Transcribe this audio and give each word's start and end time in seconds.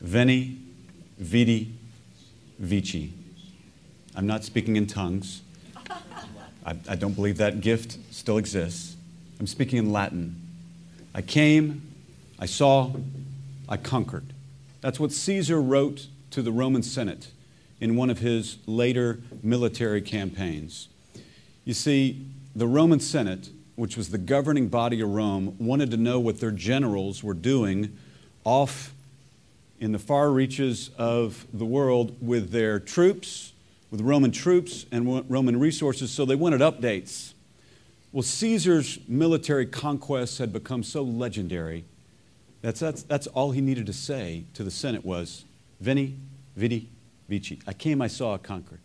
Veni, 0.00 0.58
Vidi, 1.18 1.72
Vici. 2.58 3.12
I'm 4.14 4.26
not 4.26 4.44
speaking 4.44 4.76
in 4.76 4.86
tongues. 4.86 5.42
I, 6.64 6.76
I 6.88 6.96
don't 6.96 7.14
believe 7.14 7.38
that 7.38 7.60
gift 7.60 7.98
still 8.10 8.38
exists. 8.38 8.96
I'm 9.40 9.46
speaking 9.46 9.78
in 9.78 9.92
Latin. 9.92 10.40
I 11.14 11.22
came, 11.22 11.82
I 12.38 12.46
saw, 12.46 12.92
I 13.68 13.76
conquered. 13.76 14.32
That's 14.80 15.00
what 15.00 15.12
Caesar 15.12 15.60
wrote 15.60 16.06
to 16.30 16.42
the 16.42 16.52
Roman 16.52 16.82
Senate 16.82 17.28
in 17.80 17.96
one 17.96 18.10
of 18.10 18.18
his 18.18 18.58
later 18.66 19.20
military 19.42 20.02
campaigns. 20.02 20.88
You 21.64 21.74
see, 21.74 22.26
the 22.54 22.66
Roman 22.66 23.00
Senate, 23.00 23.50
which 23.76 23.96
was 23.96 24.10
the 24.10 24.18
governing 24.18 24.68
body 24.68 25.00
of 25.00 25.08
Rome, 25.08 25.56
wanted 25.58 25.90
to 25.92 25.96
know 25.96 26.18
what 26.18 26.40
their 26.40 26.50
generals 26.50 27.22
were 27.22 27.34
doing 27.34 27.96
off 28.44 28.92
in 29.80 29.92
the 29.92 29.98
far 29.98 30.30
reaches 30.30 30.90
of 30.98 31.46
the 31.52 31.64
world 31.64 32.16
with 32.20 32.50
their 32.50 32.80
troops, 32.80 33.52
with 33.90 34.00
Roman 34.00 34.30
troops 34.30 34.86
and 34.90 35.24
Roman 35.30 35.58
resources, 35.58 36.10
so 36.10 36.24
they 36.24 36.34
wanted 36.34 36.60
updates. 36.60 37.32
Well, 38.12 38.22
Caesar's 38.22 38.98
military 39.06 39.66
conquests 39.66 40.38
had 40.38 40.52
become 40.52 40.82
so 40.82 41.02
legendary 41.02 41.84
that's, 42.62 42.80
that's, 42.80 43.02
that's 43.02 43.26
all 43.28 43.52
he 43.52 43.60
needed 43.60 43.86
to 43.86 43.92
say 43.92 44.44
to 44.54 44.64
the 44.64 44.70
Senate 44.70 45.04
was, 45.04 45.44
Veni, 45.80 46.16
Vidi, 46.56 46.88
Vici. 47.28 47.60
I 47.66 47.72
came, 47.72 48.02
I 48.02 48.08
saw, 48.08 48.34
I 48.34 48.38
conquered. 48.38 48.80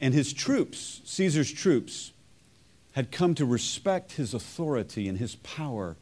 And 0.00 0.12
his 0.12 0.32
troops, 0.32 1.00
Caesar's 1.04 1.50
troops, 1.50 2.12
had 2.92 3.10
come 3.10 3.34
to 3.36 3.44
respect 3.44 4.12
his 4.12 4.34
authority 4.34 5.08
and 5.08 5.18
his 5.18 5.36
power 5.36 5.96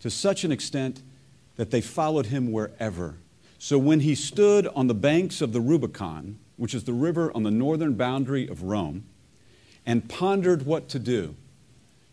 to 0.00 0.10
such 0.10 0.44
an 0.44 0.50
extent 0.50 1.02
that 1.60 1.70
they 1.70 1.82
followed 1.82 2.24
him 2.24 2.50
wherever. 2.50 3.16
So 3.58 3.76
when 3.76 4.00
he 4.00 4.14
stood 4.14 4.66
on 4.68 4.86
the 4.86 4.94
banks 4.94 5.42
of 5.42 5.52
the 5.52 5.60
Rubicon, 5.60 6.38
which 6.56 6.72
is 6.72 6.84
the 6.84 6.94
river 6.94 7.30
on 7.36 7.42
the 7.42 7.50
northern 7.50 7.96
boundary 7.96 8.48
of 8.48 8.62
Rome, 8.62 9.04
and 9.84 10.08
pondered 10.08 10.64
what 10.64 10.88
to 10.88 10.98
do, 10.98 11.36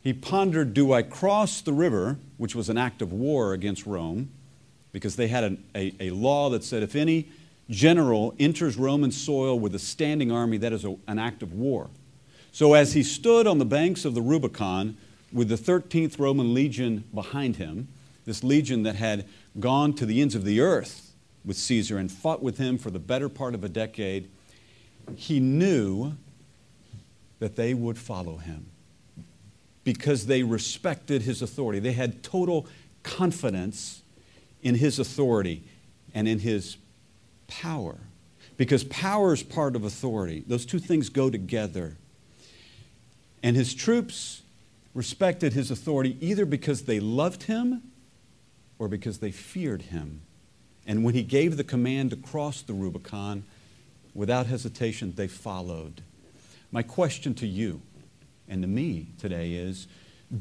he 0.01 0.11
pondered 0.11 0.73
Do 0.73 0.91
I 0.91 1.01
cross 1.01 1.61
the 1.61 1.71
river, 1.71 2.17
which 2.35 2.55
was 2.55 2.67
an 2.67 2.77
act 2.77 3.01
of 3.01 3.13
war 3.13 3.53
against 3.53 3.85
Rome, 3.85 4.31
because 4.91 5.15
they 5.15 5.29
had 5.29 5.45
an, 5.45 5.63
a, 5.73 5.95
a 6.01 6.09
law 6.09 6.49
that 6.49 6.65
said 6.65 6.83
if 6.83 6.93
any 6.93 7.29
general 7.69 8.35
enters 8.41 8.75
Roman 8.75 9.13
soil 9.13 9.57
with 9.57 9.73
a 9.73 9.79
standing 9.79 10.29
army, 10.29 10.57
that 10.57 10.73
is 10.73 10.83
a, 10.83 10.97
an 11.07 11.19
act 11.19 11.41
of 11.41 11.53
war. 11.53 11.89
So 12.51 12.73
as 12.73 12.95
he 12.95 13.01
stood 13.01 13.47
on 13.47 13.59
the 13.59 13.65
banks 13.65 14.03
of 14.03 14.13
the 14.13 14.21
Rubicon 14.21 14.97
with 15.31 15.47
the 15.47 15.55
13th 15.55 16.19
Roman 16.19 16.53
legion 16.53 17.05
behind 17.13 17.55
him, 17.55 17.87
this 18.27 18.43
legion 18.43 18.83
that 18.83 18.95
had 18.95 19.25
gone 19.57 19.93
to 19.93 20.05
the 20.05 20.21
ends 20.21 20.35
of 20.35 20.43
the 20.43 20.59
earth 20.59 21.13
with 21.45 21.55
Caesar 21.55 21.97
and 21.97 22.11
fought 22.11 22.43
with 22.43 22.57
him 22.57 22.77
for 22.77 22.91
the 22.91 22.99
better 22.99 23.29
part 23.29 23.55
of 23.55 23.63
a 23.63 23.69
decade, 23.69 24.29
he 25.15 25.39
knew 25.39 26.11
that 27.39 27.55
they 27.55 27.73
would 27.73 27.97
follow 27.97 28.35
him 28.35 28.65
because 29.85 30.25
they 30.25 30.43
respected 30.43 31.21
his 31.21 31.41
authority. 31.41 31.79
They 31.79 31.93
had 31.93 32.21
total 32.21 32.67
confidence 33.01 34.01
in 34.61 34.75
his 34.75 34.99
authority 34.99 35.63
and 36.13 36.27
in 36.27 36.39
his 36.39 36.75
power. 37.47 37.95
Because 38.57 38.83
power 38.83 39.33
is 39.33 39.41
part 39.41 39.73
of 39.77 39.85
authority. 39.85 40.43
Those 40.45 40.65
two 40.65 40.79
things 40.79 41.07
go 41.07 41.29
together. 41.29 41.95
And 43.41 43.55
his 43.55 43.73
troops 43.73 44.41
respected 44.93 45.53
his 45.53 45.71
authority 45.71 46.17
either 46.19 46.45
because 46.45 46.81
they 46.81 46.99
loved 46.99 47.43
him 47.43 47.83
or 48.79 48.87
because 48.87 49.19
they 49.19 49.31
feared 49.31 49.83
him. 49.83 50.21
And 50.85 51.03
when 51.03 51.13
he 51.13 51.23
gave 51.23 51.57
the 51.57 51.63
command 51.63 52.11
to 52.11 52.15
cross 52.15 52.61
the 52.61 52.73
Rubicon, 52.73 53.43
without 54.13 54.47
hesitation, 54.47 55.13
they 55.15 55.27
followed. 55.27 56.01
My 56.71 56.81
question 56.81 57.33
to 57.35 57.47
you 57.47 57.81
and 58.47 58.61
to 58.61 58.67
me 58.67 59.07
today 59.19 59.53
is 59.53 59.87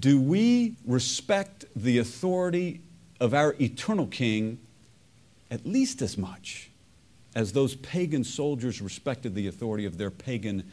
do 0.01 0.21
we 0.21 0.77
respect 0.85 1.65
the 1.77 1.99
authority 1.99 2.81
of 3.21 3.35
our 3.35 3.55
eternal 3.61 4.07
king 4.07 4.59
at 5.51 5.65
least 5.65 6.03
as 6.03 6.19
much 6.19 6.71
as 7.37 7.53
those 7.53 7.77
pagan 7.77 8.25
soldiers 8.25 8.81
respected 8.81 9.35
the 9.35 9.47
authority 9.47 9.85
of 9.85 9.99
their 9.99 10.11
pagan 10.11 10.65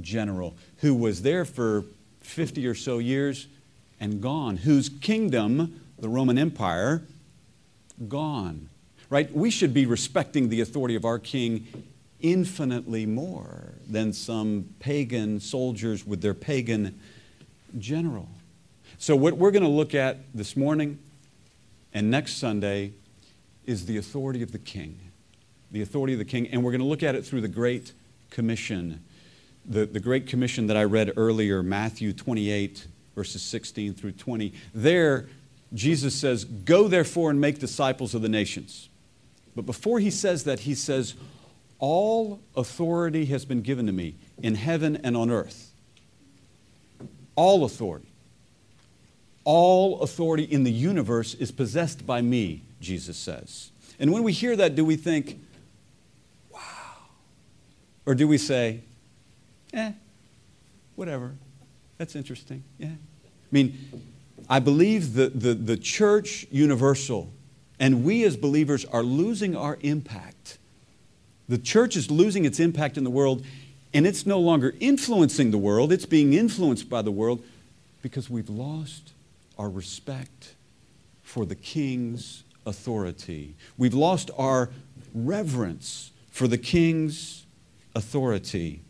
general 0.00 0.54
who 0.78 0.94
was 0.94 1.22
there 1.22 1.44
for 1.44 1.84
50 2.20 2.66
or 2.66 2.74
so 2.74 2.98
years 2.98 3.46
and 4.00 4.20
gone, 4.20 4.56
whose 4.56 4.88
kingdom, 4.88 5.80
the 6.04 6.10
Roman 6.10 6.36
Empire, 6.36 7.02
gone? 8.08 8.68
Right? 9.08 9.34
We 9.34 9.48
should 9.48 9.72
be 9.72 9.86
respecting 9.86 10.50
the 10.50 10.60
authority 10.60 10.96
of 10.96 11.06
our 11.06 11.18
king 11.18 11.66
infinitely 12.20 13.06
more 13.06 13.72
than 13.88 14.12
some 14.12 14.68
pagan 14.80 15.40
soldiers 15.40 16.06
with 16.06 16.20
their 16.20 16.34
pagan 16.34 17.00
general. 17.78 18.28
So, 18.98 19.16
what 19.16 19.38
we're 19.38 19.50
going 19.50 19.62
to 19.62 19.68
look 19.70 19.94
at 19.94 20.18
this 20.34 20.58
morning 20.58 20.98
and 21.94 22.10
next 22.10 22.34
Sunday 22.34 22.92
is 23.64 23.86
the 23.86 23.96
authority 23.96 24.42
of 24.42 24.52
the 24.52 24.58
king. 24.58 25.00
The 25.70 25.80
authority 25.80 26.12
of 26.12 26.18
the 26.18 26.26
king. 26.26 26.48
And 26.48 26.62
we're 26.62 26.72
going 26.72 26.82
to 26.82 26.86
look 26.86 27.02
at 27.02 27.14
it 27.14 27.24
through 27.24 27.40
the 27.40 27.48
Great 27.48 27.94
Commission. 28.28 29.02
The, 29.64 29.86
the 29.86 30.00
Great 30.00 30.26
Commission 30.26 30.66
that 30.66 30.76
I 30.76 30.84
read 30.84 31.14
earlier, 31.16 31.62
Matthew 31.62 32.12
28, 32.12 32.88
verses 33.14 33.40
16 33.40 33.94
through 33.94 34.12
20. 34.12 34.52
There, 34.74 35.28
Jesus 35.74 36.14
says, 36.14 36.44
Go 36.44 36.88
therefore 36.88 37.30
and 37.30 37.40
make 37.40 37.58
disciples 37.58 38.14
of 38.14 38.22
the 38.22 38.28
nations. 38.28 38.88
But 39.54 39.66
before 39.66 40.00
he 40.00 40.10
says 40.10 40.44
that, 40.44 40.60
he 40.60 40.74
says, 40.74 41.14
all 41.78 42.40
authority 42.56 43.26
has 43.26 43.44
been 43.44 43.60
given 43.60 43.84
to 43.86 43.92
me 43.92 44.14
in 44.42 44.54
heaven 44.54 44.96
and 45.04 45.16
on 45.16 45.30
earth. 45.30 45.72
All 47.34 47.64
authority. 47.64 48.08
All 49.44 50.00
authority 50.00 50.44
in 50.44 50.64
the 50.64 50.72
universe 50.72 51.34
is 51.34 51.50
possessed 51.50 52.06
by 52.06 52.22
me, 52.22 52.62
Jesus 52.80 53.16
says. 53.18 53.70
And 53.98 54.12
when 54.12 54.22
we 54.22 54.32
hear 54.32 54.56
that, 54.56 54.74
do 54.74 54.84
we 54.84 54.96
think, 54.96 55.38
wow? 56.50 56.60
Or 58.06 58.14
do 58.14 58.26
we 58.26 58.38
say, 58.38 58.80
eh, 59.74 59.92
whatever, 60.96 61.34
that's 61.98 62.16
interesting, 62.16 62.64
yeah? 62.78 62.86
I 62.88 63.50
mean, 63.50 63.78
I 64.48 64.58
believe 64.58 65.14
the, 65.14 65.28
the, 65.28 65.54
the 65.54 65.76
church 65.76 66.46
universal 66.50 67.32
and 67.78 68.04
we 68.04 68.24
as 68.24 68.36
believers 68.36 68.84
are 68.84 69.02
losing 69.02 69.56
our 69.56 69.78
impact 69.80 70.58
the 71.48 71.58
church 71.58 71.96
is 71.96 72.10
losing 72.10 72.44
its 72.44 72.58
impact 72.58 72.96
in 72.96 73.04
the 73.04 73.10
world, 73.10 73.44
and 73.92 74.06
it's 74.06 74.24
no 74.24 74.40
longer 74.40 74.74
influencing 74.80 75.50
the 75.50 75.58
world, 75.58 75.92
it's 75.92 76.06
being 76.06 76.32
influenced 76.32 76.88
by 76.88 77.02
the 77.02 77.12
world 77.12 77.44
because 78.02 78.30
we've 78.30 78.48
lost 78.48 79.12
our 79.58 79.68
respect 79.68 80.54
for 81.22 81.44
the 81.44 81.54
king's 81.54 82.44
authority. 82.66 83.56
We've 83.76 83.94
lost 83.94 84.30
our 84.38 84.70
reverence 85.14 86.12
for 86.30 86.48
the 86.48 86.58
king's 86.58 87.46
authority. 87.94 88.82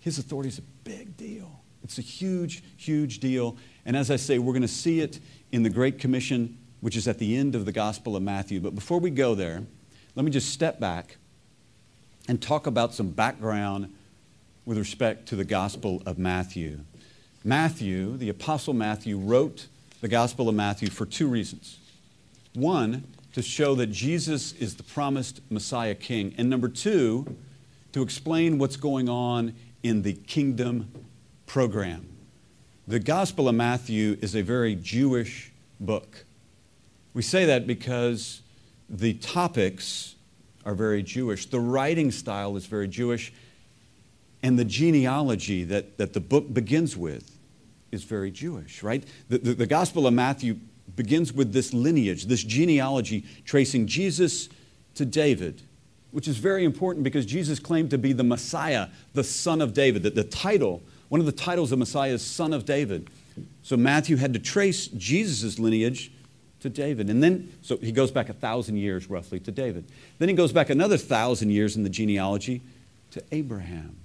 His 0.00 0.18
authority 0.18 0.48
is 0.48 0.58
a 0.58 0.62
big 0.82 1.16
deal. 1.16 1.60
It's 1.84 1.98
a 1.98 2.02
huge, 2.02 2.62
huge 2.76 3.20
deal. 3.20 3.56
And 3.84 3.96
as 3.96 4.10
I 4.10 4.16
say, 4.16 4.38
we're 4.38 4.54
going 4.54 4.62
to 4.62 4.68
see 4.68 5.00
it 5.00 5.20
in 5.52 5.62
the 5.62 5.70
Great 5.70 5.98
Commission, 5.98 6.58
which 6.80 6.96
is 6.96 7.06
at 7.06 7.18
the 7.18 7.36
end 7.36 7.54
of 7.54 7.66
the 7.66 7.72
Gospel 7.72 8.16
of 8.16 8.22
Matthew. 8.22 8.58
But 8.58 8.74
before 8.74 8.98
we 8.98 9.10
go 9.10 9.34
there, 9.34 9.62
let 10.16 10.24
me 10.24 10.30
just 10.30 10.50
step 10.50 10.80
back 10.80 11.18
and 12.26 12.40
talk 12.40 12.66
about 12.66 12.94
some 12.94 13.10
background 13.10 13.94
with 14.64 14.78
respect 14.78 15.28
to 15.28 15.36
the 15.36 15.44
Gospel 15.44 16.02
of 16.06 16.18
Matthew. 16.18 16.80
Matthew, 17.44 18.16
the 18.16 18.30
Apostle 18.30 18.72
Matthew, 18.72 19.18
wrote 19.18 19.66
the 20.00 20.08
Gospel 20.08 20.48
of 20.48 20.54
Matthew 20.54 20.88
for 20.88 21.04
two 21.04 21.28
reasons. 21.28 21.78
One, 22.54 23.04
to 23.34 23.42
show 23.42 23.74
that 23.74 23.88
Jesus 23.88 24.52
is 24.52 24.76
the 24.76 24.82
promised 24.84 25.40
Messiah 25.50 25.94
King. 25.94 26.34
And 26.38 26.48
number 26.48 26.68
two, 26.68 27.36
to 27.92 28.00
explain 28.00 28.58
what's 28.58 28.76
going 28.76 29.08
on 29.08 29.54
in 29.82 30.02
the 30.02 30.14
kingdom 30.14 30.90
program. 31.54 32.04
The 32.88 32.98
Gospel 32.98 33.48
of 33.48 33.54
Matthew 33.54 34.18
is 34.20 34.34
a 34.34 34.42
very 34.42 34.74
Jewish 34.74 35.52
book. 35.78 36.24
We 37.14 37.22
say 37.22 37.44
that 37.44 37.64
because 37.64 38.42
the 38.90 39.14
topics 39.14 40.16
are 40.64 40.74
very 40.74 41.00
Jewish. 41.04 41.46
The 41.46 41.60
writing 41.60 42.10
style 42.10 42.56
is 42.56 42.66
very 42.66 42.88
Jewish. 42.88 43.32
And 44.42 44.58
the 44.58 44.64
genealogy 44.64 45.62
that, 45.62 45.96
that 45.96 46.12
the 46.12 46.18
book 46.18 46.52
begins 46.52 46.96
with 46.96 47.38
is 47.92 48.02
very 48.02 48.32
Jewish, 48.32 48.82
right? 48.82 49.04
The, 49.28 49.38
the, 49.38 49.54
the 49.54 49.66
Gospel 49.66 50.08
of 50.08 50.12
Matthew 50.12 50.56
begins 50.96 51.32
with 51.32 51.52
this 51.52 51.72
lineage, 51.72 52.24
this 52.24 52.42
genealogy 52.42 53.26
tracing 53.44 53.86
Jesus 53.86 54.48
to 54.96 55.04
David, 55.04 55.62
which 56.10 56.26
is 56.26 56.36
very 56.36 56.64
important 56.64 57.04
because 57.04 57.24
Jesus 57.24 57.60
claimed 57.60 57.90
to 57.90 57.98
be 57.98 58.12
the 58.12 58.24
Messiah, 58.24 58.88
the 59.12 59.22
Son 59.22 59.60
of 59.60 59.72
David. 59.72 60.02
The, 60.02 60.10
the 60.10 60.24
title, 60.24 60.82
one 61.08 61.20
of 61.20 61.26
the 61.26 61.32
titles 61.32 61.72
of 61.72 61.78
Messiah 61.78 62.12
is 62.12 62.22
Son 62.22 62.52
of 62.52 62.64
David. 62.64 63.08
So 63.62 63.76
Matthew 63.76 64.16
had 64.16 64.32
to 64.34 64.38
trace 64.38 64.86
Jesus' 64.88 65.58
lineage 65.58 66.12
to 66.60 66.70
David. 66.70 67.10
And 67.10 67.22
then, 67.22 67.52
so 67.62 67.76
he 67.76 67.92
goes 67.92 68.10
back 68.10 68.28
a 68.28 68.32
thousand 68.32 68.76
years 68.76 69.10
roughly 69.10 69.38
to 69.40 69.52
David. 69.52 69.84
Then 70.18 70.28
he 70.28 70.34
goes 70.34 70.52
back 70.52 70.70
another 70.70 70.96
thousand 70.96 71.50
years 71.50 71.76
in 71.76 71.82
the 71.82 71.90
genealogy 71.90 72.62
to 73.10 73.22
Abraham, 73.32 73.96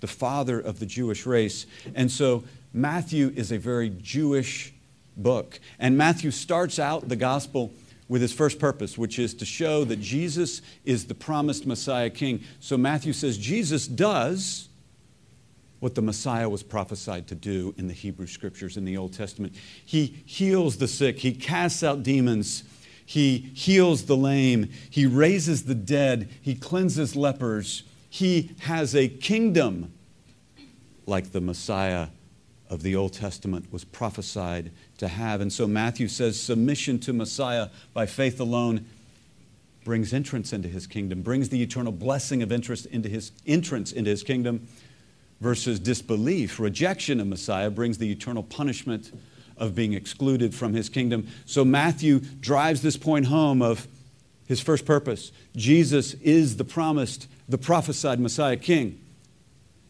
the 0.00 0.06
father 0.06 0.58
of 0.58 0.78
the 0.78 0.86
Jewish 0.86 1.26
race. 1.26 1.66
And 1.94 2.10
so 2.10 2.44
Matthew 2.72 3.32
is 3.36 3.52
a 3.52 3.58
very 3.58 3.90
Jewish 3.90 4.72
book. 5.16 5.60
And 5.78 5.98
Matthew 5.98 6.30
starts 6.30 6.78
out 6.78 7.08
the 7.08 7.16
gospel 7.16 7.72
with 8.08 8.22
his 8.22 8.32
first 8.32 8.58
purpose, 8.58 8.96
which 8.96 9.18
is 9.18 9.34
to 9.34 9.44
show 9.44 9.84
that 9.84 10.00
Jesus 10.00 10.62
is 10.84 11.06
the 11.06 11.14
promised 11.14 11.66
Messiah 11.66 12.10
King. 12.10 12.42
So 12.60 12.76
Matthew 12.78 13.12
says 13.12 13.36
Jesus 13.36 13.86
does 13.86 14.68
what 15.86 15.94
the 15.94 16.02
Messiah 16.02 16.48
was 16.48 16.64
prophesied 16.64 17.28
to 17.28 17.36
do 17.36 17.72
in 17.78 17.86
the 17.86 17.94
Hebrew 17.94 18.26
Scriptures 18.26 18.76
in 18.76 18.84
the 18.84 18.96
Old 18.96 19.12
Testament. 19.12 19.54
He 19.84 20.20
heals 20.26 20.78
the 20.78 20.88
sick, 20.88 21.20
he 21.20 21.32
casts 21.32 21.84
out 21.84 22.02
demons, 22.02 22.64
he 23.04 23.38
heals 23.54 24.06
the 24.06 24.16
lame, 24.16 24.68
he 24.90 25.06
raises 25.06 25.66
the 25.66 25.76
dead, 25.76 26.28
he 26.42 26.56
cleanses 26.56 27.14
lepers. 27.14 27.84
He 28.10 28.56
has 28.62 28.96
a 28.96 29.06
kingdom 29.06 29.92
like 31.06 31.30
the 31.30 31.40
Messiah 31.40 32.08
of 32.68 32.82
the 32.82 32.96
Old 32.96 33.12
Testament 33.12 33.72
was 33.72 33.84
prophesied 33.84 34.72
to 34.98 35.06
have. 35.06 35.40
And 35.40 35.52
so 35.52 35.68
Matthew 35.68 36.08
says 36.08 36.40
submission 36.40 36.98
to 36.98 37.12
Messiah 37.12 37.68
by 37.94 38.06
faith 38.06 38.40
alone 38.40 38.86
brings 39.84 40.12
entrance 40.12 40.52
into 40.52 40.66
his 40.66 40.88
kingdom, 40.88 41.22
brings 41.22 41.50
the 41.50 41.62
eternal 41.62 41.92
blessing 41.92 42.42
of 42.42 42.50
interest 42.50 42.86
into 42.86 43.08
his 43.08 43.30
entrance 43.46 43.92
into 43.92 44.10
his 44.10 44.24
kingdom, 44.24 44.66
versus 45.40 45.78
disbelief, 45.78 46.58
rejection 46.58 47.20
of 47.20 47.26
Messiah 47.26 47.70
brings 47.70 47.98
the 47.98 48.10
eternal 48.10 48.42
punishment 48.42 49.12
of 49.56 49.74
being 49.74 49.92
excluded 49.92 50.54
from 50.54 50.74
his 50.74 50.88
kingdom. 50.88 51.26
So 51.44 51.64
Matthew 51.64 52.20
drives 52.20 52.82
this 52.82 52.96
point 52.96 53.26
home 53.26 53.62
of 53.62 53.86
his 54.46 54.60
first 54.60 54.84
purpose. 54.84 55.32
Jesus 55.54 56.14
is 56.14 56.56
the 56.56 56.64
promised, 56.64 57.28
the 57.48 57.58
prophesied 57.58 58.20
Messiah 58.20 58.56
king. 58.56 59.00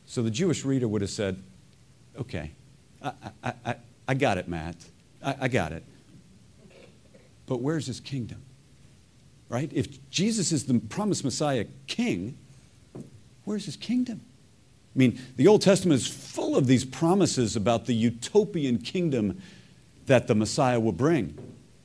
So 0.07 0.23
the 0.23 0.31
Jewish 0.31 0.65
reader 0.65 0.89
would 0.89 1.03
have 1.03 1.11
said, 1.11 1.43
okay, 2.19 2.53
I, 3.03 3.13
I, 3.43 3.53
I, 3.65 3.77
I 4.09 4.15
got 4.15 4.39
it, 4.39 4.49
Matt. 4.49 4.77
I, 5.23 5.37
I 5.43 5.49
got 5.49 5.73
it. 5.73 5.85
But 7.47 7.61
where's 7.61 7.87
his 7.87 8.01
kingdom? 8.01 8.43
Right? 9.49 9.71
If 9.73 10.11
Jesus 10.11 10.51
is 10.53 10.67
the 10.67 10.79
promised 10.79 11.25
Messiah 11.25 11.67
king, 11.87 12.39
where's 13.45 13.65
his 13.65 13.77
kingdom? 13.77 14.23
I 14.97 14.99
mean, 14.99 15.21
the 15.37 15.47
Old 15.47 15.61
Testament 15.61 16.01
is 16.01 16.07
full 16.07 16.57
of 16.57 16.67
these 16.67 16.87
promises 16.87 17.55
about 17.55 17.85
the 17.85 17.93
utopian 17.93 18.79
kingdom 18.79 19.43
that 20.07 20.27
the 20.27 20.35
Messiah 20.35 20.81
will 20.81 20.93
bring. 20.93 21.37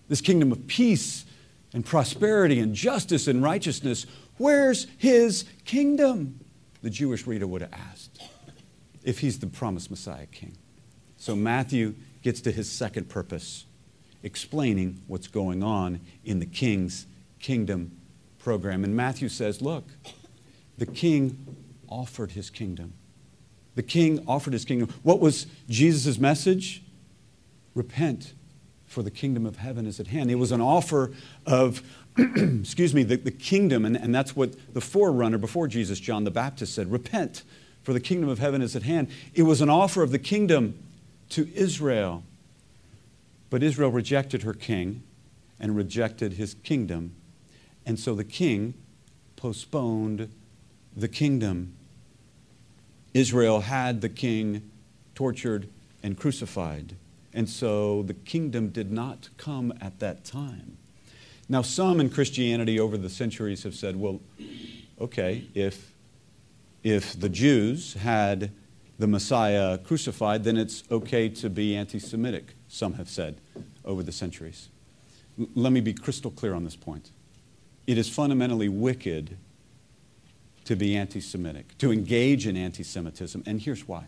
This 0.08 0.22
kingdom 0.22 0.54
of 0.54 0.66
peace 0.68 1.26
and 1.74 1.86
prosperity 1.86 2.60
and 2.60 2.74
justice 2.74 3.28
and 3.28 3.44
righteousness. 3.44 4.06
Where's 4.38 4.88
his 4.98 5.44
kingdom? 5.66 6.40
The 6.82 6.90
Jewish 6.90 7.28
reader 7.28 7.48
would 7.48 7.62
have 7.62 7.74
asked 7.74 8.22
if 9.04 9.20
he's 9.20 9.40
the 9.40 9.48
promised 9.48 9.92
Messiah 9.92 10.28
king. 10.28 10.56
So 11.18 11.36
Matthew 11.36 11.96
gets 12.22 12.40
to 12.42 12.52
his 12.52 12.72
second 12.72 13.10
purpose, 13.10 13.66
explaining 14.24 15.02
what's 15.08 15.28
going 15.28 15.64
on 15.64 16.00
in 16.24 16.40
the 16.40 16.46
king's 16.46 17.08
kingdom 17.40 17.92
program. 18.40 18.86
And 18.86 18.96
Matthew 18.96 19.28
says, 19.28 19.62
look, 19.62 19.84
the 20.78 20.86
king 20.86 21.58
offered 21.90 22.32
his 22.32 22.50
kingdom. 22.50 22.94
The 23.76 23.84
king 23.84 24.24
offered 24.28 24.54
his 24.54 24.66
kingdom. 24.66 24.90
What 25.04 25.20
was 25.20 25.48
Jesus' 25.70 26.20
message? 26.20 26.84
Repent, 27.74 28.34
for 28.86 29.02
the 29.02 29.12
kingdom 29.12 29.46
of 29.46 29.58
heaven 29.58 29.86
is 29.86 30.00
at 30.00 30.08
hand. 30.08 30.30
It 30.30 30.36
was 30.36 30.52
an 30.52 30.60
offer 30.60 31.12
of, 31.46 31.82
excuse 32.18 32.94
me, 32.94 33.04
the, 33.04 33.16
the 33.16 33.32
kingdom, 33.32 33.86
and, 33.86 33.96
and 33.96 34.14
that's 34.14 34.36
what 34.36 34.56
the 34.74 34.82
forerunner 34.82 35.38
before 35.38 35.68
Jesus, 35.68 36.00
John 36.00 36.26
the 36.26 36.32
Baptist, 36.32 36.76
said 36.76 36.92
Repent, 36.92 37.44
for 37.82 37.94
the 37.94 38.02
kingdom 38.02 38.30
of 38.30 38.40
heaven 38.40 38.62
is 38.62 38.76
at 38.76 38.84
hand. 38.84 39.08
It 39.34 39.44
was 39.44 39.62
an 39.62 39.70
offer 39.70 40.04
of 40.04 40.12
the 40.12 40.20
kingdom 40.20 40.78
to 41.30 41.50
Israel. 41.56 42.24
But 43.50 43.64
Israel 43.64 43.92
rejected 43.92 44.44
her 44.44 44.54
king 44.54 45.04
and 45.60 45.76
rejected 45.76 46.34
his 46.34 46.56
kingdom. 46.64 47.16
And 47.86 48.00
so 48.00 48.16
the 48.16 48.24
king 48.24 48.74
postponed 49.36 50.30
the 50.96 51.08
kingdom. 51.08 51.76
Israel 53.14 53.62
had 53.62 54.02
the 54.02 54.10
king 54.10 54.72
tortured 55.16 55.68
and 56.04 56.18
crucified. 56.18 56.96
And 57.34 57.50
so 57.50 58.04
the 58.04 58.14
kingdom 58.14 58.70
did 58.70 58.92
not 58.92 59.30
come 59.38 59.74
at 59.82 60.00
that 60.00 60.24
time. 60.26 60.78
Now, 61.48 61.62
some 61.62 62.00
in 62.00 62.10
Christianity 62.10 62.80
over 62.80 62.98
the 62.98 63.10
centuries 63.10 63.64
have 63.64 63.76
said, 63.76 63.98
well, 63.98 64.22
okay, 65.00 65.46
if, 65.54 65.94
if 66.84 67.20
the 67.20 67.30
Jews 67.30 67.96
had 67.96 68.52
the 68.98 69.08
Messiah 69.08 69.78
crucified, 69.78 70.44
then 70.44 70.58
it's 70.58 70.84
okay 70.92 71.28
to 71.28 71.50
be 71.50 71.76
anti 71.76 72.00
Semitic, 72.00 72.54
some 72.68 72.94
have 72.94 73.10
said 73.10 73.42
over 73.84 74.04
the 74.04 74.12
centuries. 74.12 74.70
L- 75.40 75.48
let 75.56 75.74
me 75.74 75.82
be 75.82 75.94
crystal 75.94 76.32
clear 76.32 76.54
on 76.54 76.64
this 76.64 76.76
point. 76.76 77.12
It 77.88 77.98
is 77.98 78.08
fundamentally 78.08 78.70
wicked 78.70 79.38
to 80.66 80.76
be 80.76 80.96
anti 80.96 81.20
Semitic, 81.20 81.78
to 81.80 81.92
engage 81.92 82.48
in 82.48 82.56
anti 82.56 82.84
Semitism, 82.84 83.44
and 83.46 83.62
here's 83.62 83.88
why. 83.88 84.06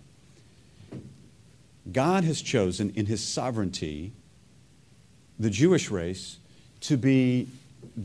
God 1.92 2.24
has 2.24 2.42
chosen 2.42 2.92
in 2.96 3.08
his 3.08 3.24
sovereignty 3.24 4.14
the 5.40 5.50
Jewish 5.50 5.92
race 5.92 6.38
to 6.82 6.96
be, 6.96 7.48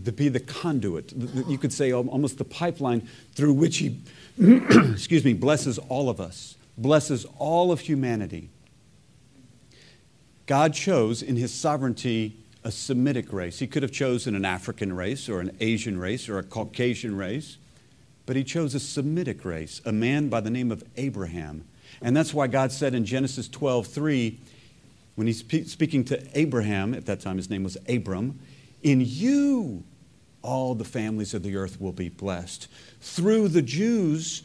to 0.05 0.13
be 0.13 0.29
the 0.29 0.41
conduit, 0.41 1.13
you 1.47 1.59
could 1.59 1.73
say 1.73 1.93
almost 1.93 2.39
the 2.39 2.45
pipeline 2.45 3.07
through 3.35 3.53
which 3.53 3.79
he, 3.79 4.01
excuse 4.39 5.25
me, 5.25 5.35
blesses 5.35 5.79
all 5.79 6.11
of 6.11 6.21
us 6.21 6.57
blesses 6.79 7.27
all 7.39 7.73
of 7.73 7.81
humanity. 7.81 8.49
God 10.47 10.73
chose 10.73 11.21
in 11.21 11.37
his 11.37 11.53
sovereignty 11.53 12.37
a 12.65 12.71
Semitic 12.71 13.33
race. 13.33 13.59
He 13.59 13.67
could 13.67 13.83
have 13.83 13.93
chosen 13.93 14.35
an 14.35 14.45
African 14.45 14.95
race 14.95 15.29
or 15.29 15.41
an 15.41 15.55
Asian 15.61 15.99
race 15.99 16.29
or 16.29 16.39
a 16.39 16.43
Caucasian 16.43 17.17
race, 17.17 17.59
but 18.29 18.37
he 18.37 18.45
chose 18.45 18.75
a 18.75 18.79
Semitic 18.79 19.43
race, 19.43 19.81
a 19.87 19.91
man 19.91 20.29
by 20.29 20.39
the 20.43 20.51
name 20.51 20.71
of 20.71 20.85
Abraham. 20.99 21.65
And 22.03 22.15
that's 22.15 22.35
why 22.35 22.47
God 22.47 22.71
said 22.71 22.95
in 22.95 23.07
Genesis 23.07 23.49
12, 23.49 23.87
3, 23.87 24.39
when 25.15 25.27
he's 25.27 25.39
speaking 25.39 26.05
to 26.05 26.39
Abraham, 26.39 26.93
at 26.93 27.07
that 27.07 27.21
time 27.21 27.39
his 27.39 27.49
name 27.49 27.65
was 27.65 27.79
Abram, 27.89 28.39
in 28.83 29.01
you 29.03 29.83
all 30.43 30.75
the 30.75 30.85
families 30.85 31.33
of 31.33 31.43
the 31.43 31.57
earth 31.57 31.81
will 31.81 31.93
be 31.93 32.11
blessed. 32.11 32.69
Through 33.01 33.49
the 33.49 33.63
Jews, 33.63 34.43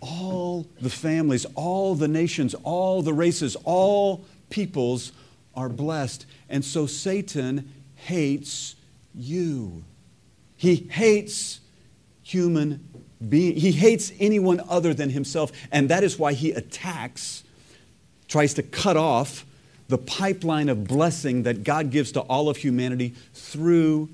all 0.00 0.66
the 0.80 0.88
families, 0.88 1.44
all 1.56 1.94
the 1.94 2.08
nations, 2.08 2.54
all 2.62 3.02
the 3.02 3.12
races, 3.12 3.54
all 3.64 4.24
peoples 4.48 5.12
are 5.54 5.68
blessed. 5.68 6.24
And 6.48 6.64
so 6.64 6.86
Satan 6.86 7.70
hates 7.96 8.76
you. 9.14 9.84
He 10.56 10.76
hates 10.90 11.60
human 12.24 12.88
being. 13.28 13.54
He 13.54 13.70
hates 13.70 14.12
anyone 14.18 14.60
other 14.68 14.92
than 14.92 15.10
himself. 15.10 15.52
And 15.70 15.88
that 15.90 16.02
is 16.02 16.18
why 16.18 16.32
he 16.32 16.50
attacks, 16.50 17.44
tries 18.26 18.54
to 18.54 18.62
cut 18.62 18.96
off 18.96 19.46
the 19.88 19.98
pipeline 19.98 20.68
of 20.68 20.88
blessing 20.88 21.44
that 21.44 21.62
God 21.62 21.90
gives 21.90 22.10
to 22.12 22.20
all 22.22 22.48
of 22.48 22.56
humanity 22.56 23.14
through 23.34 24.08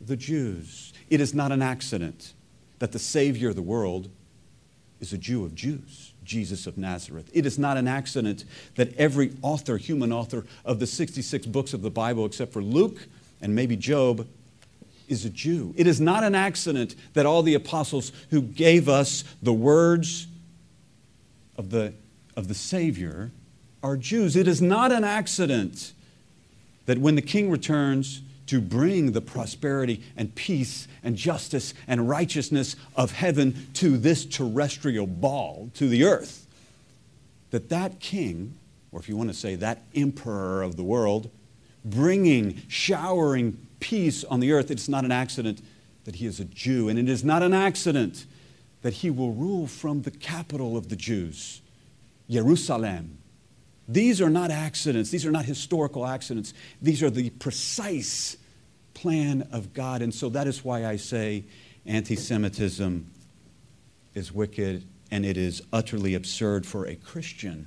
the 0.00 0.16
Jews. 0.16 0.92
It 1.08 1.20
is 1.20 1.34
not 1.34 1.50
an 1.50 1.62
accident 1.62 2.34
that 2.78 2.92
the 2.92 2.98
Savior 2.98 3.48
of 3.48 3.56
the 3.56 3.62
world 3.62 4.10
is 5.00 5.12
a 5.12 5.18
Jew 5.18 5.44
of 5.44 5.54
Jews, 5.54 6.12
Jesus 6.24 6.66
of 6.66 6.76
Nazareth. 6.76 7.30
It 7.32 7.46
is 7.46 7.58
not 7.58 7.76
an 7.76 7.88
accident 7.88 8.44
that 8.74 8.94
every 8.96 9.32
author, 9.42 9.78
human 9.78 10.12
author, 10.12 10.44
of 10.64 10.78
the 10.78 10.86
66 10.86 11.46
books 11.46 11.72
of 11.72 11.82
the 11.82 11.90
Bible, 11.90 12.26
except 12.26 12.52
for 12.52 12.62
Luke 12.62 13.06
and 13.40 13.54
maybe 13.54 13.76
Job, 13.76 14.26
is 15.08 15.24
a 15.24 15.30
Jew. 15.30 15.74
It 15.76 15.86
is 15.86 16.00
not 16.00 16.24
an 16.24 16.34
accident 16.34 16.94
that 17.14 17.26
all 17.26 17.42
the 17.42 17.54
apostles 17.54 18.12
who 18.30 18.42
gave 18.42 18.88
us 18.88 19.24
the 19.42 19.52
words 19.52 20.26
of 21.56 21.70
the, 21.70 21.94
of 22.36 22.48
the 22.48 22.54
Savior 22.54 23.30
are 23.82 23.96
Jews. 23.96 24.36
It 24.36 24.48
is 24.48 24.62
not 24.62 24.92
an 24.92 25.04
accident 25.04 25.92
that 26.86 26.98
when 26.98 27.14
the 27.14 27.22
king 27.22 27.50
returns, 27.50 28.22
to 28.46 28.60
bring 28.60 29.12
the 29.12 29.20
prosperity 29.20 30.02
and 30.16 30.34
peace 30.34 30.86
and 31.02 31.16
justice 31.16 31.74
and 31.88 32.08
righteousness 32.08 32.76
of 32.96 33.12
heaven 33.12 33.68
to 33.74 33.96
this 33.96 34.24
terrestrial 34.26 35.06
ball, 35.06 35.70
to 35.74 35.88
the 35.88 36.04
earth. 36.04 36.46
That 37.50 37.68
that 37.70 38.00
king, 38.00 38.54
or 38.92 39.00
if 39.00 39.08
you 39.08 39.16
want 39.16 39.30
to 39.30 39.34
say 39.34 39.54
that 39.56 39.82
emperor 39.94 40.62
of 40.62 40.76
the 40.76 40.82
world, 40.82 41.30
bringing, 41.84 42.62
showering 42.68 43.66
peace 43.84 44.24
on 44.24 44.40
the 44.40 44.50
earth, 44.50 44.70
it's 44.70 44.88
not 44.88 45.04
an 45.04 45.12
accident 45.12 45.60
that 46.04 46.16
he 46.16 46.24
is 46.24 46.40
a 46.40 46.46
Jew. 46.46 46.88
And 46.88 46.98
it 46.98 47.06
is 47.06 47.22
not 47.22 47.42
an 47.42 47.52
accident 47.52 48.24
that 48.80 48.94
he 48.94 49.10
will 49.10 49.32
rule 49.32 49.66
from 49.66 50.02
the 50.02 50.10
capital 50.10 50.74
of 50.78 50.88
the 50.88 50.96
Jews, 50.96 51.60
Jerusalem. 52.30 53.18
These 53.86 54.22
are 54.22 54.30
not 54.30 54.50
accidents. 54.50 55.10
These 55.10 55.26
are 55.26 55.30
not 55.30 55.44
historical 55.44 56.06
accidents. 56.06 56.54
These 56.80 57.02
are 57.02 57.10
the 57.10 57.28
precise 57.28 58.38
plan 58.94 59.46
of 59.52 59.74
God. 59.74 60.00
And 60.00 60.14
so 60.14 60.30
that 60.30 60.46
is 60.46 60.64
why 60.64 60.86
I 60.86 60.96
say 60.96 61.44
anti 61.84 62.16
Semitism 62.16 63.10
is 64.14 64.32
wicked 64.32 64.86
and 65.10 65.26
it 65.26 65.36
is 65.36 65.60
utterly 65.74 66.14
absurd 66.14 66.64
for 66.64 66.86
a 66.86 66.94
Christian 66.94 67.66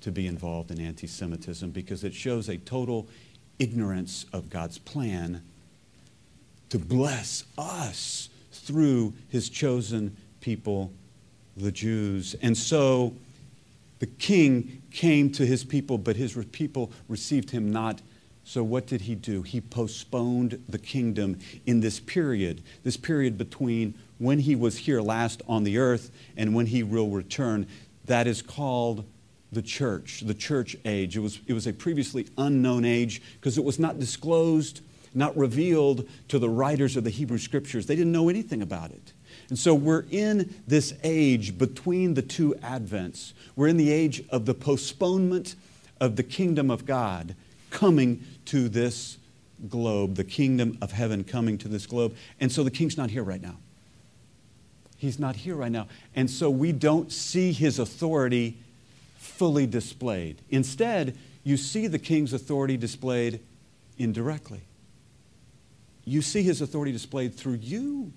to 0.00 0.10
be 0.10 0.26
involved 0.26 0.70
in 0.70 0.80
anti 0.80 1.06
Semitism 1.06 1.72
because 1.72 2.04
it 2.04 2.14
shows 2.14 2.48
a 2.48 2.56
total 2.56 3.06
ignorance 3.58 4.26
of 4.32 4.50
God's 4.50 4.78
plan 4.78 5.42
to 6.70 6.78
bless 6.78 7.44
us 7.58 8.28
through 8.50 9.12
his 9.28 9.48
chosen 9.48 10.16
people, 10.40 10.92
the 11.56 11.72
Jews. 11.72 12.34
And 12.40 12.56
so 12.56 13.14
the 13.98 14.06
king 14.06 14.82
came 14.90 15.30
to 15.32 15.46
his 15.46 15.64
people, 15.64 15.98
but 15.98 16.16
his 16.16 16.36
people 16.50 16.90
received 17.08 17.50
him 17.50 17.70
not. 17.70 18.00
So, 18.44 18.64
what 18.64 18.86
did 18.86 19.02
he 19.02 19.14
do? 19.14 19.42
He 19.42 19.60
postponed 19.60 20.60
the 20.68 20.78
kingdom 20.78 21.38
in 21.66 21.80
this 21.80 22.00
period, 22.00 22.62
this 22.82 22.96
period 22.96 23.38
between 23.38 23.94
when 24.18 24.40
he 24.40 24.56
was 24.56 24.78
here 24.78 25.00
last 25.00 25.42
on 25.46 25.62
the 25.62 25.78
earth 25.78 26.10
and 26.36 26.54
when 26.54 26.66
he 26.66 26.82
will 26.82 27.10
return. 27.10 27.66
That 28.06 28.26
is 28.26 28.42
called 28.42 29.04
the 29.52 29.62
church, 29.62 30.22
the 30.24 30.34
church 30.34 30.76
age. 30.84 31.16
It 31.16 31.20
was, 31.20 31.40
it 31.46 31.52
was 31.52 31.66
a 31.66 31.72
previously 31.72 32.26
unknown 32.38 32.84
age 32.84 33.22
because 33.34 33.58
it 33.58 33.64
was 33.64 33.78
not 33.78 33.98
disclosed, 33.98 34.80
not 35.14 35.36
revealed 35.36 36.08
to 36.28 36.38
the 36.38 36.48
writers 36.48 36.96
of 36.96 37.04
the 37.04 37.10
Hebrew 37.10 37.38
scriptures. 37.38 37.86
They 37.86 37.94
didn't 37.94 38.12
know 38.12 38.28
anything 38.28 38.62
about 38.62 38.90
it. 38.90 39.12
And 39.50 39.58
so 39.58 39.74
we're 39.74 40.04
in 40.10 40.54
this 40.66 40.94
age 41.04 41.58
between 41.58 42.14
the 42.14 42.22
two 42.22 42.54
advents. 42.62 43.34
We're 43.54 43.68
in 43.68 43.76
the 43.76 43.92
age 43.92 44.24
of 44.30 44.46
the 44.46 44.54
postponement 44.54 45.54
of 46.00 46.16
the 46.16 46.22
kingdom 46.22 46.70
of 46.70 46.86
God 46.86 47.34
coming 47.70 48.24
to 48.46 48.68
this 48.68 49.18
globe, 49.68 50.14
the 50.14 50.24
kingdom 50.24 50.78
of 50.80 50.92
heaven 50.92 51.24
coming 51.24 51.58
to 51.58 51.68
this 51.68 51.86
globe. 51.86 52.16
And 52.40 52.50
so 52.50 52.64
the 52.64 52.70
king's 52.70 52.96
not 52.96 53.10
here 53.10 53.22
right 53.22 53.42
now. 53.42 53.56
He's 54.96 55.18
not 55.18 55.36
here 55.36 55.56
right 55.56 55.72
now. 55.72 55.88
And 56.14 56.30
so 56.30 56.48
we 56.48 56.72
don't 56.72 57.10
see 57.10 57.52
his 57.52 57.78
authority 57.78 58.56
fully 59.42 59.66
displayed. 59.66 60.40
Instead, 60.50 61.18
you 61.42 61.56
see 61.56 61.88
the 61.88 61.98
king's 61.98 62.32
authority 62.32 62.76
displayed 62.76 63.40
indirectly. 63.98 64.60
You 66.04 66.22
see 66.22 66.44
his 66.44 66.60
authority 66.60 66.92
displayed 66.92 67.34
through 67.34 67.54
you 67.54 68.12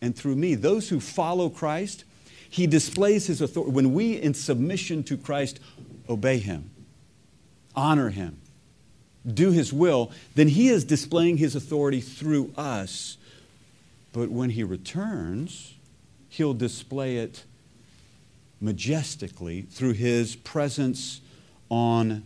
and 0.00 0.16
through 0.16 0.36
me. 0.36 0.54
Those 0.54 0.88
who 0.88 0.98
follow 0.98 1.50
Christ, 1.50 2.04
he 2.48 2.66
displays 2.66 3.26
his 3.26 3.42
authority. 3.42 3.70
When 3.70 3.92
we, 3.92 4.14
in 4.14 4.32
submission 4.32 5.02
to 5.02 5.18
Christ, 5.18 5.60
obey 6.08 6.38
him, 6.38 6.70
honor 7.74 8.08
him, 8.08 8.38
do 9.26 9.50
his 9.50 9.74
will, 9.74 10.10
then 10.36 10.48
he 10.48 10.68
is 10.68 10.84
displaying 10.84 11.36
his 11.36 11.54
authority 11.54 12.00
through 12.00 12.50
us. 12.56 13.18
But 14.14 14.30
when 14.30 14.48
he 14.48 14.64
returns, 14.64 15.74
he'll 16.30 16.54
display 16.54 17.18
it 17.18 17.44
majestically 18.66 19.62
through 19.62 19.92
his 19.94 20.36
presence 20.36 21.22
on 21.70 22.22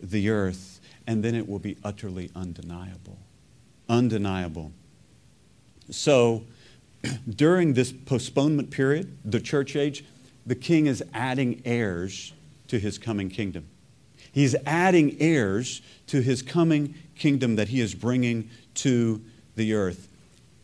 the 0.00 0.30
earth, 0.30 0.80
and 1.06 1.22
then 1.22 1.34
it 1.34 1.46
will 1.46 1.58
be 1.58 1.76
utterly 1.84 2.30
undeniable. 2.34 3.18
Undeniable. 3.88 4.72
So, 5.90 6.44
during 7.28 7.74
this 7.74 7.92
postponement 7.92 8.70
period, 8.70 9.18
the 9.24 9.40
church 9.40 9.76
age, 9.76 10.04
the 10.46 10.54
king 10.54 10.86
is 10.86 11.02
adding 11.12 11.60
heirs 11.64 12.32
to 12.68 12.78
his 12.78 12.96
coming 12.96 13.28
kingdom. 13.28 13.66
He's 14.32 14.54
adding 14.64 15.16
heirs 15.20 15.82
to 16.06 16.22
his 16.22 16.40
coming 16.40 16.94
kingdom 17.16 17.56
that 17.56 17.68
he 17.68 17.80
is 17.80 17.94
bringing 17.94 18.48
to 18.76 19.20
the 19.56 19.74
earth. 19.74 20.08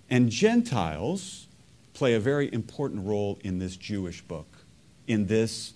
And 0.08 0.30
Gentiles 0.30 1.48
play 1.94 2.14
a 2.14 2.20
very 2.20 2.52
important 2.52 3.06
role 3.06 3.38
in 3.42 3.58
this 3.58 3.76
Jewish 3.76 4.22
book, 4.22 4.46
in 5.06 5.26
this 5.26 5.72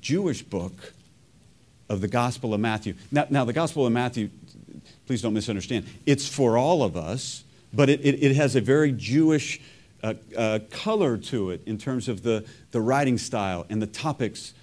Jewish 0.00 0.42
book 0.42 0.94
of 1.88 2.00
the 2.00 2.08
Gospel 2.08 2.54
of 2.54 2.60
Matthew. 2.60 2.94
Now, 3.10 3.26
now 3.28 3.44
the 3.44 3.52
Gospel 3.52 3.86
of 3.86 3.92
Matthew, 3.92 4.30
please 5.06 5.22
don't 5.22 5.34
misunderstand, 5.34 5.86
it's 6.06 6.26
for 6.26 6.56
all 6.56 6.82
of 6.82 6.96
us, 6.96 7.44
but 7.72 7.88
it, 7.88 8.00
it, 8.00 8.22
it 8.22 8.36
has 8.36 8.56
a 8.56 8.60
very 8.60 8.92
Jewish 8.92 9.60
uh, 10.02 10.14
uh, 10.36 10.58
color 10.70 11.16
to 11.16 11.50
it 11.50 11.62
in 11.66 11.78
terms 11.78 12.08
of 12.08 12.22
the, 12.22 12.44
the 12.70 12.80
writing 12.80 13.18
style 13.18 13.66
and 13.68 13.80
the 13.80 13.86
topics. 13.86 14.54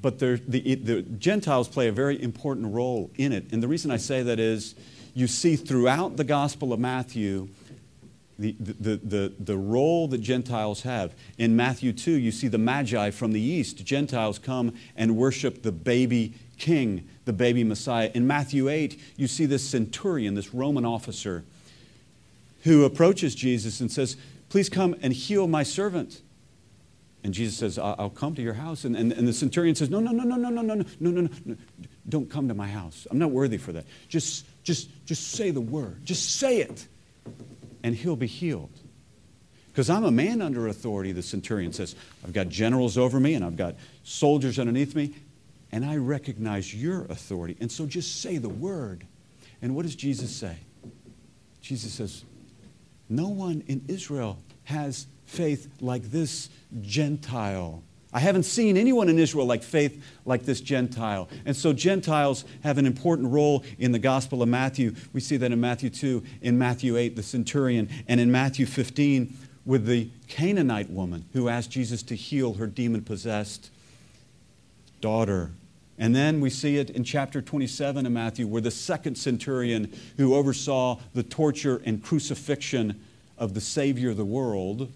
But 0.00 0.18
the, 0.18 0.36
the 0.36 1.02
Gentiles 1.02 1.68
play 1.68 1.88
a 1.88 1.92
very 1.92 2.20
important 2.20 2.74
role 2.74 3.10
in 3.16 3.32
it. 3.32 3.52
And 3.52 3.62
the 3.62 3.68
reason 3.68 3.90
I 3.90 3.96
say 3.96 4.22
that 4.22 4.38
is 4.38 4.74
you 5.14 5.26
see 5.26 5.56
throughout 5.56 6.16
the 6.16 6.24
Gospel 6.24 6.72
of 6.72 6.80
Matthew 6.80 7.48
the, 8.38 8.56
the, 8.58 8.96
the, 8.96 9.32
the 9.38 9.56
role 9.56 10.08
that 10.08 10.18
Gentiles 10.18 10.82
have. 10.82 11.14
In 11.38 11.56
Matthew 11.56 11.92
2, 11.92 12.12
you 12.12 12.32
see 12.32 12.48
the 12.48 12.58
Magi 12.58 13.10
from 13.10 13.32
the 13.32 13.40
east. 13.40 13.84
Gentiles 13.84 14.38
come 14.38 14.74
and 14.96 15.16
worship 15.16 15.62
the 15.62 15.72
baby 15.72 16.34
king, 16.58 17.08
the 17.24 17.32
baby 17.32 17.64
Messiah. 17.64 18.10
In 18.14 18.26
Matthew 18.26 18.68
8, 18.68 19.00
you 19.16 19.26
see 19.26 19.46
this 19.46 19.68
centurion, 19.68 20.34
this 20.34 20.52
Roman 20.52 20.84
officer 20.84 21.44
who 22.64 22.84
approaches 22.84 23.34
Jesus 23.34 23.80
and 23.80 23.90
says, 23.90 24.16
Please 24.48 24.68
come 24.68 24.94
and 25.02 25.12
heal 25.12 25.46
my 25.46 25.62
servant. 25.62 26.22
And 27.22 27.32
Jesus 27.32 27.56
says, 27.56 27.78
I'll 27.78 28.10
come 28.10 28.34
to 28.34 28.42
your 28.42 28.54
house. 28.54 28.84
And, 28.84 28.94
and, 28.94 29.10
and 29.10 29.26
the 29.26 29.32
centurion 29.32 29.74
says, 29.74 29.90
No, 29.90 30.00
no, 30.00 30.10
no, 30.10 30.24
no, 30.24 30.36
no, 30.36 30.50
no, 30.50 30.62
no, 30.62 30.74
no, 30.74 30.84
no, 31.00 31.10
no, 31.10 31.28
no. 31.44 31.56
Don't 32.08 32.30
come 32.30 32.48
to 32.48 32.54
my 32.54 32.68
house. 32.68 33.06
I'm 33.10 33.18
not 33.18 33.30
worthy 33.30 33.56
for 33.56 33.72
that. 33.72 33.86
Just, 34.08 34.46
just, 34.62 34.90
just 35.06 35.32
say 35.32 35.50
the 35.50 35.60
word. 35.60 36.04
Just 36.04 36.36
say 36.36 36.58
it, 36.58 36.86
and 37.84 37.94
he'll 37.94 38.16
be 38.16 38.26
healed. 38.26 38.70
Because 39.68 39.90
I'm 39.90 40.04
a 40.04 40.10
man 40.10 40.40
under 40.40 40.66
authority, 40.66 41.12
the 41.12 41.22
centurion 41.22 41.72
says. 41.72 41.94
I've 42.24 42.32
got 42.32 42.48
generals 42.48 42.96
over 42.96 43.20
me, 43.20 43.34
and 43.34 43.44
I've 43.44 43.56
got 43.56 43.76
soldiers 44.02 44.58
underneath 44.58 44.94
me, 44.94 45.14
and 45.70 45.84
I 45.84 45.96
recognize 45.96 46.74
your 46.74 47.04
authority. 47.04 47.56
And 47.60 47.70
so 47.70 47.84
just 47.84 48.20
say 48.22 48.38
the 48.38 48.48
word. 48.48 49.06
And 49.60 49.76
what 49.76 49.82
does 49.82 49.94
Jesus 49.94 50.34
say? 50.34 50.56
Jesus 51.60 51.92
says, 51.92 52.24
no 53.08 53.28
one 53.28 53.62
in 53.66 53.84
Israel 53.88 54.38
has 54.64 55.06
faith 55.26 55.68
like 55.80 56.04
this 56.04 56.48
Gentile. 56.80 57.82
I 58.14 58.20
haven't 58.20 58.44
seen 58.44 58.76
anyone 58.76 59.08
in 59.08 59.18
Israel 59.18 59.44
like 59.44 59.64
faith 59.64 60.00
like 60.24 60.44
this 60.44 60.60
Gentile. 60.60 61.28
And 61.44 61.56
so 61.56 61.72
Gentiles 61.72 62.44
have 62.62 62.78
an 62.78 62.86
important 62.86 63.32
role 63.32 63.64
in 63.76 63.90
the 63.90 63.98
Gospel 63.98 64.40
of 64.40 64.48
Matthew. 64.48 64.94
We 65.12 65.20
see 65.20 65.36
that 65.38 65.50
in 65.50 65.60
Matthew 65.60 65.90
2, 65.90 66.22
in 66.40 66.56
Matthew 66.56 66.96
8, 66.96 67.16
the 67.16 67.24
centurion, 67.24 67.88
and 68.06 68.20
in 68.20 68.30
Matthew 68.30 68.66
15 68.66 69.36
with 69.66 69.86
the 69.86 70.10
Canaanite 70.28 70.90
woman 70.90 71.24
who 71.32 71.48
asked 71.48 71.70
Jesus 71.70 72.04
to 72.04 72.14
heal 72.14 72.54
her 72.54 72.68
demon 72.68 73.02
possessed 73.02 73.70
daughter. 75.00 75.50
And 75.98 76.14
then 76.14 76.40
we 76.40 76.50
see 76.50 76.76
it 76.76 76.90
in 76.90 77.02
chapter 77.02 77.42
27 77.42 78.06
of 78.06 78.12
Matthew, 78.12 78.46
where 78.46 78.62
the 78.62 78.70
second 78.70 79.16
centurion 79.16 79.92
who 80.18 80.34
oversaw 80.34 81.00
the 81.14 81.22
torture 81.24 81.82
and 81.84 82.02
crucifixion 82.02 83.02
of 83.36 83.54
the 83.54 83.60
Savior 83.60 84.10
of 84.10 84.16
the 84.16 84.24
world 84.24 84.92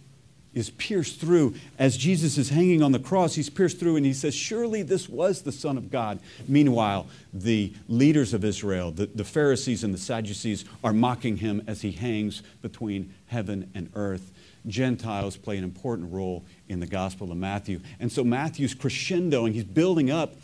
is 0.54 0.70
pierced 0.70 1.20
through. 1.20 1.54
As 1.78 1.96
Jesus 1.96 2.38
is 2.38 2.50
hanging 2.50 2.82
on 2.82 2.92
the 2.92 2.98
cross, 2.98 3.34
he's 3.34 3.50
pierced 3.50 3.78
through 3.78 3.96
and 3.96 4.06
he 4.06 4.12
says, 4.12 4.34
Surely 4.34 4.82
this 4.82 5.08
was 5.08 5.42
the 5.42 5.52
Son 5.52 5.76
of 5.76 5.90
God. 5.90 6.18
Meanwhile, 6.46 7.06
the 7.32 7.72
leaders 7.88 8.34
of 8.34 8.44
Israel, 8.44 8.90
the, 8.90 9.06
the 9.06 9.24
Pharisees 9.24 9.84
and 9.84 9.92
the 9.92 9.98
Sadducees, 9.98 10.64
are 10.82 10.92
mocking 10.92 11.36
him 11.36 11.62
as 11.66 11.82
he 11.82 11.92
hangs 11.92 12.42
between 12.62 13.14
heaven 13.26 13.70
and 13.74 13.90
earth. 13.94 14.32
Gentiles 14.66 15.36
play 15.36 15.56
an 15.56 15.64
important 15.64 16.12
role 16.12 16.44
in 16.68 16.80
the 16.80 16.86
Gospel 16.86 17.30
of 17.30 17.38
Matthew. 17.38 17.80
And 18.00 18.10
so 18.10 18.24
Matthew's 18.24 18.74
crescendoing, 18.74 19.52
he's 19.52 19.64
building 19.64 20.10
up 20.10 20.34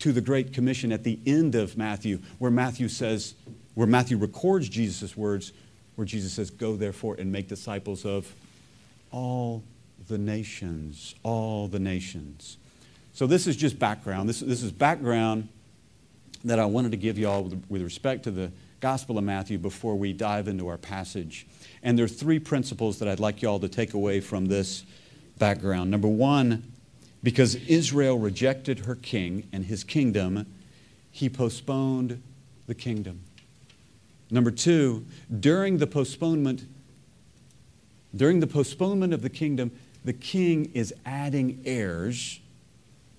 to 0.00 0.12
the 0.12 0.20
Great 0.20 0.52
Commission 0.52 0.92
at 0.92 1.04
the 1.04 1.18
end 1.26 1.54
of 1.54 1.76
Matthew, 1.76 2.20
where 2.38 2.50
Matthew 2.50 2.88
says, 2.88 3.34
where 3.74 3.86
Matthew 3.86 4.16
records 4.16 4.68
Jesus' 4.68 5.16
words, 5.16 5.52
where 5.94 6.06
Jesus 6.06 6.32
says, 6.32 6.50
Go 6.50 6.76
therefore 6.76 7.16
and 7.18 7.30
make 7.30 7.48
disciples 7.48 8.04
of 8.04 8.34
all 9.10 9.62
the 10.08 10.18
nations, 10.18 11.14
all 11.22 11.68
the 11.68 11.78
nations. 11.78 12.56
So 13.12 13.26
this 13.26 13.46
is 13.46 13.56
just 13.56 13.78
background. 13.78 14.28
This, 14.28 14.40
this 14.40 14.62
is 14.62 14.72
background 14.72 15.48
that 16.44 16.58
I 16.58 16.64
wanted 16.64 16.90
to 16.92 16.96
give 16.96 17.18
you 17.18 17.28
all 17.28 17.44
with, 17.44 17.64
with 17.68 17.82
respect 17.82 18.24
to 18.24 18.30
the 18.30 18.50
Gospel 18.80 19.18
of 19.18 19.24
Matthew 19.24 19.58
before 19.58 19.94
we 19.94 20.12
dive 20.12 20.48
into 20.48 20.68
our 20.68 20.78
passage. 20.78 21.46
And 21.82 21.98
there 21.98 22.06
are 22.06 22.08
three 22.08 22.38
principles 22.38 22.98
that 22.98 23.08
I'd 23.08 23.20
like 23.20 23.42
you 23.42 23.48
all 23.48 23.60
to 23.60 23.68
take 23.68 23.92
away 23.92 24.20
from 24.20 24.46
this 24.46 24.84
background. 25.38 25.90
Number 25.90 26.08
one, 26.08 26.72
because 27.22 27.56
Israel 27.56 28.18
rejected 28.18 28.80
her 28.80 28.94
king 28.94 29.48
and 29.52 29.66
his 29.66 29.84
kingdom, 29.84 30.46
he 31.10 31.28
postponed 31.28 32.22
the 32.66 32.74
kingdom. 32.74 33.20
Number 34.30 34.50
two, 34.50 35.04
during 35.40 35.78
the 35.78 35.86
postponement, 35.86 36.64
during 38.14 38.40
the 38.40 38.46
postponement 38.46 39.12
of 39.14 39.22
the 39.22 39.30
kingdom, 39.30 39.70
the 40.04 40.12
king 40.12 40.70
is 40.74 40.94
adding 41.04 41.62
heirs 41.64 42.40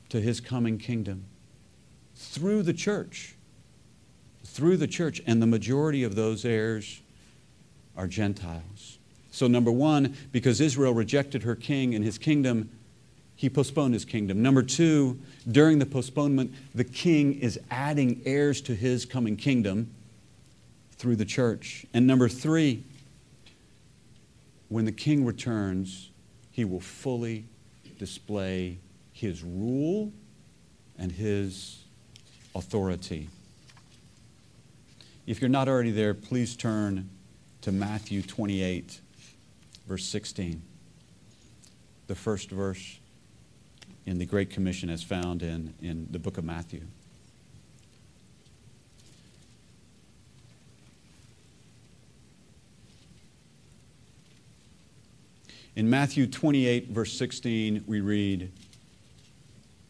to 0.09 0.19
his 0.19 0.41
coming 0.41 0.77
kingdom. 0.77 1.25
through 2.15 2.61
the 2.61 2.73
church. 2.73 3.35
Through 4.45 4.77
the 4.77 4.87
church. 4.87 5.21
And 5.25 5.41
the 5.41 5.47
majority 5.47 6.03
of 6.03 6.15
those 6.15 6.45
heirs 6.45 7.01
are 7.97 8.07
Gentiles. 8.07 8.99
So, 9.31 9.47
number 9.47 9.71
one, 9.71 10.15
because 10.31 10.61
Israel 10.61 10.93
rejected 10.93 11.43
her 11.43 11.55
king 11.55 11.95
and 11.95 12.03
his 12.03 12.17
kingdom, 12.17 12.69
he 13.35 13.49
postponed 13.49 13.93
his 13.93 14.05
kingdom. 14.05 14.41
Number 14.41 14.61
two, 14.61 15.19
during 15.49 15.79
the 15.79 15.85
postponement, 15.85 16.53
the 16.75 16.83
king 16.83 17.39
is 17.39 17.59
adding 17.71 18.21
heirs 18.25 18.61
to 18.61 18.75
his 18.75 19.05
coming 19.05 19.35
kingdom 19.35 19.89
through 20.91 21.15
the 21.15 21.25
church. 21.25 21.85
And 21.93 22.05
number 22.05 22.29
three, 22.29 22.83
when 24.71 24.85
the 24.85 24.91
king 24.93 25.25
returns, 25.25 26.11
he 26.49 26.63
will 26.63 26.79
fully 26.79 27.43
display 27.99 28.77
his 29.11 29.43
rule 29.43 30.13
and 30.97 31.11
his 31.11 31.83
authority. 32.55 33.27
If 35.27 35.41
you're 35.41 35.49
not 35.49 35.67
already 35.67 35.91
there, 35.91 36.13
please 36.13 36.55
turn 36.55 37.09
to 37.63 37.73
Matthew 37.73 38.21
28, 38.21 39.01
verse 39.89 40.05
16. 40.05 40.61
The 42.07 42.15
first 42.15 42.49
verse 42.49 42.97
in 44.05 44.19
the 44.19 44.25
Great 44.25 44.51
Commission 44.51 44.89
as 44.89 45.03
found 45.03 45.43
in, 45.43 45.73
in 45.81 46.07
the 46.11 46.19
book 46.19 46.37
of 46.37 46.45
Matthew. 46.45 46.83
In 55.75 55.89
Matthew 55.89 56.27
28, 56.27 56.89
verse 56.89 57.13
16, 57.13 57.85
we 57.87 58.01
read, 58.01 58.51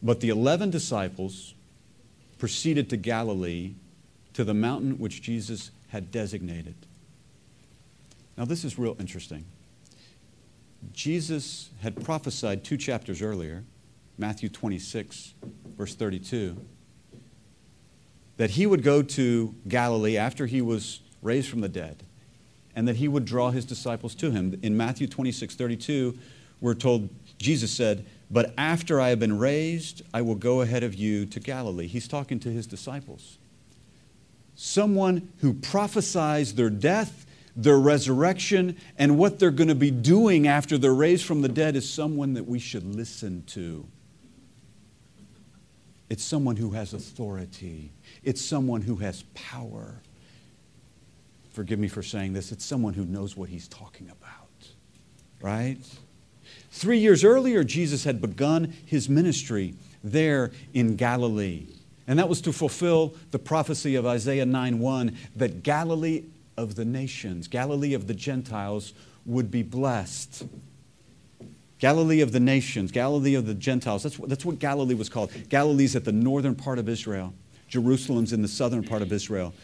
But 0.02 0.20
the 0.20 0.28
eleven 0.28 0.70
disciples 0.70 1.54
proceeded 2.38 2.88
to 2.90 2.96
Galilee, 2.96 3.74
to 4.34 4.44
the 4.44 4.54
mountain 4.54 4.98
which 4.98 5.22
Jesus 5.22 5.70
had 5.88 6.10
designated. 6.10 6.74
Now, 8.36 8.44
this 8.44 8.64
is 8.64 8.78
real 8.78 8.96
interesting. 8.98 9.44
Jesus 10.92 11.70
had 11.80 12.02
prophesied 12.02 12.64
two 12.64 12.76
chapters 12.76 13.20
earlier, 13.20 13.64
Matthew 14.18 14.48
26, 14.48 15.34
verse 15.76 15.94
32, 15.94 16.56
that 18.36 18.50
he 18.50 18.66
would 18.66 18.82
go 18.82 19.02
to 19.02 19.54
Galilee 19.68 20.16
after 20.16 20.46
he 20.46 20.62
was 20.62 21.00
raised 21.22 21.48
from 21.48 21.60
the 21.60 21.68
dead 21.68 22.04
and 22.74 22.88
that 22.88 22.96
he 22.96 23.08
would 23.08 23.24
draw 23.24 23.50
his 23.50 23.64
disciples 23.64 24.14
to 24.16 24.30
him. 24.30 24.58
In 24.62 24.76
Matthew 24.76 25.06
26, 25.06 25.54
32, 25.54 26.18
we're 26.60 26.74
told, 26.74 27.10
Jesus 27.38 27.72
said, 27.72 28.06
But 28.30 28.54
after 28.56 29.00
I 29.00 29.10
have 29.10 29.18
been 29.18 29.38
raised, 29.38 30.02
I 30.14 30.22
will 30.22 30.36
go 30.36 30.60
ahead 30.60 30.82
of 30.82 30.94
you 30.94 31.26
to 31.26 31.40
Galilee. 31.40 31.86
He's 31.86 32.08
talking 32.08 32.38
to 32.40 32.48
his 32.48 32.66
disciples. 32.66 33.38
Someone 34.54 35.32
who 35.40 35.54
prophesies 35.54 36.54
their 36.54 36.70
death, 36.70 37.26
their 37.56 37.78
resurrection, 37.78 38.76
and 38.96 39.18
what 39.18 39.38
they're 39.38 39.50
going 39.50 39.68
to 39.68 39.74
be 39.74 39.90
doing 39.90 40.46
after 40.46 40.78
they're 40.78 40.94
raised 40.94 41.24
from 41.24 41.42
the 41.42 41.48
dead 41.48 41.74
is 41.74 41.88
someone 41.90 42.34
that 42.34 42.46
we 42.46 42.58
should 42.58 42.84
listen 42.84 43.42
to. 43.48 43.86
It's 46.08 46.22
someone 46.22 46.56
who 46.56 46.70
has 46.70 46.92
authority. 46.92 47.90
It's 48.22 48.40
someone 48.40 48.82
who 48.82 48.96
has 48.96 49.24
power 49.34 50.00
forgive 51.52 51.78
me 51.78 51.88
for 51.88 52.02
saying 52.02 52.32
this, 52.32 52.52
it's 52.52 52.64
someone 52.64 52.94
who 52.94 53.04
knows 53.04 53.36
what 53.36 53.48
he's 53.48 53.68
talking 53.68 54.08
about, 54.08 54.68
right? 55.40 55.78
Three 56.70 56.98
years 56.98 57.24
earlier, 57.24 57.62
Jesus 57.62 58.04
had 58.04 58.20
begun 58.20 58.72
his 58.86 59.08
ministry 59.08 59.74
there 60.02 60.50
in 60.72 60.96
Galilee. 60.96 61.66
And 62.06 62.18
that 62.18 62.28
was 62.28 62.40
to 62.42 62.52
fulfill 62.52 63.14
the 63.30 63.38
prophecy 63.38 63.94
of 63.94 64.06
Isaiah 64.06 64.46
9:1 64.46 65.16
that 65.36 65.62
Galilee 65.62 66.24
of 66.56 66.74
the 66.74 66.84
nations, 66.84 67.48
Galilee 67.48 67.94
of 67.94 68.06
the 68.06 68.14
Gentiles, 68.14 68.92
would 69.24 69.50
be 69.50 69.62
blessed. 69.62 70.44
Galilee 71.78 72.20
of 72.20 72.32
the 72.32 72.40
nations, 72.40 72.90
Galilee 72.90 73.34
of 73.34 73.46
the 73.46 73.54
Gentiles. 73.54 74.02
That's 74.02 74.16
that's 74.16 74.44
what 74.44 74.58
Galilee 74.58 74.94
was 74.94 75.08
called. 75.08 75.30
Galilee's 75.48 75.94
at 75.94 76.04
the 76.04 76.12
northern 76.12 76.54
part 76.54 76.78
of 76.78 76.88
Israel. 76.88 77.34
Jerusalem's 77.68 78.32
in 78.32 78.42
the 78.42 78.48
southern 78.48 78.82
part 78.82 79.02
of 79.02 79.12
Israel. 79.12 79.54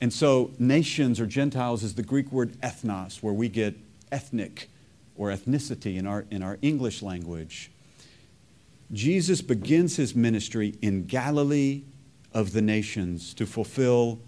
And 0.00 0.12
so, 0.12 0.52
nations 0.58 1.18
or 1.18 1.26
Gentiles 1.26 1.82
is 1.82 1.94
the 1.94 2.02
Greek 2.02 2.30
word 2.30 2.52
ethnos, 2.60 3.22
where 3.22 3.34
we 3.34 3.48
get 3.48 3.74
ethnic 4.12 4.70
or 5.16 5.30
ethnicity 5.30 5.96
in 5.96 6.06
our, 6.06 6.24
in 6.30 6.42
our 6.42 6.58
English 6.62 7.02
language. 7.02 7.70
Jesus 8.92 9.42
begins 9.42 9.96
his 9.96 10.14
ministry 10.14 10.74
in 10.80 11.04
Galilee 11.04 11.82
of 12.32 12.52
the 12.52 12.62
nations 12.62 13.34
to 13.34 13.44
fulfill 13.44 14.20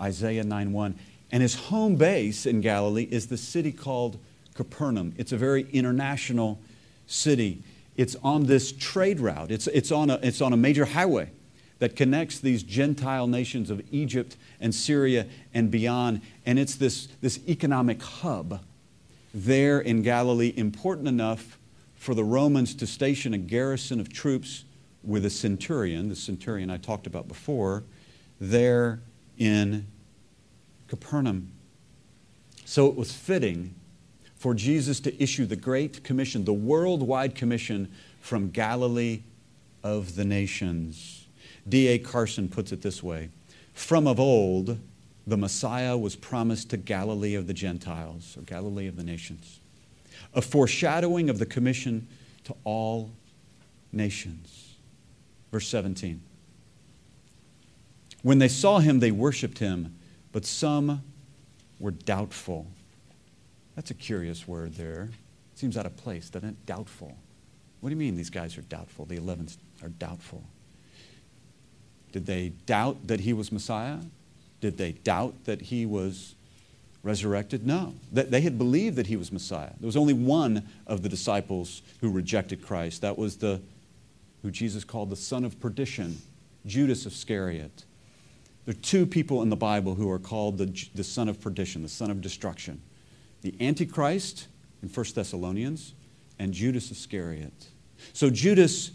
Isaiah 0.00 0.44
9:1. 0.44 0.94
And 1.32 1.42
his 1.42 1.54
home 1.54 1.96
base 1.96 2.46
in 2.46 2.60
Galilee 2.60 3.08
is 3.10 3.26
the 3.26 3.36
city 3.36 3.72
called 3.72 4.18
Capernaum. 4.54 5.14
It's 5.16 5.32
a 5.32 5.36
very 5.36 5.66
international 5.72 6.60
city. 7.06 7.62
It's 7.96 8.14
on 8.22 8.44
this 8.44 8.70
trade 8.70 9.20
route. 9.20 9.50
It's, 9.50 9.66
it's, 9.68 9.90
on, 9.90 10.10
a, 10.10 10.20
it's 10.22 10.40
on 10.40 10.52
a 10.52 10.56
major 10.56 10.84
highway 10.84 11.30
that 11.78 11.96
connects 11.96 12.38
these 12.38 12.62
Gentile 12.62 13.26
nations 13.26 13.70
of 13.70 13.82
Egypt 13.92 14.36
and 14.60 14.74
Syria 14.74 15.26
and 15.52 15.70
beyond. 15.70 16.22
And 16.44 16.58
it's 16.58 16.74
this, 16.74 17.08
this 17.20 17.40
economic 17.48 18.02
hub 18.02 18.60
there 19.34 19.80
in 19.80 20.02
Galilee, 20.02 20.54
important 20.56 21.08
enough 21.08 21.58
for 21.94 22.14
the 22.14 22.24
Romans 22.24 22.74
to 22.76 22.86
station 22.86 23.34
a 23.34 23.38
garrison 23.38 24.00
of 24.00 24.10
troops 24.10 24.64
with 25.04 25.24
a 25.24 25.30
centurion, 25.30 26.08
the 26.08 26.16
centurion 26.16 26.70
I 26.70 26.78
talked 26.78 27.06
about 27.06 27.28
before, 27.28 27.84
there 28.40 29.00
in 29.38 29.86
Capernaum. 30.88 31.52
So 32.64 32.88
it 32.88 32.96
was 32.96 33.12
fitting 33.12 33.74
for 34.36 34.54
Jesus 34.54 35.00
to 35.00 35.22
issue 35.22 35.46
the 35.46 35.56
Great 35.56 36.02
Commission, 36.02 36.44
the 36.44 36.52
worldwide 36.52 37.34
commission 37.34 37.92
from 38.20 38.50
Galilee 38.50 39.22
of 39.82 40.16
the 40.16 40.24
nations. 40.24 41.15
D.A. 41.68 41.98
Carson 41.98 42.48
puts 42.48 42.72
it 42.72 42.82
this 42.82 43.02
way 43.02 43.30
From 43.72 44.06
of 44.06 44.20
old, 44.20 44.78
the 45.26 45.36
Messiah 45.36 45.96
was 45.96 46.14
promised 46.14 46.70
to 46.70 46.76
Galilee 46.76 47.34
of 47.34 47.46
the 47.46 47.54
Gentiles, 47.54 48.36
or 48.38 48.42
Galilee 48.42 48.86
of 48.86 48.96
the 48.96 49.04
nations, 49.04 49.60
a 50.34 50.42
foreshadowing 50.42 51.28
of 51.28 51.38
the 51.38 51.46
commission 51.46 52.06
to 52.44 52.54
all 52.64 53.10
nations. 53.92 54.76
Verse 55.50 55.68
17. 55.68 56.20
When 58.22 58.38
they 58.38 58.48
saw 58.48 58.78
him, 58.78 59.00
they 59.00 59.10
worshiped 59.10 59.58
him, 59.58 59.96
but 60.32 60.44
some 60.44 61.02
were 61.78 61.92
doubtful. 61.92 62.66
That's 63.74 63.90
a 63.90 63.94
curious 63.94 64.48
word 64.48 64.74
there. 64.74 65.10
Seems 65.54 65.76
out 65.76 65.86
of 65.86 65.96
place, 65.96 66.28
doesn't 66.30 66.48
it? 66.48 66.66
Doubtful. 66.66 67.16
What 67.80 67.90
do 67.90 67.94
you 67.94 67.98
mean 67.98 68.16
these 68.16 68.30
guys 68.30 68.58
are 68.58 68.62
doubtful? 68.62 69.04
The 69.06 69.16
11 69.16 69.48
are 69.82 69.88
doubtful. 69.88 70.42
Did 72.12 72.26
they 72.26 72.50
doubt 72.66 73.06
that 73.06 73.20
he 73.20 73.32
was 73.32 73.52
Messiah? 73.52 73.98
Did 74.60 74.78
they 74.78 74.92
doubt 74.92 75.44
that 75.44 75.62
he 75.62 75.86
was 75.86 76.34
resurrected? 77.02 77.66
No. 77.66 77.94
They 78.12 78.40
had 78.40 78.58
believed 78.58 78.96
that 78.96 79.06
he 79.06 79.16
was 79.16 79.30
Messiah. 79.30 79.72
There 79.78 79.86
was 79.86 79.96
only 79.96 80.14
one 80.14 80.68
of 80.86 81.02
the 81.02 81.08
disciples 81.08 81.82
who 82.00 82.10
rejected 82.10 82.62
Christ. 82.64 83.02
That 83.02 83.18
was 83.18 83.36
the 83.36 83.60
who 84.42 84.50
Jesus 84.50 84.84
called 84.84 85.10
the 85.10 85.16
son 85.16 85.44
of 85.44 85.58
perdition, 85.60 86.18
Judas 86.66 87.04
Iscariot. 87.04 87.84
There 88.64 88.72
are 88.72 88.78
two 88.78 89.06
people 89.06 89.42
in 89.42 89.48
the 89.48 89.56
Bible 89.56 89.94
who 89.94 90.10
are 90.10 90.18
called 90.18 90.58
the, 90.58 90.88
the 90.94 91.04
son 91.04 91.28
of 91.28 91.40
perdition, 91.40 91.82
the 91.82 91.88
son 91.88 92.10
of 92.10 92.20
destruction. 92.20 92.80
The 93.42 93.54
Antichrist 93.60 94.48
in 94.82 94.88
1 94.88 95.06
Thessalonians 95.14 95.94
and 96.38 96.52
Judas 96.52 96.90
Iscariot. 96.90 97.68
So 98.12 98.30
Judas 98.30 98.90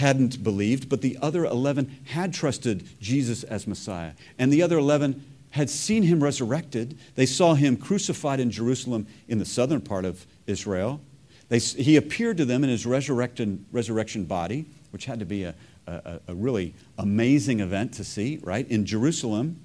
hadn't 0.00 0.42
believed, 0.42 0.88
but 0.88 1.02
the 1.02 1.18
other 1.20 1.44
11 1.44 1.98
had 2.06 2.32
trusted 2.32 2.88
Jesus 3.00 3.44
as 3.44 3.66
Messiah. 3.66 4.12
And 4.38 4.50
the 4.50 4.62
other 4.62 4.78
11 4.78 5.22
had 5.50 5.68
seen 5.68 6.04
him 6.04 6.22
resurrected. 6.22 6.98
They 7.16 7.26
saw 7.26 7.54
him 7.54 7.76
crucified 7.76 8.40
in 8.40 8.50
Jerusalem 8.50 9.06
in 9.28 9.38
the 9.38 9.44
southern 9.44 9.82
part 9.82 10.06
of 10.06 10.26
Israel. 10.46 11.02
They, 11.50 11.58
he 11.58 11.96
appeared 11.96 12.38
to 12.38 12.46
them 12.46 12.64
in 12.64 12.70
his 12.70 12.86
resurrected, 12.86 13.62
resurrection 13.72 14.24
body, 14.24 14.64
which 14.90 15.04
had 15.04 15.18
to 15.18 15.26
be 15.26 15.44
a, 15.44 15.54
a, 15.86 16.20
a 16.28 16.34
really 16.34 16.74
amazing 16.96 17.60
event 17.60 17.92
to 17.94 18.04
see, 18.04 18.40
right, 18.42 18.66
in 18.70 18.86
Jerusalem. 18.86 19.60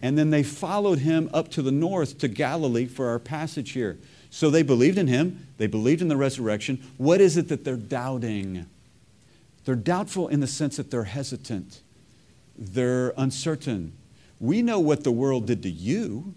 And 0.00 0.16
then 0.16 0.30
they 0.30 0.44
followed 0.44 1.00
him 1.00 1.28
up 1.34 1.50
to 1.50 1.62
the 1.62 1.72
north 1.72 2.16
to 2.18 2.28
Galilee 2.28 2.86
for 2.86 3.08
our 3.08 3.18
passage 3.18 3.72
here. 3.72 3.98
So 4.30 4.48
they 4.48 4.62
believed 4.62 4.96
in 4.96 5.08
him, 5.08 5.46
they 5.58 5.66
believed 5.66 6.00
in 6.00 6.08
the 6.08 6.16
resurrection. 6.16 6.82
What 6.96 7.20
is 7.20 7.36
it 7.36 7.48
that 7.48 7.64
they're 7.64 7.76
doubting? 7.76 8.66
They're 9.66 9.74
doubtful 9.74 10.28
in 10.28 10.38
the 10.38 10.46
sense 10.46 10.76
that 10.76 10.90
they're 10.92 11.04
hesitant, 11.04 11.82
they're 12.56 13.12
uncertain. 13.18 13.92
We 14.38 14.62
know 14.62 14.78
what 14.78 15.02
the 15.02 15.10
world 15.10 15.46
did 15.46 15.62
to 15.64 15.70
you, 15.70 16.34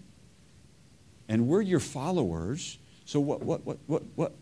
and 1.28 1.46
we're 1.46 1.60
your 1.60 1.80
followers. 1.80 2.78
So, 3.04 3.20
what, 3.20 3.42
what, 3.42 3.64
what, 3.64 3.78
what, 3.86 4.02
what, 4.16 4.32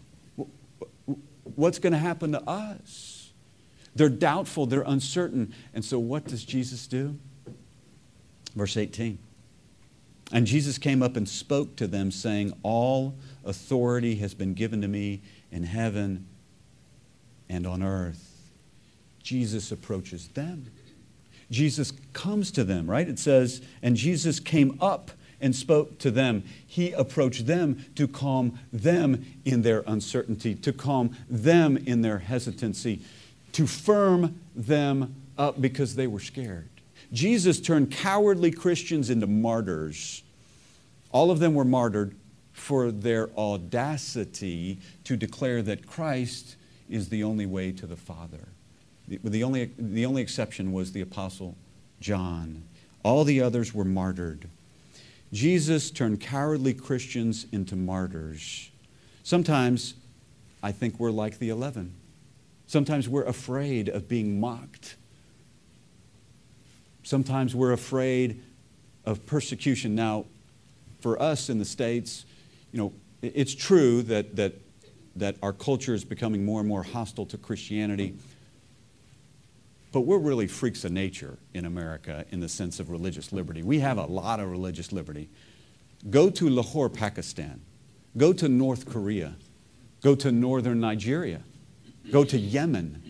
what's 1.55 1.79
going 1.79 1.93
to 1.93 1.99
happen 1.99 2.33
to 2.33 2.43
us? 2.49 3.33
They're 3.95 4.09
doubtful, 4.09 4.67
they're 4.67 4.83
uncertain. 4.87 5.53
And 5.75 5.85
so, 5.85 5.99
what 5.99 6.25
does 6.25 6.45
Jesus 6.45 6.87
do? 6.87 7.19
Verse 8.55 8.77
18. 8.77 9.19
And 10.33 10.47
Jesus 10.47 10.79
came 10.79 11.03
up 11.03 11.17
and 11.17 11.29
spoke 11.29 11.77
to 11.77 11.87
them, 11.87 12.11
saying, 12.11 12.55
All 12.63 13.17
authority 13.45 14.17
has 14.17 14.33
been 14.33 14.55
given 14.55 14.81
to 14.81 14.89
me 14.89 15.21
in 15.51 15.65
heaven 15.65 16.27
and 17.51 17.67
on 17.67 17.83
earth. 17.83 18.28
Jesus 19.29 19.73
approaches 19.73 20.29
them. 20.29 20.71
Jesus 21.51 21.93
comes 22.15 22.51
to 22.53 22.65
them, 22.65 22.89
right? 22.89 23.07
It 23.07 23.19
says, 23.19 23.61
And 23.83 23.95
Jesus 23.95 24.41
came 24.41 24.79
up 24.81 25.11
and 25.39 25.55
spoke 25.55 25.99
to 25.99 26.11
them. 26.11 26.45
He 26.67 26.93
approached 26.93 27.47
them 27.47 27.85
to 27.97 28.09
calm 28.09 28.59
them 28.73 29.27
in 29.45 29.61
their 29.61 29.85
uncertainty, 29.87 30.55
to 30.55 30.73
calm 30.73 31.15
them 31.29 31.77
in 31.77 32.01
their 32.01 32.21
hesitancy, 32.21 33.03
to 33.53 33.67
firm 33.67 34.41
them 34.57 35.15
up 35.37 35.61
because 35.61 35.95
they 35.95 36.07
were 36.07 36.21
scared. 36.21 36.71
Jesus 37.13 37.61
turned 37.61 37.91
cowardly 37.91 38.51
Christians 38.51 39.11
into 39.11 39.27
martyrs. 39.27 40.23
All 41.13 41.31
of 41.31 41.39
them 41.39 41.53
were 41.53 41.67
martyred 41.67 42.17
for 42.55 42.91
their 42.91 43.29
audacity 43.37 44.79
to 45.05 45.19
declare 45.19 45.61
that 45.61 45.87
Christ 45.87 46.57
is 46.89 47.11
the 47.11 47.25
only 47.25 47.45
way 47.45 47.73
to 47.73 47.87
the 47.87 47.97
Father. 47.97 48.49
The, 49.09 49.19
the, 49.25 49.43
only, 49.43 49.71
the 49.79 50.07
only 50.07 50.23
exception 50.23 50.73
was 50.73 50.93
the 50.93 51.01
Apostle 51.01 51.57
John. 52.01 52.63
All 53.03 53.25
the 53.25 53.41
others 53.41 53.75
were 53.75 53.85
martyred. 53.85 54.49
Jesus 55.33 55.91
turned 55.91 56.21
cowardly 56.21 56.75
Christians 56.75 57.47
into 57.53 57.75
martyrs. 57.75 58.71
Sometimes 59.23 59.95
I 60.63 60.73
think 60.73 60.99
we're 60.99 61.11
like 61.11 61.39
the 61.39 61.49
eleven. 61.49 61.95
Sometimes 62.67 63.09
we're 63.09 63.25
afraid 63.25 63.89
of 63.89 64.09
being 64.09 64.41
mocked. 64.41 64.97
Sometimes 67.03 67.55
we're 67.55 67.73
afraid 67.73 68.43
of 69.07 69.25
persecution. 69.25 69.95
Now, 69.95 70.27
for 71.01 71.21
us 71.21 71.49
in 71.49 71.59
the 71.59 71.65
States, 71.65 72.27
you 72.73 72.79
know, 72.79 72.93
it's 73.23 73.55
true 73.55 74.03
that, 74.03 74.37
that, 74.37 74.55
that 75.17 75.37
our 75.43 75.53
culture 75.53 75.95
is 75.95 76.05
becoming 76.05 76.45
more 76.45 76.61
and 76.61 76.69
more 76.69 76.83
hostile 76.83 77.25
to 77.27 77.39
Christianity. 77.39 78.15
But 79.91 80.01
we're 80.03 80.19
really 80.19 80.47
freaks 80.47 80.85
of 80.85 80.93
nature 80.93 81.39
in 81.55 81.65
America 81.65 82.25
in 82.31 82.41
the 82.41 82.49
sense 82.49 82.79
of 82.79 82.91
religious 82.91 83.33
liberty. 83.33 83.63
We 83.63 83.79
have 83.81 83.97
a 83.99 84.05
lot 84.05 84.39
of 84.39 84.51
religious 84.51 84.93
liberty. 84.93 85.29
Go 86.11 86.31
to 86.31 86.49
Lahore, 86.49 86.91
Pakistan. 86.91 87.61
Go 88.17 88.33
to 88.33 88.49
North 88.49 88.87
Korea. 88.87 89.35
Go 90.03 90.15
to 90.15 90.31
northern 90.31 90.81
Nigeria. 90.81 91.43
Go 92.11 92.25
to 92.25 92.39
Yemen. 92.39 93.03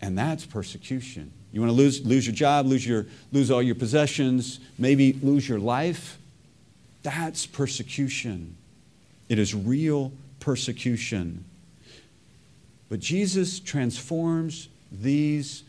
And 0.00 0.18
that's 0.18 0.44
persecution. 0.44 1.32
You 1.52 1.60
want 1.60 1.70
to 1.70 1.76
lose, 1.76 2.04
lose 2.04 2.26
your 2.26 2.34
job, 2.34 2.66
lose, 2.66 2.86
your, 2.86 3.06
lose 3.32 3.50
all 3.50 3.62
your 3.62 3.74
possessions, 3.74 4.60
maybe 4.78 5.12
lose 5.14 5.48
your 5.48 5.58
life? 5.58 6.18
That's 7.02 7.46
persecution. 7.46 8.56
It 9.28 9.38
is 9.38 9.54
real 9.54 10.12
persecution. 10.38 11.44
But 12.88 13.00
Jesus 13.00 13.60
transforms 13.60 14.68
these 14.90 15.64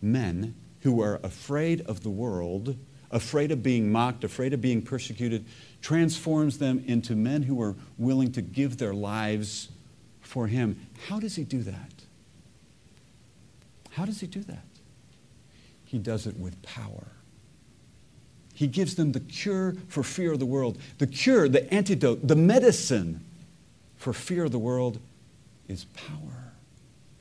men 0.00 0.54
who 0.80 1.00
are 1.00 1.18
afraid 1.22 1.80
of 1.82 2.02
the 2.02 2.10
world, 2.10 2.76
afraid 3.10 3.50
of 3.50 3.62
being 3.62 3.90
mocked, 3.90 4.24
afraid 4.24 4.52
of 4.52 4.60
being 4.60 4.82
persecuted, 4.82 5.46
transforms 5.80 6.58
them 6.58 6.82
into 6.86 7.14
men 7.14 7.42
who 7.42 7.60
are 7.60 7.74
willing 7.96 8.32
to 8.32 8.42
give 8.42 8.76
their 8.78 8.94
lives 8.94 9.70
for 10.20 10.46
Him. 10.46 10.86
How 11.08 11.18
does 11.18 11.36
He 11.36 11.44
do 11.44 11.62
that? 11.62 11.92
How 13.92 14.04
does 14.04 14.20
He 14.20 14.26
do 14.26 14.42
that? 14.42 14.64
He 15.84 15.98
does 15.98 16.26
it 16.26 16.36
with 16.38 16.60
power. 16.62 17.06
He 18.52 18.66
gives 18.66 18.94
them 18.94 19.12
the 19.12 19.20
cure 19.20 19.74
for 19.88 20.02
fear 20.02 20.32
of 20.32 20.38
the 20.38 20.46
world. 20.46 20.78
The 20.98 21.06
cure, 21.06 21.48
the 21.48 21.72
antidote, 21.72 22.26
the 22.26 22.36
medicine 22.36 23.24
for 23.96 24.12
fear 24.12 24.44
of 24.44 24.52
the 24.52 24.58
world 24.58 25.00
is 25.66 25.84
power. 25.84 26.43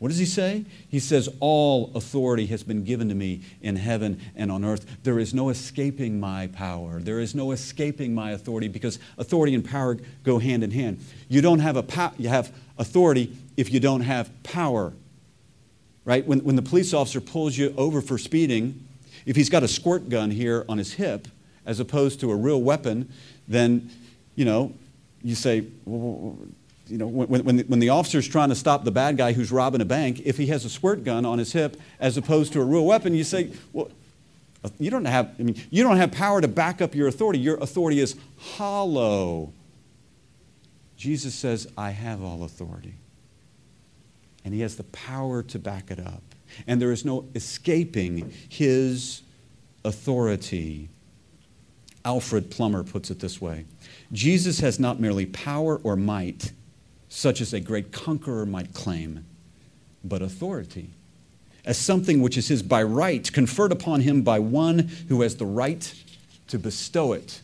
What 0.03 0.09
does 0.09 0.19
he 0.19 0.25
say? 0.25 0.65
He 0.89 0.99
says, 0.99 1.29
All 1.39 1.89
authority 1.95 2.47
has 2.47 2.61
been 2.61 2.83
given 2.83 3.07
to 3.07 3.15
me 3.15 3.39
in 3.61 3.77
heaven 3.77 4.19
and 4.35 4.51
on 4.51 4.65
earth. 4.65 4.85
There 5.03 5.17
is 5.17 5.33
no 5.33 5.47
escaping 5.47 6.19
my 6.19 6.47
power. 6.47 6.99
There 6.99 7.21
is 7.21 7.33
no 7.33 7.51
escaping 7.51 8.13
my 8.13 8.31
authority 8.31 8.67
because 8.67 8.99
authority 9.17 9.55
and 9.55 9.63
power 9.63 9.97
go 10.23 10.39
hand 10.39 10.61
in 10.61 10.71
hand. 10.71 10.99
You 11.29 11.41
don't 11.41 11.59
have, 11.59 11.77
a 11.77 11.83
po- 11.83 12.11
you 12.17 12.27
have 12.27 12.53
authority 12.77 13.33
if 13.55 13.71
you 13.71 13.79
don't 13.79 14.01
have 14.01 14.29
power. 14.43 14.91
Right? 16.03 16.27
When, 16.27 16.39
when 16.39 16.57
the 16.57 16.61
police 16.61 16.93
officer 16.93 17.21
pulls 17.21 17.57
you 17.57 17.73
over 17.77 18.01
for 18.01 18.17
speeding, 18.17 18.85
if 19.25 19.37
he's 19.37 19.49
got 19.49 19.63
a 19.63 19.69
squirt 19.69 20.09
gun 20.09 20.31
here 20.31 20.65
on 20.67 20.79
his 20.79 20.91
hip 20.91 21.29
as 21.65 21.79
opposed 21.79 22.19
to 22.19 22.29
a 22.29 22.35
real 22.35 22.61
weapon, 22.61 23.09
then, 23.47 23.89
you 24.35 24.43
know, 24.43 24.73
you 25.21 25.35
say, 25.35 25.65
well, 25.85 26.37
you 26.87 26.97
know, 26.97 27.07
when, 27.07 27.43
when, 27.43 27.57
the, 27.57 27.63
when 27.63 27.79
the 27.79 27.89
officer's 27.89 28.27
trying 28.27 28.49
to 28.49 28.55
stop 28.55 28.83
the 28.83 28.91
bad 28.91 29.17
guy 29.17 29.33
who's 29.33 29.51
robbing 29.51 29.81
a 29.81 29.85
bank, 29.85 30.21
if 30.25 30.37
he 30.37 30.47
has 30.47 30.65
a 30.65 30.69
squirt 30.69 31.03
gun 31.03 31.25
on 31.25 31.39
his 31.39 31.53
hip 31.53 31.79
as 31.99 32.17
opposed 32.17 32.53
to 32.53 32.61
a 32.61 32.65
real 32.65 32.85
weapon, 32.85 33.13
you 33.13 33.23
say, 33.23 33.51
well, 33.71 33.89
you 34.79 34.89
don't 34.89 35.05
have, 35.05 35.33
I 35.39 35.43
mean, 35.43 35.61
you 35.69 35.83
don't 35.83 35.97
have 35.97 36.11
power 36.11 36.41
to 36.41 36.47
back 36.47 36.81
up 36.81 36.95
your 36.95 37.07
authority. 37.07 37.39
Your 37.39 37.57
authority 37.57 37.99
is 37.99 38.15
hollow. 38.37 39.53
Jesus 40.97 41.35
says, 41.35 41.67
I 41.77 41.91
have 41.91 42.23
all 42.23 42.43
authority. 42.43 42.95
And 44.45 44.53
he 44.53 44.61
has 44.61 44.75
the 44.75 44.83
power 44.83 45.43
to 45.43 45.59
back 45.59 45.89
it 45.89 45.99
up. 45.99 46.23
And 46.67 46.81
there 46.81 46.91
is 46.91 47.03
no 47.03 47.25
escaping 47.33 48.31
his 48.47 49.21
authority. 49.83 50.89
Alfred 52.05 52.51
Plummer 52.51 52.83
puts 52.83 53.09
it 53.09 53.19
this 53.19 53.41
way 53.41 53.65
Jesus 54.11 54.59
has 54.59 54.79
not 54.79 54.99
merely 54.99 55.25
power 55.25 55.79
or 55.83 55.95
might 55.95 56.51
such 57.13 57.41
as 57.41 57.53
a 57.53 57.59
great 57.59 57.91
conqueror 57.91 58.45
might 58.45 58.73
claim, 58.73 59.25
but 60.03 60.21
authority 60.21 60.89
as 61.65 61.77
something 61.77 62.21
which 62.21 62.37
is 62.37 62.47
his 62.47 62.61
by 62.61 62.83
right, 62.83 63.31
conferred 63.31 63.71
upon 63.71 64.01
him 64.01 64.21
by 64.21 64.39
one 64.39 64.89
who 65.07 65.21
has 65.21 65.37
the 65.37 65.45
right 65.45 65.93
to 66.47 66.59
bestow 66.59 67.13
it. 67.13 67.41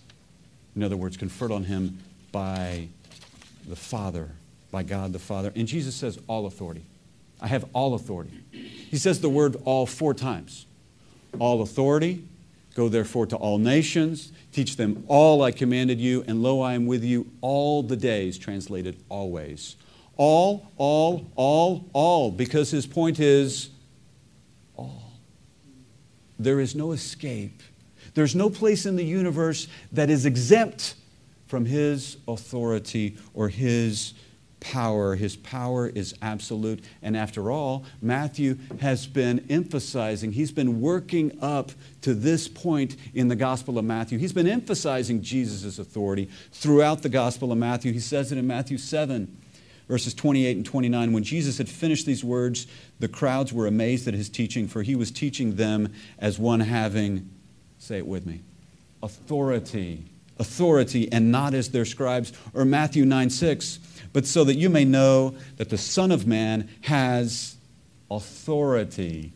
In 0.76 0.84
other 0.84 0.98
words, 0.98 1.16
conferred 1.16 1.52
on 1.52 1.64
him 1.66 2.00
by 2.32 2.88
the 3.68 3.76
Father, 3.76 4.32
by 4.72 4.84
God 4.84 5.14
the 5.14 5.20
Father. 5.20 5.54
And 5.56 5.68
Jesus 5.68 5.96
says, 5.96 6.20
All 6.28 6.46
authority. 6.46 6.84
I 7.40 7.48
have 7.48 7.66
all 7.72 7.94
authority. 7.94 8.38
He 8.52 8.98
says 8.98 9.22
the 9.22 9.30
word 9.30 9.56
all 9.64 9.86
four 9.86 10.14
times. 10.14 10.66
All 11.40 11.62
authority, 11.62 12.24
go 12.80 12.90
therefore 12.90 13.26
to 13.26 13.36
all 13.36 13.58
nations, 13.58 14.32
Teach 14.52 14.78
them 14.78 15.04
all 15.08 15.44
I 15.44 15.52
commanded 15.52 16.00
you, 16.00 16.24
and 16.28 16.42
lo, 16.42 16.62
I 16.62 16.74
am 16.74 16.88
with 16.88 17.04
you 17.04 17.32
all 17.42 17.84
the 17.84 17.96
days, 17.96 18.38
translated 18.38 18.98
always. 19.08 19.76
All, 20.18 20.72
all, 20.78 21.30
all, 21.36 21.86
all, 21.94 22.32
because 22.32 22.72
his 22.72 22.88
point 22.88 23.20
is 23.20 23.70
all. 24.76 25.14
There 26.40 26.60
is 26.60 26.74
no 26.74 26.94
escape. 26.94 27.62
There's 28.16 28.36
no 28.36 28.50
place 28.50 28.88
in 28.88 28.96
the 28.96 29.06
universe 29.06 29.68
that 29.92 30.10
is 30.10 30.26
exempt 30.26 30.96
from 31.46 31.66
his 31.66 32.18
authority 32.28 33.18
or 33.36 33.50
his 33.50 34.14
power. 34.60 35.16
His 35.16 35.36
power 35.36 35.88
is 35.88 36.14
absolute. 36.22 36.84
And 37.02 37.16
after 37.16 37.52
all, 37.52 37.86
Matthew 38.02 38.58
has 38.82 39.08
been 39.08 39.46
emphasizing, 39.50 40.34
he's 40.34 40.52
been 40.52 40.82
working 40.82 41.38
up 41.42 41.72
to 42.02 42.14
this 42.14 42.48
point 42.48 42.96
in 43.14 43.28
the 43.28 43.36
Gospel 43.36 43.78
of 43.78 43.86
Matthew. 43.86 44.18
He's 44.18 44.34
been 44.34 44.48
emphasizing 44.48 45.22
Jesus' 45.22 45.80
authority 45.80 46.30
throughout 46.52 47.02
the 47.02 47.10
Gospel 47.10 47.52
of 47.52 47.58
Matthew. 47.58 47.92
He 47.94 48.00
says 48.00 48.32
it 48.32 48.38
in 48.38 48.48
Matthew 48.48 48.78
7. 48.78 49.36
Verses 49.88 50.14
28 50.14 50.58
and 50.58 50.66
29, 50.68 51.14
when 51.14 51.24
Jesus 51.24 51.58
had 51.58 51.68
finished 51.68 52.06
these 52.06 52.24
words, 52.24 52.68
the 53.00 53.08
crowds 53.08 53.52
were 53.52 53.66
amazed 53.66 54.08
at 54.08 54.14
his 54.14 54.30
teaching, 54.30 54.68
for 54.68 54.84
he 54.84 54.96
was 54.96 55.10
teaching 55.10 55.56
them 55.56 55.92
as 56.20 56.38
one 56.38 56.60
having, 56.60 57.28
say 57.80 57.98
it 57.98 58.06
with 58.06 58.24
me, 58.24 58.42
authority. 59.02 60.04
Authority, 60.38 61.12
and 61.12 61.32
not 61.32 61.56
as 61.56 61.72
their 61.72 61.86
scribes. 61.86 62.32
Or 62.54 62.66
Matthew 62.66 63.04
9 63.04 63.32
6, 63.32 63.80
but 64.14 64.26
so 64.26 64.44
that 64.44 64.56
you 64.56 64.70
may 64.70 64.86
know 64.86 65.36
that 65.58 65.70
the 65.70 65.78
Son 65.78 66.12
of 66.12 66.26
Man 66.26 66.70
has 66.82 67.58
authority 68.10 69.34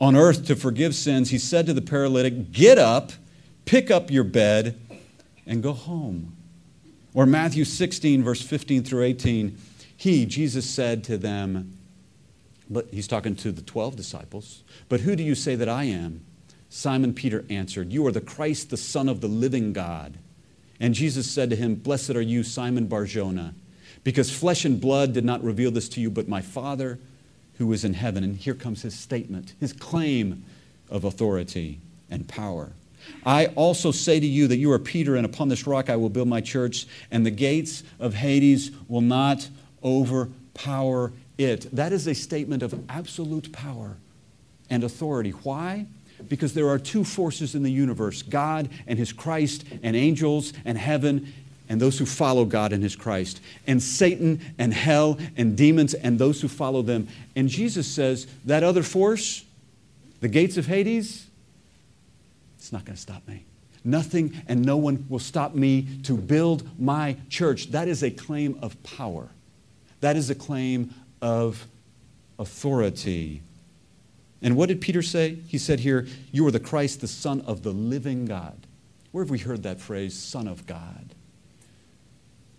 on 0.00 0.16
earth 0.16 0.46
to 0.46 0.56
forgive 0.56 0.94
sins, 0.94 1.30
he 1.30 1.38
said 1.38 1.66
to 1.66 1.74
the 1.74 1.82
paralytic, 1.82 2.52
Get 2.52 2.78
up, 2.78 3.12
pick 3.66 3.90
up 3.90 4.10
your 4.10 4.24
bed, 4.24 4.80
and 5.46 5.62
go 5.62 5.72
home. 5.72 6.36
Or 7.12 7.26
Matthew 7.26 7.64
16, 7.64 8.22
verse 8.22 8.40
15 8.40 8.84
through 8.84 9.02
18, 9.02 9.58
he, 9.96 10.24
Jesus, 10.24 10.68
said 10.68 11.04
to 11.04 11.18
them, 11.18 11.76
but 12.70 12.86
he's 12.92 13.08
talking 13.08 13.34
to 13.34 13.50
the 13.50 13.62
12 13.62 13.96
disciples, 13.96 14.62
but 14.88 15.00
who 15.00 15.16
do 15.16 15.24
you 15.24 15.34
say 15.34 15.56
that 15.56 15.68
I 15.68 15.84
am? 15.84 16.24
Simon 16.68 17.12
Peter 17.12 17.44
answered, 17.50 17.92
You 17.92 18.06
are 18.06 18.12
the 18.12 18.20
Christ, 18.20 18.70
the 18.70 18.76
Son 18.76 19.08
of 19.08 19.20
the 19.20 19.26
living 19.26 19.72
God. 19.72 20.18
And 20.80 20.94
Jesus 20.94 21.30
said 21.30 21.50
to 21.50 21.56
him, 21.56 21.74
Blessed 21.74 22.10
are 22.10 22.22
you, 22.22 22.42
Simon 22.42 22.86
Barjona, 22.86 23.54
because 24.02 24.30
flesh 24.30 24.64
and 24.64 24.80
blood 24.80 25.12
did 25.12 25.24
not 25.24 25.44
reveal 25.44 25.70
this 25.70 25.88
to 25.90 26.00
you, 26.00 26.10
but 26.10 26.26
my 26.26 26.40
Father 26.40 26.98
who 27.58 27.70
is 27.74 27.84
in 27.84 27.92
heaven. 27.92 28.24
And 28.24 28.36
here 28.36 28.54
comes 28.54 28.80
his 28.80 28.98
statement, 28.98 29.52
his 29.60 29.74
claim 29.74 30.44
of 30.88 31.04
authority 31.04 31.78
and 32.10 32.26
power. 32.26 32.72
I 33.24 33.46
also 33.48 33.92
say 33.92 34.18
to 34.18 34.26
you 34.26 34.48
that 34.48 34.56
you 34.56 34.72
are 34.72 34.78
Peter, 34.78 35.16
and 35.16 35.26
upon 35.26 35.48
this 35.48 35.66
rock 35.66 35.90
I 35.90 35.96
will 35.96 36.08
build 36.08 36.26
my 36.26 36.40
church, 36.40 36.86
and 37.10 37.24
the 37.24 37.30
gates 37.30 37.82
of 37.98 38.14
Hades 38.14 38.70
will 38.88 39.02
not 39.02 39.48
overpower 39.84 41.12
it. 41.36 41.68
That 41.74 41.92
is 41.92 42.06
a 42.06 42.14
statement 42.14 42.62
of 42.62 42.82
absolute 42.88 43.52
power 43.52 43.96
and 44.70 44.82
authority. 44.82 45.30
Why? 45.30 45.86
Because 46.28 46.54
there 46.54 46.68
are 46.68 46.78
two 46.78 47.04
forces 47.04 47.54
in 47.54 47.62
the 47.62 47.72
universe 47.72 48.22
God 48.22 48.68
and 48.86 48.98
His 48.98 49.12
Christ, 49.12 49.64
and 49.82 49.96
angels 49.96 50.52
and 50.64 50.76
heaven, 50.76 51.32
and 51.68 51.80
those 51.80 51.98
who 51.98 52.04
follow 52.06 52.44
God 52.44 52.72
and 52.72 52.82
His 52.82 52.96
Christ, 52.96 53.40
and 53.66 53.82
Satan 53.82 54.40
and 54.58 54.74
hell 54.74 55.18
and 55.36 55.56
demons 55.56 55.94
and 55.94 56.18
those 56.18 56.40
who 56.40 56.48
follow 56.48 56.82
them. 56.82 57.08
And 57.36 57.48
Jesus 57.48 57.86
says 57.86 58.26
that 58.44 58.64
other 58.64 58.82
force, 58.82 59.44
the 60.20 60.28
gates 60.28 60.56
of 60.56 60.66
Hades, 60.66 61.26
it's 62.58 62.72
not 62.72 62.84
going 62.84 62.96
to 62.96 63.00
stop 63.00 63.26
me. 63.26 63.44
Nothing 63.84 64.42
and 64.46 64.62
no 64.64 64.76
one 64.76 65.06
will 65.08 65.20
stop 65.20 65.54
me 65.54 65.86
to 66.02 66.14
build 66.16 66.68
my 66.78 67.16
church. 67.30 67.70
That 67.70 67.88
is 67.88 68.02
a 68.02 68.10
claim 68.10 68.58
of 68.60 68.80
power. 68.82 69.28
That 70.00 70.16
is 70.16 70.28
a 70.28 70.34
claim 70.34 70.92
of 71.22 71.66
authority. 72.38 73.42
And 74.42 74.56
what 74.56 74.68
did 74.68 74.80
Peter 74.80 75.02
say? 75.02 75.36
He 75.48 75.58
said 75.58 75.80
here, 75.80 76.06
You 76.32 76.46
are 76.46 76.50
the 76.50 76.60
Christ, 76.60 77.00
the 77.00 77.08
Son 77.08 77.40
of 77.42 77.62
the 77.62 77.72
living 77.72 78.24
God. 78.24 78.66
Where 79.12 79.24
have 79.24 79.30
we 79.30 79.38
heard 79.38 79.62
that 79.64 79.80
phrase, 79.80 80.16
Son 80.16 80.46
of 80.46 80.66
God? 80.66 81.14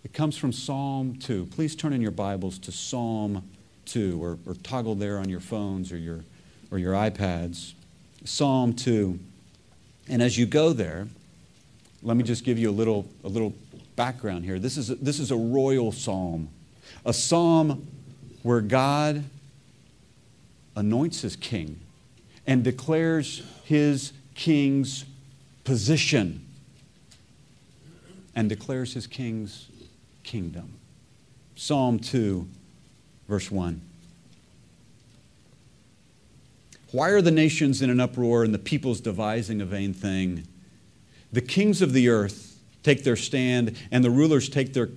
It 0.04 0.12
comes 0.12 0.36
from 0.36 0.52
Psalm 0.52 1.16
2. 1.16 1.46
Please 1.46 1.74
turn 1.74 1.92
in 1.92 2.02
your 2.02 2.10
Bibles 2.10 2.58
to 2.60 2.72
Psalm 2.72 3.48
2 3.86 4.22
or, 4.22 4.38
or 4.46 4.54
toggle 4.54 4.94
there 4.94 5.18
on 5.18 5.28
your 5.28 5.40
phones 5.40 5.92
or 5.92 5.96
your, 5.96 6.24
or 6.70 6.78
your 6.78 6.92
iPads. 6.92 7.74
Psalm 8.24 8.74
2. 8.74 9.18
And 10.08 10.22
as 10.22 10.36
you 10.36 10.46
go 10.46 10.72
there, 10.72 11.08
let 12.02 12.16
me 12.16 12.24
just 12.24 12.44
give 12.44 12.58
you 12.58 12.68
a 12.68 12.72
little, 12.72 13.08
a 13.24 13.28
little 13.28 13.54
background 13.96 14.44
here. 14.44 14.58
This 14.58 14.76
is 14.76 14.90
a, 14.90 14.96
this 14.96 15.20
is 15.20 15.30
a 15.30 15.36
royal 15.36 15.92
psalm, 15.92 16.48
a 17.04 17.12
psalm 17.12 17.86
where 18.42 18.60
God 18.60 19.24
anoints 20.76 21.22
his 21.22 21.36
king 21.36 21.80
and 22.46 22.64
declares 22.64 23.42
his 23.64 24.12
king's 24.34 25.04
position 25.64 26.46
and 28.34 28.48
declares 28.48 28.94
his 28.94 29.06
king's 29.06 29.68
kingdom. 30.24 30.74
Psalm 31.54 31.98
2, 31.98 32.48
verse 33.28 33.50
1. 33.50 33.80
Why 36.90 37.10
are 37.10 37.22
the 37.22 37.30
nations 37.30 37.80
in 37.80 37.90
an 37.90 38.00
uproar 38.00 38.44
and 38.44 38.52
the 38.52 38.58
peoples 38.58 39.00
devising 39.00 39.60
a 39.60 39.64
vain 39.64 39.94
thing? 39.94 40.46
The 41.32 41.40
kings 41.40 41.80
of 41.80 41.92
the 41.92 42.08
earth 42.08 42.60
take 42.82 43.04
their 43.04 43.16
stand, 43.16 43.76
and 43.90 44.04
the 44.04 44.10
rulers 44.10 44.48
take, 44.48 44.74
their, 44.74 44.90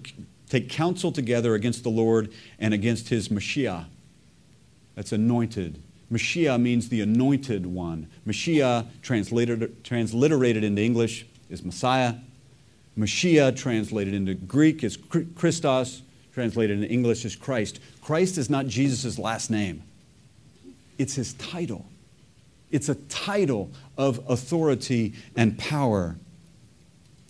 take 0.49 0.69
counsel 0.69 1.11
together 1.11 1.53
against 1.53 1.83
the 1.83 1.89
Lord 1.89 2.31
and 2.59 2.73
against 2.73 3.09
his 3.09 3.29
Messiah. 3.29 3.83
That's 4.95 5.11
anointed. 5.11 5.81
Messiah 6.09 6.57
means 6.57 6.89
the 6.89 7.01
anointed 7.01 7.65
one. 7.65 8.07
Messiah, 8.25 8.85
translated, 9.01 9.83
transliterated 9.83 10.63
into 10.63 10.81
English, 10.81 11.25
is 11.49 11.63
Messiah. 11.63 12.15
Messiah, 12.95 13.51
translated 13.51 14.13
into 14.13 14.33
Greek, 14.33 14.83
is 14.83 14.97
Christos. 15.35 16.01
Translated 16.33 16.77
into 16.79 16.91
English 16.91 17.23
is 17.23 17.35
Christ. 17.35 17.79
Christ 18.01 18.37
is 18.37 18.49
not 18.49 18.67
Jesus' 18.67 19.17
last 19.17 19.49
name 19.49 19.83
it's 20.97 21.15
his 21.15 21.33
title. 21.33 21.85
It's 22.71 22.89
a 22.89 22.95
title 22.95 23.71
of 23.97 24.19
authority 24.27 25.13
and 25.35 25.57
power. 25.57 26.17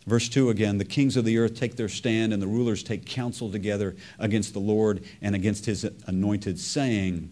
Verse 0.07 0.29
2 0.29 0.49
again 0.49 0.77
the 0.77 0.85
kings 0.85 1.17
of 1.17 1.25
the 1.25 1.37
earth 1.37 1.55
take 1.55 1.75
their 1.75 1.89
stand, 1.89 2.33
and 2.33 2.41
the 2.41 2.47
rulers 2.47 2.83
take 2.83 3.05
counsel 3.05 3.51
together 3.51 3.95
against 4.19 4.53
the 4.53 4.59
Lord 4.59 5.03
and 5.21 5.35
against 5.35 5.65
his 5.65 5.83
anointed, 6.07 6.59
saying, 6.59 7.29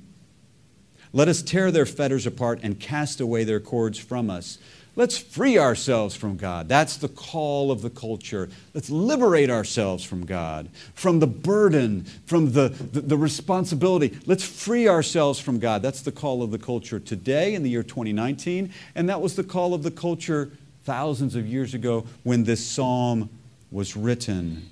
Let 1.13 1.28
us 1.28 1.43
tear 1.43 1.69
their 1.69 1.86
fetters 1.86 2.26
apart 2.26 2.60
and 2.63 2.80
cast 2.80 3.21
away 3.21 3.43
their 3.43 3.60
cords 3.60 3.99
from 3.99 4.30
us. 4.32 4.58
Let's 4.95 5.17
free 5.17 5.58
ourselves 5.58 6.15
from 6.15 6.38
God. 6.38 6.67
That's 6.67 6.97
the 6.97 7.08
call 7.08 7.71
of 7.71 7.82
the 7.82 7.89
culture. 7.89 8.49
Let's 8.76 8.91
liberate 8.91 9.49
ourselves 9.49 10.04
from 10.04 10.26
God, 10.26 10.69
from 10.93 11.19
the 11.19 11.28
burden, 11.28 12.06
from 12.26 12.52
the, 12.52 12.69
the, 12.69 13.02
the, 13.02 13.17
responsibility. 13.17 14.19
Let's 14.28 14.43
free 14.43 14.88
ourselves 14.88 15.39
from 15.39 15.58
God. 15.58 15.82
That's 15.82 16.02
the 16.02 16.12
call 16.12 16.43
of 16.43 16.52
the 16.52 16.60
culture 16.60 16.99
today 16.99 17.56
in 17.56 17.63
the 17.63 17.71
year 17.71 17.82
2019. 17.82 18.71
And 18.93 19.10
that 19.10 19.19
was 19.19 19.36
the 19.36 19.43
call 19.43 19.73
of 19.73 19.82
the 19.82 19.91
culture 19.91 20.52
thousands 20.84 21.36
of 21.36 21.47
years 21.47 21.73
ago 21.73 22.06
when 22.21 22.43
this 22.43 22.63
psalm 22.63 23.32
was 23.71 23.97
written. 23.97 24.69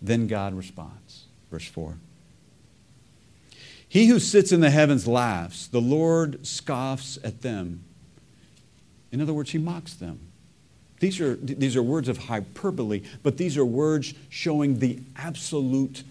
Then 0.00 0.28
God 0.28 0.54
responds. 0.54 1.24
Verse 1.50 1.66
4. 1.66 1.96
He 3.90 4.06
who 4.06 4.20
sits 4.20 4.52
in 4.52 4.60
the 4.60 4.70
heavens 4.70 5.08
laughs, 5.08 5.66
the 5.66 5.80
Lord 5.80 6.46
scoffs 6.46 7.18
at 7.24 7.42
them. 7.42 7.82
In 9.10 9.20
other 9.20 9.34
words, 9.34 9.50
he 9.50 9.58
mocks 9.58 9.94
them. 9.94 10.20
These 11.00 11.20
are, 11.20 11.34
these 11.34 11.74
are 11.74 11.82
words 11.82 12.08
of 12.08 12.16
hyperbole, 12.16 13.02
but 13.24 13.36
these 13.36 13.56
are 13.56 13.64
words 13.64 14.14
showing 14.28 14.78
the 14.78 15.00
absolute 15.16 16.04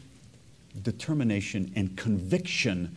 determination 0.82 1.72
and 1.74 1.96
conviction 1.96 2.94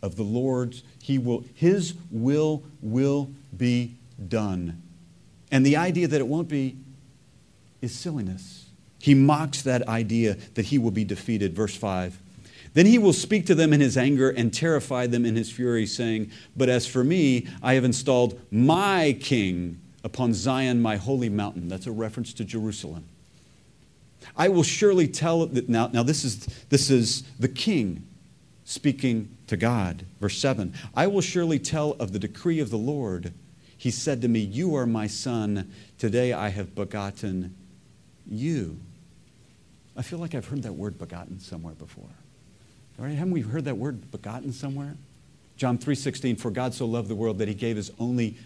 of 0.00 0.16
the 0.16 0.22
Lord's. 0.22 0.82
He 1.02 1.18
will, 1.18 1.44
his 1.54 1.92
will 2.10 2.62
will 2.80 3.30
be 3.54 3.96
done. 4.28 4.80
And 5.50 5.66
the 5.66 5.76
idea 5.76 6.08
that 6.08 6.20
it 6.20 6.26
won't 6.26 6.48
be 6.48 6.78
is 7.82 7.94
silliness. 7.94 8.70
He 8.98 9.14
mocks 9.14 9.60
that 9.60 9.86
idea 9.88 10.38
that 10.54 10.66
he 10.66 10.78
will 10.78 10.90
be 10.90 11.04
defeated. 11.04 11.54
Verse 11.54 11.76
5. 11.76 12.18
Then 12.74 12.86
he 12.86 12.98
will 12.98 13.12
speak 13.12 13.46
to 13.46 13.54
them 13.54 13.72
in 13.72 13.80
his 13.80 13.96
anger 13.96 14.30
and 14.30 14.52
terrify 14.52 15.06
them 15.06 15.26
in 15.26 15.36
his 15.36 15.50
fury, 15.50 15.86
saying, 15.86 16.30
But 16.56 16.68
as 16.68 16.86
for 16.86 17.04
me, 17.04 17.46
I 17.62 17.74
have 17.74 17.84
installed 17.84 18.40
my 18.50 19.16
king 19.20 19.80
upon 20.04 20.34
Zion, 20.34 20.80
my 20.80 20.96
holy 20.96 21.28
mountain. 21.28 21.68
That's 21.68 21.86
a 21.86 21.92
reference 21.92 22.32
to 22.34 22.44
Jerusalem. 22.44 23.04
I 24.36 24.48
will 24.48 24.62
surely 24.62 25.08
tell 25.08 25.44
that 25.46 25.68
now, 25.68 25.88
now 25.88 26.02
this 26.02 26.24
is 26.24 26.46
this 26.68 26.90
is 26.90 27.22
the 27.38 27.48
king 27.48 28.06
speaking 28.64 29.36
to 29.48 29.56
God. 29.56 30.06
Verse 30.20 30.38
7. 30.38 30.72
I 30.94 31.06
will 31.06 31.20
surely 31.20 31.58
tell 31.58 31.92
of 31.92 32.12
the 32.12 32.18
decree 32.18 32.60
of 32.60 32.70
the 32.70 32.78
Lord. 32.78 33.32
He 33.76 33.90
said 33.90 34.22
to 34.22 34.28
me, 34.28 34.40
You 34.40 34.74
are 34.76 34.86
my 34.86 35.06
son. 35.06 35.70
Today 35.98 36.32
I 36.32 36.48
have 36.48 36.74
begotten 36.74 37.54
you. 38.26 38.78
I 39.96 40.02
feel 40.02 40.18
like 40.18 40.34
I've 40.34 40.46
heard 40.46 40.62
that 40.62 40.72
word 40.72 40.98
begotten 40.98 41.38
somewhere 41.38 41.74
before. 41.74 42.08
Haven't 42.98 43.30
we 43.30 43.40
heard 43.40 43.64
that 43.64 43.76
word 43.76 44.10
begotten 44.10 44.52
somewhere? 44.52 44.96
John 45.56 45.78
3:16 45.78 46.36
for 46.36 46.50
God 46.50 46.74
so 46.74 46.86
loved 46.86 47.08
the 47.08 47.14
world 47.14 47.38
that 47.38 47.48
he 47.48 47.54
gave 47.54 47.76
his 47.76 47.90
only 47.98 48.36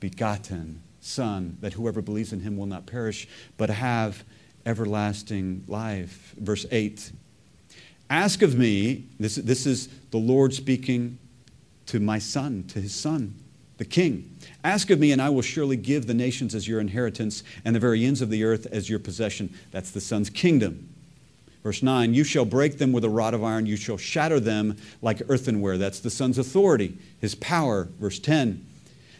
begotten 0.00 0.82
son 1.00 1.56
that 1.60 1.72
whoever 1.72 2.02
believes 2.02 2.32
in 2.32 2.40
him 2.40 2.56
will 2.56 2.66
not 2.66 2.86
perish 2.86 3.26
but 3.56 3.70
have 3.70 4.24
everlasting 4.64 5.64
life. 5.66 6.34
Verse 6.38 6.66
8 6.70 7.12
Ask 8.08 8.42
of 8.42 8.56
me, 8.56 9.04
this, 9.18 9.36
this 9.36 9.66
is 9.66 9.88
the 10.10 10.18
Lord 10.18 10.54
speaking 10.54 11.18
to 11.86 11.98
my 11.98 12.18
son, 12.18 12.64
to 12.68 12.80
his 12.80 12.94
son, 12.94 13.34
the 13.78 13.84
king. 13.84 14.36
Ask 14.62 14.90
of 14.90 15.00
me, 15.00 15.12
and 15.12 15.20
I 15.20 15.28
will 15.28 15.42
surely 15.42 15.76
give 15.76 16.06
the 16.06 16.14
nations 16.14 16.54
as 16.54 16.68
your 16.68 16.80
inheritance 16.80 17.42
and 17.64 17.74
the 17.74 17.80
very 17.80 18.04
ends 18.04 18.22
of 18.22 18.30
the 18.30 18.44
earth 18.44 18.66
as 18.70 18.88
your 18.88 18.98
possession. 18.98 19.52
That's 19.72 19.90
the 19.90 20.00
son's 20.00 20.30
kingdom. 20.30 20.88
Verse 21.66 21.82
9, 21.82 22.14
you 22.14 22.22
shall 22.22 22.44
break 22.44 22.78
them 22.78 22.92
with 22.92 23.02
a 23.02 23.10
rod 23.10 23.34
of 23.34 23.42
iron, 23.42 23.66
you 23.66 23.74
shall 23.74 23.96
shatter 23.96 24.38
them 24.38 24.76
like 25.02 25.20
earthenware. 25.28 25.76
That's 25.76 25.98
the 25.98 26.10
Son's 26.10 26.38
authority, 26.38 26.96
his 27.20 27.34
power. 27.34 27.88
Verse 27.98 28.20
10, 28.20 28.64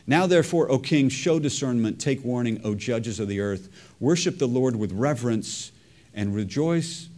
now 0.07 0.29
therefore, 0.29 0.71
O 0.71 0.79
king, 0.79 1.09
show 1.09 1.41
discernment, 1.41 2.01
take 2.01 2.25
warning, 2.25 2.61
O 2.63 2.77
judges 2.77 3.19
of 3.19 3.27
the 3.27 3.41
earth. 3.41 3.69
Worship 3.99 4.39
the 4.39 4.47
Lord 4.47 4.77
with 4.77 4.93
reverence 4.93 5.73
and 6.15 6.37
rejoice 6.37 7.09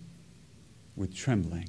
with 0.97 1.15
trembling. 1.15 1.69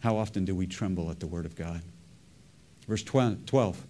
How 0.00 0.16
often 0.16 0.46
do 0.46 0.54
we 0.54 0.66
tremble 0.66 1.10
at 1.10 1.20
the 1.20 1.26
word 1.26 1.44
of 1.44 1.54
God? 1.54 1.82
Verse 2.88 3.02
12. 3.02 3.84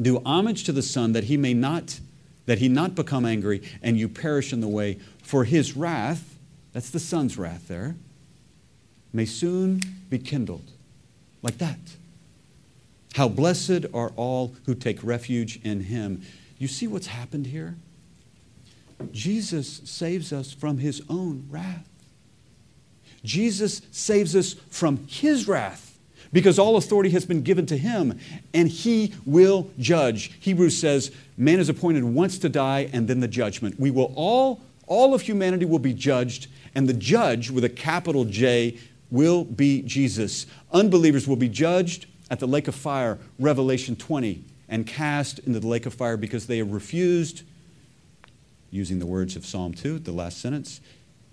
Do 0.00 0.22
homage 0.24 0.64
to 0.64 0.72
the 0.72 0.80
Son 0.80 1.12
that 1.12 1.24
he 1.24 1.36
may 1.36 1.52
not 1.52 2.00
that 2.46 2.58
he 2.58 2.68
not 2.68 2.94
become 2.94 3.26
angry 3.26 3.62
and 3.82 3.98
you 3.98 4.08
perish 4.08 4.52
in 4.52 4.60
the 4.60 4.68
way 4.68 4.98
for 5.22 5.44
his 5.44 5.76
wrath, 5.76 6.36
that's 6.72 6.90
the 6.90 7.00
Son's 7.00 7.36
wrath 7.36 7.68
there, 7.68 7.96
may 9.12 9.24
soon 9.24 9.80
be 10.08 10.18
kindled. 10.18 10.70
Like 11.42 11.58
that. 11.58 11.78
How 13.14 13.28
blessed 13.28 13.86
are 13.94 14.10
all 14.16 14.54
who 14.66 14.74
take 14.74 15.02
refuge 15.02 15.60
in 15.62 15.80
him. 15.80 16.22
You 16.58 16.68
see 16.68 16.86
what's 16.86 17.06
happened 17.06 17.46
here? 17.46 17.76
Jesus 19.12 19.80
saves 19.84 20.32
us 20.32 20.52
from 20.52 20.78
his 20.78 21.02
own 21.08 21.46
wrath. 21.50 21.88
Jesus 23.24 23.82
saves 23.90 24.36
us 24.36 24.54
from 24.70 25.06
his 25.08 25.48
wrath 25.48 25.85
because 26.36 26.58
all 26.58 26.76
authority 26.76 27.08
has 27.08 27.24
been 27.24 27.40
given 27.40 27.64
to 27.64 27.78
him 27.78 28.20
and 28.52 28.68
he 28.68 29.14
will 29.24 29.70
judge. 29.78 30.34
Hebrews 30.38 30.76
says, 30.76 31.10
man 31.38 31.58
is 31.58 31.70
appointed 31.70 32.04
once 32.04 32.38
to 32.40 32.50
die 32.50 32.90
and 32.92 33.08
then 33.08 33.20
the 33.20 33.26
judgment. 33.26 33.80
We 33.80 33.90
will 33.90 34.12
all, 34.14 34.60
all 34.86 35.14
of 35.14 35.22
humanity 35.22 35.64
will 35.64 35.78
be 35.78 35.94
judged, 35.94 36.48
and 36.74 36.86
the 36.86 36.92
judge 36.92 37.50
with 37.50 37.64
a 37.64 37.70
capital 37.70 38.26
J 38.26 38.76
will 39.10 39.44
be 39.44 39.80
Jesus. 39.80 40.44
Unbelievers 40.72 41.26
will 41.26 41.36
be 41.36 41.48
judged 41.48 42.04
at 42.30 42.38
the 42.38 42.46
lake 42.46 42.68
of 42.68 42.74
fire, 42.74 43.18
Revelation 43.38 43.96
20, 43.96 44.44
and 44.68 44.86
cast 44.86 45.38
into 45.38 45.58
the 45.58 45.66
lake 45.66 45.86
of 45.86 45.94
fire 45.94 46.18
because 46.18 46.48
they 46.48 46.58
have 46.58 46.70
refused, 46.70 47.44
using 48.70 48.98
the 48.98 49.06
words 49.06 49.36
of 49.36 49.46
Psalm 49.46 49.72
2, 49.72 50.00
the 50.00 50.12
last 50.12 50.38
sentence, 50.38 50.82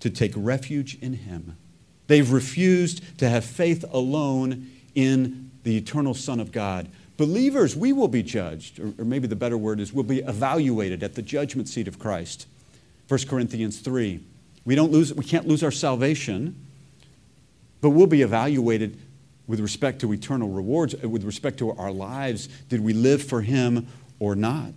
to 0.00 0.08
take 0.08 0.32
refuge 0.34 0.96
in 1.02 1.12
him. 1.12 1.58
They've 2.06 2.32
refused 2.32 3.18
to 3.18 3.28
have 3.28 3.44
faith 3.44 3.84
alone 3.92 4.70
in 4.94 5.50
the 5.64 5.76
eternal 5.76 6.14
Son 6.14 6.40
of 6.40 6.52
God. 6.52 6.88
Believers, 7.16 7.76
we 7.76 7.92
will 7.92 8.08
be 8.08 8.22
judged, 8.22 8.80
or, 8.80 8.92
or 8.98 9.04
maybe 9.04 9.26
the 9.26 9.36
better 9.36 9.58
word 9.58 9.80
is 9.80 9.92
we'll 9.92 10.04
be 10.04 10.20
evaluated 10.20 11.02
at 11.02 11.14
the 11.14 11.22
judgment 11.22 11.68
seat 11.68 11.88
of 11.88 11.98
Christ. 11.98 12.46
1 13.08 13.20
Corinthians 13.28 13.78
3. 13.78 14.20
We, 14.64 14.74
don't 14.74 14.90
lose, 14.90 15.12
we 15.14 15.24
can't 15.24 15.46
lose 15.46 15.62
our 15.62 15.70
salvation, 15.70 16.56
but 17.80 17.90
we'll 17.90 18.06
be 18.06 18.22
evaluated 18.22 18.98
with 19.46 19.60
respect 19.60 20.00
to 20.00 20.12
eternal 20.12 20.48
rewards, 20.48 20.94
uh, 21.02 21.08
with 21.08 21.22
respect 21.22 21.58
to 21.58 21.70
our 21.72 21.92
lives. 21.92 22.48
Did 22.68 22.80
we 22.80 22.92
live 22.94 23.22
for 23.22 23.42
Him 23.42 23.86
or 24.18 24.34
not? 24.34 24.74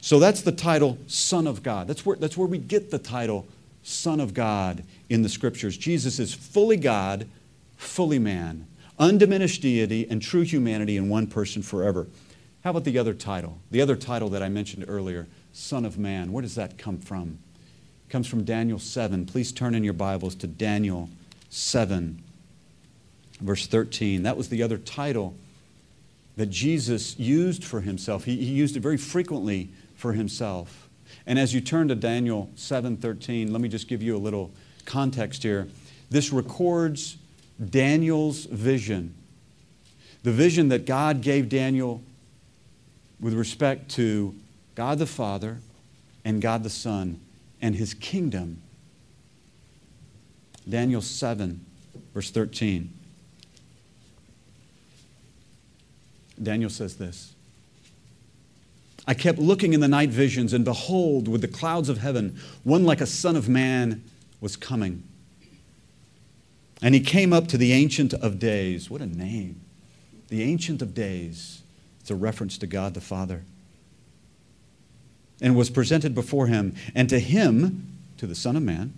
So 0.00 0.18
that's 0.18 0.42
the 0.42 0.52
title 0.52 0.98
Son 1.06 1.46
of 1.46 1.62
God. 1.62 1.88
That's 1.88 2.04
where, 2.04 2.16
that's 2.16 2.36
where 2.36 2.46
we 2.46 2.58
get 2.58 2.90
the 2.90 2.98
title 2.98 3.46
Son 3.82 4.20
of 4.20 4.34
God 4.34 4.84
in 5.08 5.22
the 5.22 5.28
Scriptures. 5.28 5.76
Jesus 5.76 6.18
is 6.18 6.34
fully 6.34 6.76
God, 6.76 7.26
fully 7.76 8.18
man 8.18 8.66
undiminished 8.98 9.62
deity 9.62 10.06
and 10.08 10.22
true 10.22 10.42
humanity 10.42 10.96
in 10.96 11.08
one 11.08 11.26
person 11.26 11.62
forever. 11.62 12.06
How 12.62 12.70
about 12.70 12.84
the 12.84 12.98
other 12.98 13.14
title? 13.14 13.58
The 13.70 13.82
other 13.82 13.96
title 13.96 14.30
that 14.30 14.42
I 14.42 14.48
mentioned 14.48 14.84
earlier, 14.88 15.26
Son 15.52 15.84
of 15.84 15.98
Man. 15.98 16.32
Where 16.32 16.42
does 16.42 16.54
that 16.54 16.78
come 16.78 16.98
from? 16.98 17.38
It 18.08 18.10
comes 18.10 18.26
from 18.26 18.44
Daniel 18.44 18.78
7. 18.78 19.26
Please 19.26 19.52
turn 19.52 19.74
in 19.74 19.84
your 19.84 19.92
Bibles 19.92 20.34
to 20.36 20.46
Daniel 20.46 21.08
7, 21.50 22.22
verse 23.40 23.66
13. 23.66 24.22
That 24.22 24.36
was 24.36 24.48
the 24.48 24.62
other 24.62 24.78
title 24.78 25.34
that 26.36 26.46
Jesus 26.46 27.18
used 27.18 27.64
for 27.64 27.80
himself. 27.80 28.24
He, 28.24 28.36
he 28.36 28.52
used 28.52 28.76
it 28.76 28.80
very 28.80 28.96
frequently 28.96 29.70
for 29.94 30.12
himself. 30.12 30.88
And 31.26 31.38
as 31.38 31.54
you 31.54 31.60
turn 31.60 31.88
to 31.88 31.94
Daniel 31.94 32.50
7:13, 32.56 33.50
let 33.50 33.60
me 33.60 33.68
just 33.68 33.88
give 33.88 34.02
you 34.02 34.16
a 34.16 34.18
little 34.18 34.52
context 34.84 35.42
here. 35.42 35.68
This 36.10 36.32
records 36.32 37.16
Daniel's 37.62 38.46
vision, 38.46 39.14
the 40.22 40.32
vision 40.32 40.68
that 40.68 40.86
God 40.86 41.20
gave 41.20 41.48
Daniel 41.48 42.02
with 43.20 43.34
respect 43.34 43.90
to 43.92 44.34
God 44.74 44.98
the 44.98 45.06
Father 45.06 45.58
and 46.24 46.42
God 46.42 46.62
the 46.62 46.70
Son 46.70 47.20
and 47.60 47.74
his 47.74 47.94
kingdom. 47.94 48.60
Daniel 50.68 51.00
7, 51.00 51.64
verse 52.12 52.30
13. 52.30 52.92
Daniel 56.42 56.70
says 56.70 56.96
this 56.96 57.34
I 59.06 59.14
kept 59.14 59.38
looking 59.38 59.72
in 59.72 59.80
the 59.80 59.88
night 59.88 60.10
visions, 60.10 60.52
and 60.52 60.64
behold, 60.64 61.28
with 61.28 61.42
the 61.42 61.48
clouds 61.48 61.88
of 61.88 61.98
heaven, 61.98 62.38
one 62.62 62.84
like 62.84 63.00
a 63.00 63.06
son 63.06 63.36
of 63.36 63.48
man 63.48 64.02
was 64.40 64.56
coming. 64.56 65.02
And 66.84 66.94
he 66.94 67.00
came 67.00 67.32
up 67.32 67.48
to 67.48 67.56
the 67.56 67.72
Ancient 67.72 68.12
of 68.12 68.38
Days. 68.38 68.90
What 68.90 69.00
a 69.00 69.06
name! 69.06 69.62
The 70.28 70.42
Ancient 70.42 70.82
of 70.82 70.92
Days. 70.92 71.62
It's 72.00 72.10
a 72.10 72.14
reference 72.14 72.58
to 72.58 72.66
God 72.66 72.92
the 72.92 73.00
Father. 73.00 73.42
And 75.40 75.56
was 75.56 75.70
presented 75.70 76.14
before 76.14 76.46
him. 76.46 76.74
And 76.94 77.08
to 77.08 77.18
him, 77.18 77.96
to 78.18 78.26
the 78.26 78.34
Son 78.34 78.54
of 78.54 78.62
Man, 78.62 78.92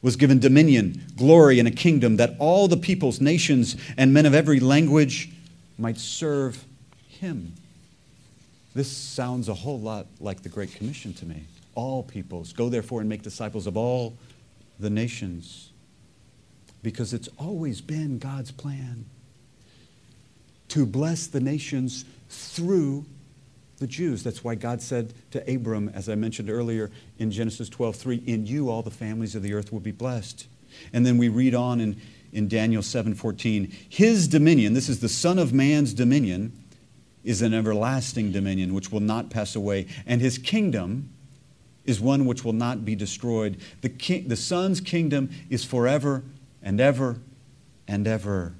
was 0.00 0.16
given 0.16 0.38
dominion, 0.38 1.04
glory, 1.14 1.58
and 1.58 1.68
a 1.68 1.72
kingdom 1.72 2.16
that 2.16 2.36
all 2.38 2.68
the 2.68 2.76
peoples, 2.78 3.20
nations, 3.20 3.76
and 3.98 4.14
men 4.14 4.24
of 4.24 4.32
every 4.32 4.58
language 4.58 5.30
might 5.76 5.98
serve 5.98 6.64
him. 7.06 7.52
This 8.74 8.90
sounds 8.90 9.50
a 9.50 9.54
whole 9.54 9.78
lot 9.78 10.06
like 10.20 10.42
the 10.42 10.48
Great 10.48 10.74
Commission 10.74 11.12
to 11.12 11.26
me. 11.26 11.44
All 11.74 12.02
peoples, 12.02 12.54
go 12.54 12.70
therefore 12.70 13.00
and 13.00 13.10
make 13.10 13.20
disciples 13.20 13.66
of 13.66 13.76
all 13.76 14.16
the 14.80 14.88
nations 14.88 15.72
because 16.86 17.12
it's 17.12 17.28
always 17.36 17.80
been 17.80 18.16
God's 18.16 18.52
plan 18.52 19.06
to 20.68 20.86
bless 20.86 21.26
the 21.26 21.40
nations 21.40 22.04
through 22.28 23.04
the 23.78 23.88
Jews. 23.88 24.22
That's 24.22 24.44
why 24.44 24.54
God 24.54 24.80
said 24.80 25.12
to 25.32 25.52
Abram, 25.52 25.88
as 25.88 26.08
I 26.08 26.14
mentioned 26.14 26.48
earlier 26.48 26.92
in 27.18 27.32
Genesis 27.32 27.68
12, 27.68 27.96
3, 27.96 28.22
in 28.28 28.46
you 28.46 28.70
all 28.70 28.82
the 28.82 28.92
families 28.92 29.34
of 29.34 29.42
the 29.42 29.52
earth 29.52 29.72
will 29.72 29.80
be 29.80 29.90
blessed. 29.90 30.46
And 30.92 31.04
then 31.04 31.18
we 31.18 31.28
read 31.28 31.56
on 31.56 31.80
in, 31.80 32.00
in 32.32 32.46
Daniel 32.46 32.84
7, 32.84 33.14
14, 33.14 33.68
his 33.88 34.28
dominion, 34.28 34.74
this 34.74 34.88
is 34.88 35.00
the 35.00 35.08
Son 35.08 35.40
of 35.40 35.52
Man's 35.52 35.92
dominion, 35.92 36.52
is 37.24 37.42
an 37.42 37.52
everlasting 37.52 38.30
dominion 38.30 38.74
which 38.74 38.92
will 38.92 39.00
not 39.00 39.28
pass 39.28 39.56
away, 39.56 39.88
and 40.06 40.20
his 40.20 40.38
kingdom 40.38 41.10
is 41.84 42.00
one 42.00 42.26
which 42.26 42.44
will 42.44 42.52
not 42.52 42.84
be 42.84 42.94
destroyed. 42.94 43.56
The, 43.80 43.88
king, 43.88 44.28
the 44.28 44.36
Son's 44.36 44.80
kingdom 44.80 45.30
is 45.50 45.64
forever 45.64 46.22
and 46.66 46.80
ever 46.80 47.16
and 47.86 48.08
ever. 48.08 48.52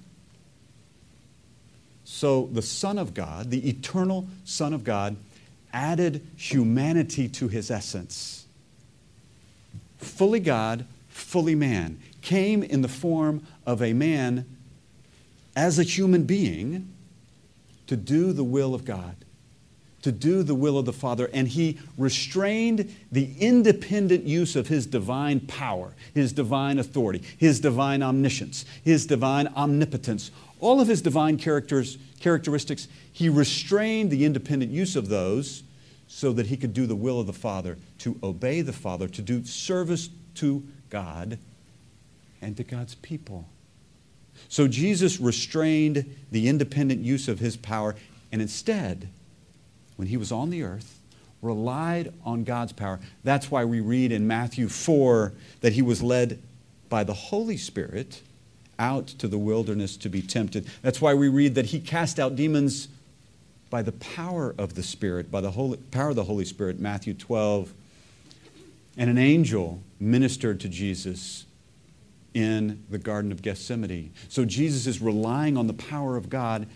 So 2.04 2.48
the 2.52 2.62
Son 2.62 2.98
of 2.98 3.14
God, 3.14 3.50
the 3.50 3.68
eternal 3.68 4.28
Son 4.44 4.72
of 4.72 4.84
God, 4.84 5.16
added 5.72 6.24
humanity 6.36 7.28
to 7.30 7.48
his 7.48 7.68
essence. 7.68 8.46
Fully 9.98 10.38
God, 10.38 10.86
fully 11.08 11.56
man, 11.56 12.00
came 12.22 12.62
in 12.62 12.80
the 12.80 12.88
form 12.88 13.44
of 13.66 13.82
a 13.82 13.92
man 13.92 14.46
as 15.56 15.80
a 15.80 15.82
human 15.82 16.22
being 16.22 16.88
to 17.88 17.96
do 17.96 18.32
the 18.32 18.44
will 18.44 18.72
of 18.72 18.84
God 18.84 19.16
to 20.02 20.12
do 20.12 20.42
the 20.42 20.54
will 20.54 20.78
of 20.78 20.84
the 20.84 20.92
Father, 20.92 21.28
and 21.32 21.48
he 21.48 21.78
restrained 21.98 22.94
the 23.10 23.34
independent 23.40 24.24
use 24.24 24.54
of 24.54 24.68
his 24.68 24.86
divine 24.86 25.40
power, 25.40 25.94
his 26.14 26.32
divine 26.32 26.78
authority, 26.78 27.22
his 27.36 27.60
divine 27.60 28.02
omniscience, 28.02 28.64
his 28.84 29.06
divine 29.06 29.48
omnipotence, 29.56 30.30
all 30.60 30.80
of 30.80 30.88
his 30.88 31.02
divine 31.02 31.36
characters, 31.38 31.98
characteristics. 32.20 32.88
He 33.12 33.28
restrained 33.28 34.10
the 34.10 34.24
independent 34.24 34.70
use 34.70 34.96
of 34.96 35.08
those 35.08 35.62
so 36.08 36.32
that 36.32 36.46
he 36.46 36.56
could 36.56 36.72
do 36.72 36.86
the 36.86 36.94
will 36.94 37.18
of 37.18 37.26
the 37.26 37.32
Father, 37.32 37.76
to 37.98 38.18
obey 38.22 38.60
the 38.60 38.72
Father, 38.72 39.08
to 39.08 39.22
do 39.22 39.44
service 39.44 40.08
to 40.36 40.62
God 40.88 41.38
and 42.40 42.56
to 42.56 42.62
God's 42.62 42.94
people. 42.96 43.48
So 44.48 44.68
Jesus 44.68 45.18
restrained 45.18 46.14
the 46.30 46.48
independent 46.48 47.00
use 47.00 47.26
of 47.26 47.40
his 47.40 47.56
power 47.56 47.96
and 48.30 48.40
instead 48.40 49.08
when 49.96 50.08
he 50.08 50.16
was 50.16 50.30
on 50.30 50.50
the 50.50 50.62
earth, 50.62 51.00
relied 51.42 52.12
on 52.24 52.44
God's 52.44 52.72
power. 52.72 53.00
That's 53.24 53.50
why 53.50 53.64
we 53.64 53.80
read 53.80 54.12
in 54.12 54.26
Matthew 54.26 54.68
4 54.68 55.32
that 55.60 55.72
he 55.72 55.82
was 55.82 56.02
led 56.02 56.40
by 56.88 57.04
the 57.04 57.14
Holy 57.14 57.56
Spirit 57.56 58.22
out 58.78 59.06
to 59.06 59.28
the 59.28 59.38
wilderness 59.38 59.96
to 59.98 60.08
be 60.08 60.22
tempted. 60.22 60.66
That's 60.82 61.00
why 61.00 61.14
we 61.14 61.28
read 61.28 61.54
that 61.54 61.66
he 61.66 61.80
cast 61.80 62.18
out 62.18 62.36
demons 62.36 62.88
by 63.70 63.82
the 63.82 63.92
power 63.92 64.54
of 64.58 64.74
the 64.74 64.82
Spirit, 64.82 65.30
by 65.30 65.40
the 65.40 65.50
Holy, 65.50 65.78
power 65.90 66.10
of 66.10 66.16
the 66.16 66.24
Holy 66.24 66.44
Spirit, 66.44 66.78
Matthew 66.78 67.14
12. 67.14 67.72
And 68.96 69.10
an 69.10 69.18
angel 69.18 69.80
ministered 69.98 70.60
to 70.60 70.68
Jesus 70.68 71.46
in 72.32 72.84
the 72.90 72.98
Garden 72.98 73.32
of 73.32 73.42
Gethsemane. 73.42 74.12
So 74.28 74.44
Jesus 74.44 74.86
is 74.86 75.00
relying 75.00 75.56
on 75.56 75.66
the 75.66 75.72
power 75.72 76.16
of 76.16 76.28
God, 76.28 76.66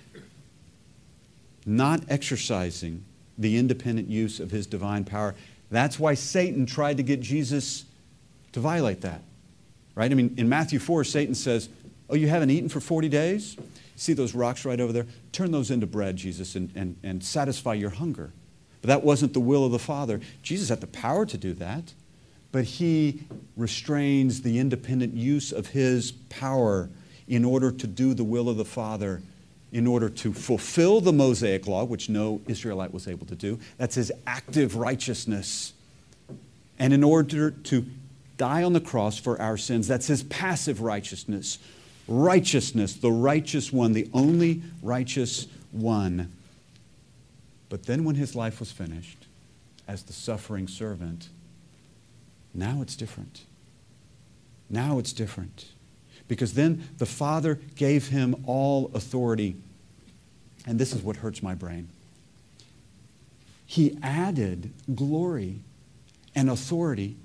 not 1.66 2.02
exercising 2.08 3.04
the 3.40 3.56
independent 3.56 4.08
use 4.08 4.38
of 4.38 4.50
his 4.50 4.66
divine 4.66 5.04
power. 5.04 5.34
That's 5.70 5.98
why 5.98 6.14
Satan 6.14 6.66
tried 6.66 6.98
to 6.98 7.02
get 7.02 7.20
Jesus 7.20 7.84
to 8.52 8.60
violate 8.60 9.00
that. 9.00 9.22
Right? 9.94 10.10
I 10.10 10.14
mean, 10.14 10.34
in 10.36 10.48
Matthew 10.48 10.78
4, 10.78 11.04
Satan 11.04 11.34
says, 11.34 11.68
Oh, 12.08 12.14
you 12.14 12.28
haven't 12.28 12.50
eaten 12.50 12.68
for 12.68 12.80
40 12.80 13.08
days? 13.08 13.56
See 13.96 14.12
those 14.12 14.34
rocks 14.34 14.64
right 14.64 14.80
over 14.80 14.92
there? 14.92 15.06
Turn 15.32 15.52
those 15.52 15.70
into 15.70 15.86
bread, 15.86 16.16
Jesus, 16.16 16.54
and, 16.54 16.70
and, 16.74 16.96
and 17.02 17.22
satisfy 17.22 17.74
your 17.74 17.90
hunger. 17.90 18.32
But 18.82 18.88
that 18.88 19.04
wasn't 19.04 19.32
the 19.32 19.40
will 19.40 19.64
of 19.64 19.72
the 19.72 19.78
Father. 19.78 20.20
Jesus 20.42 20.70
had 20.70 20.80
the 20.80 20.86
power 20.86 21.24
to 21.26 21.38
do 21.38 21.52
that, 21.54 21.94
but 22.50 22.64
he 22.64 23.22
restrains 23.56 24.42
the 24.42 24.58
independent 24.58 25.14
use 25.14 25.52
of 25.52 25.68
his 25.68 26.12
power 26.12 26.90
in 27.28 27.44
order 27.44 27.70
to 27.70 27.86
do 27.86 28.12
the 28.12 28.24
will 28.24 28.48
of 28.48 28.56
the 28.56 28.64
Father 28.64 29.22
in 29.72 29.86
order 29.86 30.08
to 30.08 30.32
fulfill 30.32 31.00
the 31.00 31.12
Mosaic 31.12 31.66
law, 31.66 31.84
which 31.84 32.08
no 32.08 32.40
Israelite 32.48 32.92
was 32.92 33.06
able 33.06 33.26
to 33.26 33.36
do. 33.36 33.58
That's 33.78 33.94
his 33.94 34.10
active 34.26 34.76
righteousness. 34.76 35.72
And 36.78 36.92
in 36.92 37.04
order 37.04 37.50
to 37.50 37.86
die 38.40 38.62
on 38.62 38.72
the 38.72 38.80
cross 38.80 39.18
for 39.18 39.38
our 39.38 39.58
sins. 39.58 39.86
That's 39.86 40.06
his 40.06 40.22
passive 40.22 40.80
righteousness. 40.80 41.58
Righteousness, 42.08 42.94
the 42.94 43.12
righteous 43.12 43.70
one, 43.70 43.92
the 43.92 44.08
only 44.14 44.62
righteous 44.82 45.46
one. 45.72 46.32
But 47.68 47.84
then 47.84 48.02
when 48.02 48.14
his 48.14 48.34
life 48.34 48.58
was 48.58 48.72
finished, 48.72 49.26
as 49.86 50.04
the 50.04 50.14
suffering 50.14 50.68
servant, 50.68 51.28
now 52.54 52.80
it's 52.80 52.96
different. 52.96 53.42
Now 54.70 54.98
it's 54.98 55.12
different. 55.12 55.66
Because 56.30 56.54
then 56.54 56.88
the 56.98 57.06
Father 57.06 57.58
gave 57.74 58.06
him 58.06 58.44
all 58.46 58.92
authority. 58.94 59.56
And 60.64 60.78
this 60.78 60.92
is 60.92 61.02
what 61.02 61.16
hurts 61.16 61.42
my 61.42 61.56
brain. 61.56 61.88
He 63.66 63.98
added 64.00 64.70
glory 64.94 65.58
and 66.36 66.48
authority 66.48 67.16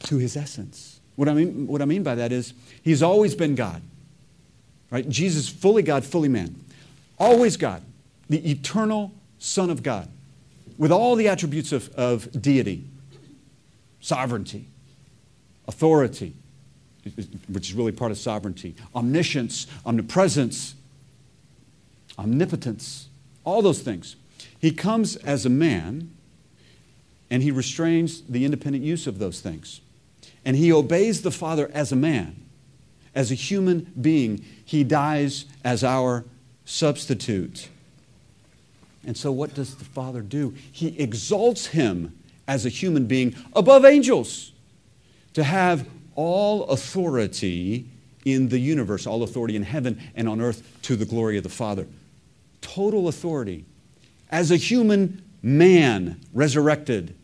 to 0.00 0.18
his 0.18 0.36
essence. 0.36 0.98
What 1.14 1.28
I 1.28 1.34
mean, 1.34 1.68
what 1.68 1.80
I 1.80 1.84
mean 1.84 2.02
by 2.02 2.16
that 2.16 2.32
is 2.32 2.52
he's 2.82 3.00
always 3.00 3.36
been 3.36 3.54
God. 3.54 3.80
Right? 4.90 5.08
Jesus, 5.08 5.48
fully 5.48 5.84
God, 5.84 6.04
fully 6.04 6.28
man. 6.28 6.56
Always 7.16 7.56
God, 7.56 7.84
the 8.28 8.50
eternal 8.50 9.12
Son 9.38 9.70
of 9.70 9.84
God, 9.84 10.08
with 10.78 10.90
all 10.90 11.14
the 11.14 11.28
attributes 11.28 11.70
of, 11.70 11.90
of 11.90 12.42
deity, 12.42 12.86
sovereignty, 14.00 14.66
authority, 15.68 16.34
which 17.48 17.68
is 17.68 17.74
really 17.74 17.92
part 17.92 18.10
of 18.10 18.18
sovereignty, 18.18 18.74
omniscience, 18.94 19.66
omnipresence, 19.86 20.74
omnipotence, 22.18 23.08
all 23.44 23.62
those 23.62 23.80
things. 23.80 24.16
He 24.58 24.72
comes 24.72 25.16
as 25.16 25.46
a 25.46 25.50
man 25.50 26.10
and 27.30 27.42
he 27.42 27.50
restrains 27.50 28.22
the 28.22 28.44
independent 28.44 28.84
use 28.84 29.06
of 29.06 29.18
those 29.18 29.40
things. 29.40 29.80
And 30.44 30.56
he 30.56 30.72
obeys 30.72 31.22
the 31.22 31.30
Father 31.30 31.70
as 31.72 31.92
a 31.92 31.96
man, 31.96 32.36
as 33.14 33.30
a 33.30 33.34
human 33.34 33.92
being. 34.00 34.44
He 34.64 34.84
dies 34.84 35.44
as 35.64 35.84
our 35.84 36.24
substitute. 36.64 37.68
And 39.04 39.16
so, 39.16 39.30
what 39.30 39.54
does 39.54 39.76
the 39.76 39.84
Father 39.84 40.20
do? 40.20 40.54
He 40.72 40.98
exalts 40.98 41.66
him 41.66 42.18
as 42.46 42.64
a 42.64 42.70
human 42.70 43.06
being 43.06 43.34
above 43.54 43.84
angels 43.84 44.52
to 45.34 45.44
have 45.44 45.86
all 46.18 46.64
authority 46.64 47.86
in 48.24 48.48
the 48.48 48.58
universe, 48.58 49.06
all 49.06 49.22
authority 49.22 49.54
in 49.54 49.62
heaven 49.62 50.02
and 50.16 50.28
on 50.28 50.40
earth 50.40 50.68
to 50.82 50.96
the 50.96 51.04
glory 51.04 51.36
of 51.36 51.44
the 51.44 51.48
Father. 51.48 51.86
Total 52.60 53.06
authority. 53.06 53.64
As 54.28 54.50
a 54.50 54.56
human 54.56 55.22
man 55.44 56.20
resurrected, 56.34 57.14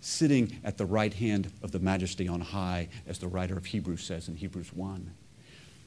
sitting 0.00 0.56
at 0.62 0.78
the 0.78 0.86
right 0.86 1.12
hand 1.12 1.50
of 1.64 1.72
the 1.72 1.80
majesty 1.80 2.28
on 2.28 2.40
high, 2.40 2.88
as 3.08 3.18
the 3.18 3.26
writer 3.26 3.56
of 3.56 3.66
Hebrews 3.66 4.04
says 4.04 4.28
in 4.28 4.36
Hebrews 4.36 4.72
1. 4.72 5.12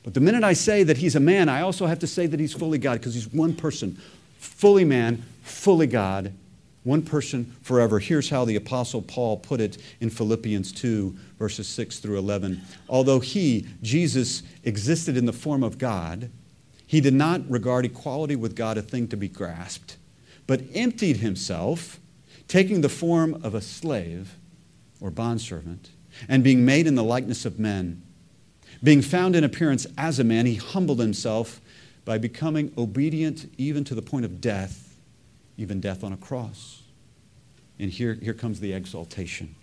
But 0.03 0.13
the 0.13 0.19
minute 0.19 0.43
I 0.43 0.51
say 0.51 0.83
that 0.83 0.97
he's 0.97 1.15
a 1.15 1.21
man, 1.21 1.47
I 1.47 1.61
also 1.61 1.85
have 1.85 1.99
to 1.99 2.07
say 2.07 2.27
that 2.27 2.39
he's 2.39 2.53
fully 2.53 2.79
God 2.79 2.99
because 2.99 3.13
he's 3.13 3.31
one 3.31 3.55
person, 3.55 3.97
fully 4.39 4.83
man, 4.83 5.23
fully 5.41 5.87
God, 5.87 6.33
one 6.85 7.01
person 7.01 7.51
forever. 7.61 7.99
Here's 7.99 8.29
how 8.29 8.45
the 8.45 8.55
Apostle 8.55 9.01
Paul 9.01 9.37
put 9.37 9.59
it 9.59 9.77
in 9.99 10.09
Philippians 10.09 10.71
2, 10.71 11.17
verses 11.37 11.67
6 11.67 11.99
through 11.99 12.17
11. 12.19 12.61
Although 12.87 13.19
he, 13.19 13.65
Jesus, 13.81 14.43
existed 14.63 15.17
in 15.17 15.25
the 15.25 15.33
form 15.33 15.63
of 15.63 15.77
God, 15.77 16.29
he 16.85 17.01
did 17.01 17.15
not 17.15 17.41
regard 17.49 17.85
equality 17.85 18.35
with 18.35 18.55
God 18.55 18.77
a 18.77 18.83
thing 18.83 19.07
to 19.09 19.17
be 19.17 19.27
grasped, 19.27 19.97
but 20.45 20.61
emptied 20.75 21.17
himself, 21.17 21.99
taking 22.47 22.81
the 22.81 22.89
form 22.89 23.33
of 23.43 23.55
a 23.55 23.61
slave 23.61 24.35
or 25.01 25.09
bondservant, 25.09 25.89
and 26.29 26.43
being 26.43 26.63
made 26.63 26.85
in 26.85 26.93
the 26.93 27.03
likeness 27.03 27.45
of 27.45 27.59
men. 27.59 28.03
Being 28.83 29.01
found 29.01 29.35
in 29.35 29.43
appearance 29.43 29.87
as 29.97 30.19
a 30.19 30.23
man, 30.23 30.45
he 30.45 30.55
humbled 30.55 30.99
himself 30.99 31.59
by 32.05 32.19
becoming 32.19 32.71
obedient 32.77 33.51
even 33.57 33.83
to 33.85 33.95
the 33.95 34.03
point 34.03 34.25
of 34.25 34.39
death 34.39 34.84
even 35.57 35.79
death 35.79 36.03
on 36.03 36.13
a 36.13 36.17
cross. 36.17 36.81
And 37.79 37.91
here, 37.91 38.13
here 38.21 38.33
comes 38.33 38.59
the 38.59 38.73
exaltation. 38.73 39.55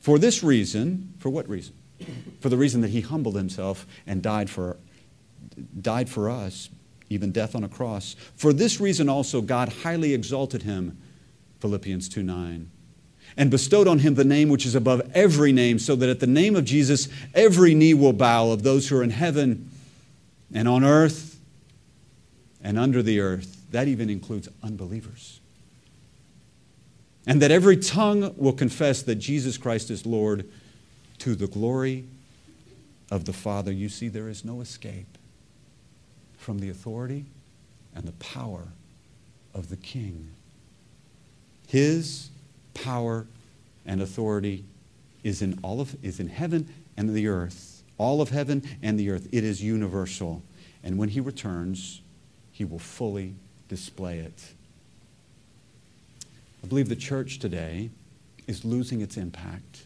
For 0.00 0.18
this 0.18 0.42
reason, 0.42 1.14
for 1.18 1.30
what 1.30 1.48
reason? 1.48 1.74
For 2.40 2.48
the 2.48 2.56
reason 2.56 2.80
that 2.82 2.90
he 2.90 3.00
humbled 3.00 3.34
himself 3.34 3.84
and 4.06 4.22
died 4.22 4.48
for, 4.48 4.76
died 5.80 6.08
for 6.08 6.30
us, 6.30 6.68
even 7.10 7.32
death 7.32 7.56
on 7.56 7.64
a 7.64 7.68
cross. 7.68 8.14
For 8.36 8.52
this 8.52 8.80
reason 8.80 9.08
also 9.08 9.40
God 9.40 9.68
highly 9.82 10.14
exalted 10.14 10.62
him, 10.62 10.96
Philippians 11.58 12.08
2 12.08 12.22
9, 12.22 12.70
and 13.36 13.50
bestowed 13.50 13.88
on 13.88 13.98
him 13.98 14.14
the 14.14 14.24
name 14.24 14.48
which 14.48 14.64
is 14.64 14.76
above 14.76 15.10
every 15.12 15.52
name, 15.52 15.80
so 15.80 15.96
that 15.96 16.08
at 16.08 16.20
the 16.20 16.28
name 16.28 16.54
of 16.54 16.64
Jesus 16.64 17.08
every 17.34 17.74
knee 17.74 17.94
will 17.94 18.12
bow 18.12 18.52
of 18.52 18.62
those 18.62 18.88
who 18.88 18.96
are 18.98 19.02
in 19.02 19.10
heaven 19.10 19.68
and 20.54 20.68
on 20.68 20.84
earth 20.84 21.40
and 22.62 22.78
under 22.78 23.02
the 23.02 23.18
earth 23.18 23.57
that 23.70 23.88
even 23.88 24.08
includes 24.10 24.48
unbelievers. 24.62 25.40
And 27.26 27.42
that 27.42 27.50
every 27.50 27.76
tongue 27.76 28.34
will 28.36 28.52
confess 28.52 29.02
that 29.02 29.16
Jesus 29.16 29.58
Christ 29.58 29.90
is 29.90 30.06
Lord 30.06 30.48
to 31.18 31.34
the 31.34 31.46
glory 31.46 32.04
of 33.10 33.24
the 33.24 33.32
Father. 33.32 33.70
You 33.70 33.88
see, 33.88 34.08
there 34.08 34.28
is 34.28 34.44
no 34.44 34.60
escape 34.60 35.18
from 36.38 36.58
the 36.58 36.70
authority 36.70 37.26
and 37.94 38.04
the 38.04 38.12
power 38.12 38.68
of 39.54 39.68
the 39.68 39.76
King. 39.76 40.30
His 41.66 42.30
power 42.72 43.26
and 43.84 44.00
authority 44.00 44.64
is 45.24 45.42
in 45.42 45.58
all 45.62 45.80
of 45.80 45.96
is 46.02 46.20
in 46.20 46.28
heaven 46.28 46.72
and 46.96 47.14
the 47.14 47.28
earth. 47.28 47.82
All 47.98 48.22
of 48.22 48.30
heaven 48.30 48.62
and 48.82 48.98
the 48.98 49.10
earth. 49.10 49.28
It 49.32 49.44
is 49.44 49.62
universal. 49.62 50.42
And 50.84 50.96
when 50.96 51.08
he 51.08 51.20
returns, 51.20 52.00
he 52.52 52.64
will 52.64 52.78
fully 52.78 53.34
display 53.68 54.18
it. 54.18 54.52
I 56.62 56.66
believe 56.66 56.88
the 56.88 56.96
church 56.96 57.38
today 57.38 57.90
is 58.46 58.64
losing 58.64 59.00
its 59.00 59.16
impact. 59.16 59.84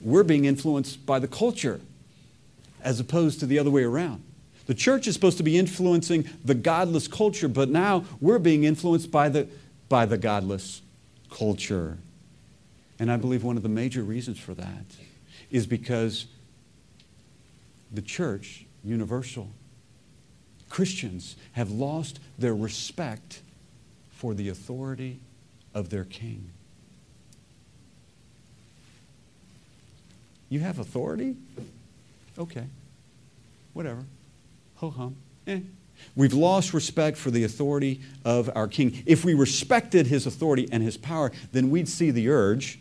We're 0.00 0.22
being 0.22 0.44
influenced 0.44 1.06
by 1.06 1.18
the 1.18 1.28
culture 1.28 1.80
as 2.82 3.00
opposed 3.00 3.40
to 3.40 3.46
the 3.46 3.58
other 3.58 3.70
way 3.70 3.82
around. 3.82 4.22
The 4.66 4.74
church 4.74 5.06
is 5.06 5.14
supposed 5.14 5.38
to 5.38 5.42
be 5.42 5.58
influencing 5.58 6.28
the 6.44 6.54
godless 6.54 7.08
culture, 7.08 7.48
but 7.48 7.68
now 7.68 8.04
we're 8.20 8.38
being 8.38 8.64
influenced 8.64 9.10
by 9.10 9.28
the, 9.28 9.48
by 9.88 10.06
the 10.06 10.18
godless 10.18 10.82
culture. 11.30 11.98
And 12.98 13.10
I 13.10 13.16
believe 13.16 13.44
one 13.44 13.56
of 13.56 13.62
the 13.62 13.68
major 13.68 14.02
reasons 14.02 14.38
for 14.38 14.54
that 14.54 14.84
is 15.50 15.66
because 15.66 16.26
the 17.92 18.02
church, 18.02 18.66
universal, 18.84 19.50
Christians 20.68 21.36
have 21.52 21.70
lost 21.70 22.18
their 22.38 22.54
respect 22.54 23.40
for 24.10 24.34
the 24.34 24.48
authority 24.48 25.20
of 25.74 25.90
their 25.90 26.04
king. 26.04 26.50
You 30.48 30.60
have 30.60 30.78
authority? 30.78 31.36
Okay. 32.38 32.64
Whatever. 33.72 34.04
Ho 34.76 34.90
hum. 34.90 35.16
Eh. 35.46 35.60
We've 36.14 36.34
lost 36.34 36.74
respect 36.74 37.16
for 37.16 37.30
the 37.30 37.44
authority 37.44 38.00
of 38.24 38.50
our 38.54 38.68
king. 38.68 39.02
If 39.06 39.24
we 39.24 39.34
respected 39.34 40.06
his 40.06 40.26
authority 40.26 40.68
and 40.70 40.82
his 40.82 40.96
power, 40.96 41.32
then 41.52 41.70
we'd 41.70 41.88
see 41.88 42.10
the 42.10 42.28
urge, 42.28 42.78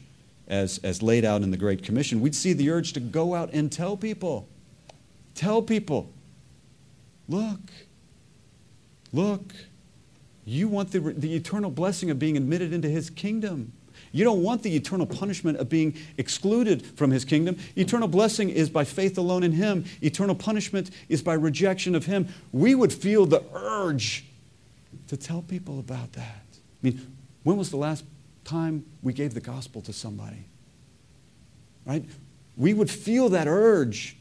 as, 0.47 0.79
as 0.83 1.01
laid 1.01 1.25
out 1.25 1.41
in 1.41 1.51
the 1.51 1.57
Great 1.57 1.81
Commission, 1.81 2.21
we'd 2.21 2.35
see 2.35 2.53
the 2.53 2.69
urge 2.69 2.93
to 2.93 2.99
go 2.99 3.33
out 3.33 3.51
and 3.53 3.71
tell 3.71 3.97
people. 3.97 4.47
Tell 5.33 5.61
people 5.61 6.11
Look, 7.27 7.59
look, 9.11 9.53
you 10.45 10.67
want 10.67 10.91
the, 10.91 10.99
the 10.99 11.35
eternal 11.35 11.71
blessing 11.71 12.11
of 12.11 12.19
being 12.19 12.37
admitted 12.37 12.71
into 12.71 12.87
his 12.87 13.09
kingdom. 13.09 13.73
You 14.11 14.23
don't 14.23 14.43
want 14.43 14.63
the 14.63 14.75
eternal 14.75 15.05
punishment 15.05 15.57
of 15.57 15.67
being 15.67 15.95
excluded 16.17 16.85
from 16.85 17.11
his 17.11 17.25
kingdom. 17.25 17.57
Eternal 17.75 18.07
blessing 18.07 18.49
is 18.49 18.69
by 18.69 18.83
faith 18.83 19.17
alone 19.17 19.43
in 19.43 19.51
him, 19.51 19.85
eternal 20.01 20.35
punishment 20.35 20.91
is 21.09 21.21
by 21.21 21.33
rejection 21.33 21.95
of 21.95 22.05
him. 22.05 22.27
We 22.51 22.75
would 22.75 22.93
feel 22.93 23.25
the 23.25 23.43
urge 23.53 24.25
to 25.07 25.17
tell 25.17 25.41
people 25.41 25.79
about 25.79 26.13
that. 26.13 26.43
I 26.51 26.81
mean, 26.81 27.15
when 27.43 27.57
was 27.57 27.69
the 27.69 27.77
last 27.77 28.05
time 28.43 28.85
we 29.01 29.13
gave 29.13 29.33
the 29.33 29.41
gospel 29.41 29.81
to 29.81 29.93
somebody? 29.93 30.45
Right? 31.85 32.05
We 32.55 32.73
would 32.73 32.89
feel 32.89 33.29
that 33.29 33.47
urge 33.47 34.17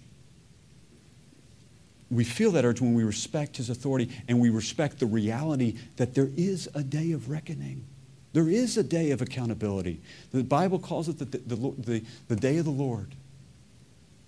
we 2.16 2.24
feel 2.24 2.52
that 2.52 2.64
urge 2.64 2.80
when 2.80 2.94
we 2.94 3.04
respect 3.04 3.56
his 3.56 3.70
authority 3.70 4.10
and 4.28 4.40
we 4.40 4.50
respect 4.50 4.98
the 4.98 5.06
reality 5.06 5.76
that 5.96 6.14
there 6.14 6.30
is 6.36 6.68
a 6.74 6.82
day 6.82 7.12
of 7.12 7.30
reckoning. 7.30 7.84
There 8.32 8.48
is 8.48 8.76
a 8.76 8.82
day 8.82 9.10
of 9.12 9.22
accountability. 9.22 10.00
The 10.32 10.42
Bible 10.42 10.78
calls 10.78 11.08
it 11.08 11.18
the, 11.18 11.24
the, 11.24 11.56
the, 11.56 12.04
the 12.28 12.36
day 12.36 12.58
of 12.58 12.64
the 12.64 12.70
Lord. 12.70 13.14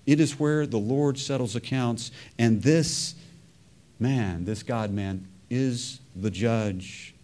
It 0.07 0.21
is 0.21 0.39
where 0.39 0.67
the 0.67 0.79
Lord 0.79 1.19
settles 1.19 1.57
accounts, 1.57 2.13
and 2.39 2.63
this 2.63 3.17
man, 3.99 4.45
this 4.45 4.63
God 4.63 4.93
man, 4.93 5.27
is 5.51 6.01
the 6.15 6.31
judge. 6.31 7.15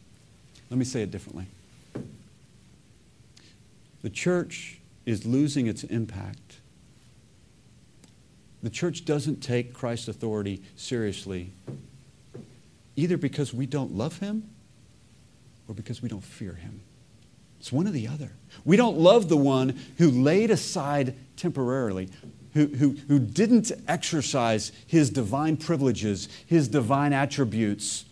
Let 0.70 0.78
me 0.78 0.84
say 0.84 1.02
it 1.02 1.12
differently. 1.12 1.46
The 4.02 4.10
church 4.10 4.80
is 5.06 5.24
losing 5.24 5.68
its 5.68 5.84
impact. 5.84 6.38
The 8.62 8.70
church 8.70 9.04
doesn't 9.04 9.42
take 9.42 9.74
Christ's 9.74 10.08
authority 10.08 10.62
seriously, 10.76 11.52
either 12.94 13.16
because 13.16 13.52
we 13.52 13.66
don't 13.66 13.92
love 13.92 14.18
him 14.18 14.48
or 15.68 15.74
because 15.74 16.00
we 16.00 16.08
don't 16.08 16.22
fear 16.22 16.54
him. 16.54 16.80
It's 17.58 17.72
one 17.72 17.86
or 17.86 17.90
the 17.90 18.08
other. 18.08 18.32
We 18.64 18.76
don't 18.76 18.98
love 18.98 19.28
the 19.28 19.36
one 19.36 19.78
who 19.98 20.10
laid 20.10 20.50
aside 20.50 21.14
temporarily, 21.36 22.08
who, 22.54 22.66
who, 22.66 22.96
who 23.08 23.18
didn't 23.18 23.70
exercise 23.88 24.72
his 24.86 25.10
divine 25.10 25.56
privileges, 25.56 26.28
his 26.46 26.68
divine 26.68 27.12
attributes 27.12 28.04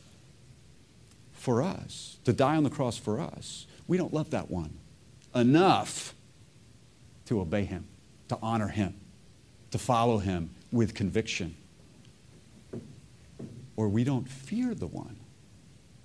for 1.33 1.63
us, 1.63 2.19
to 2.25 2.33
die 2.33 2.57
on 2.57 2.65
the 2.65 2.71
cross 2.71 2.97
for 2.97 3.21
us. 3.21 3.67
We 3.89 3.97
don't 3.97 4.15
love 4.15 4.31
that 4.31 4.51
one 4.51 4.79
enough 5.35 6.15
to 7.27 7.41
obey 7.41 7.65
him, 7.65 7.87
to 8.29 8.39
honor 8.43 8.69
him, 8.69 8.95
to 9.71 9.79
follow 9.79 10.19
him 10.19 10.51
with 10.73 10.95
conviction. 10.95 11.55
Or 13.77 13.89
we 13.89 14.05
don't 14.05 14.29
fear 14.29 14.75
the 14.75 14.87
one. 14.87 15.17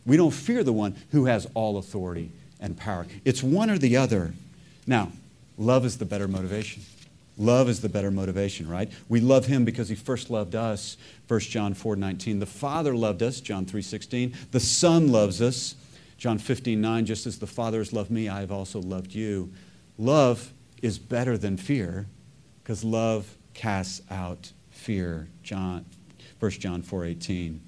We 0.06 0.18
don't 0.18 0.32
fear 0.32 0.64
the 0.64 0.74
one 0.74 0.96
who 1.12 1.26
has 1.26 1.48
all 1.54 1.78
authority 1.78 2.32
and 2.60 2.78
power. 2.78 3.08
It's 3.26 3.44
one 3.44 3.70
or 3.70 3.78
the 3.78 3.98
other. 3.98 4.34
Now, 4.88 5.12
love 5.58 5.86
is 5.86 5.98
the 5.98 6.06
better 6.06 6.28
motivation. 6.28 6.84
Love 7.38 7.68
is 7.68 7.82
the 7.82 7.90
better 7.90 8.12
motivation, 8.12 8.70
right? 8.70 8.90
We 9.10 9.20
love 9.20 9.46
him 9.46 9.66
because 9.66 9.90
he 9.90 9.96
first 9.96 10.30
loved 10.30 10.56
us, 10.56 10.96
1 11.28 11.40
John 11.42 11.74
4 11.74 11.96
19. 11.98 12.40
The 12.40 12.46
Father 12.46 12.96
loved 12.96 13.22
us, 13.22 13.42
John 13.42 13.66
3 13.66 13.82
16. 13.82 14.34
The 14.52 14.60
Son 14.60 15.12
loves 15.12 15.42
us, 15.42 15.76
John 16.18 16.38
15 16.38 16.80
9. 16.80 17.06
Just 17.06 17.26
as 17.26 17.40
the 17.40 17.48
Father 17.48 17.80
has 17.80 17.92
loved 17.92 18.10
me, 18.10 18.30
I 18.30 18.40
have 18.40 18.52
also 18.52 18.80
loved 18.80 19.14
you. 19.14 19.52
Love 19.98 20.54
is 20.82 20.98
better 20.98 21.38
than 21.38 21.58
fear 21.58 22.06
because 22.64 22.84
love 22.84 23.36
casts 23.56 24.02
out 24.12 24.52
fear, 24.70 25.28
John, 25.42 25.86
1 26.40 26.52
John 26.52 26.84
4 26.84 27.06
18. 27.06 27.62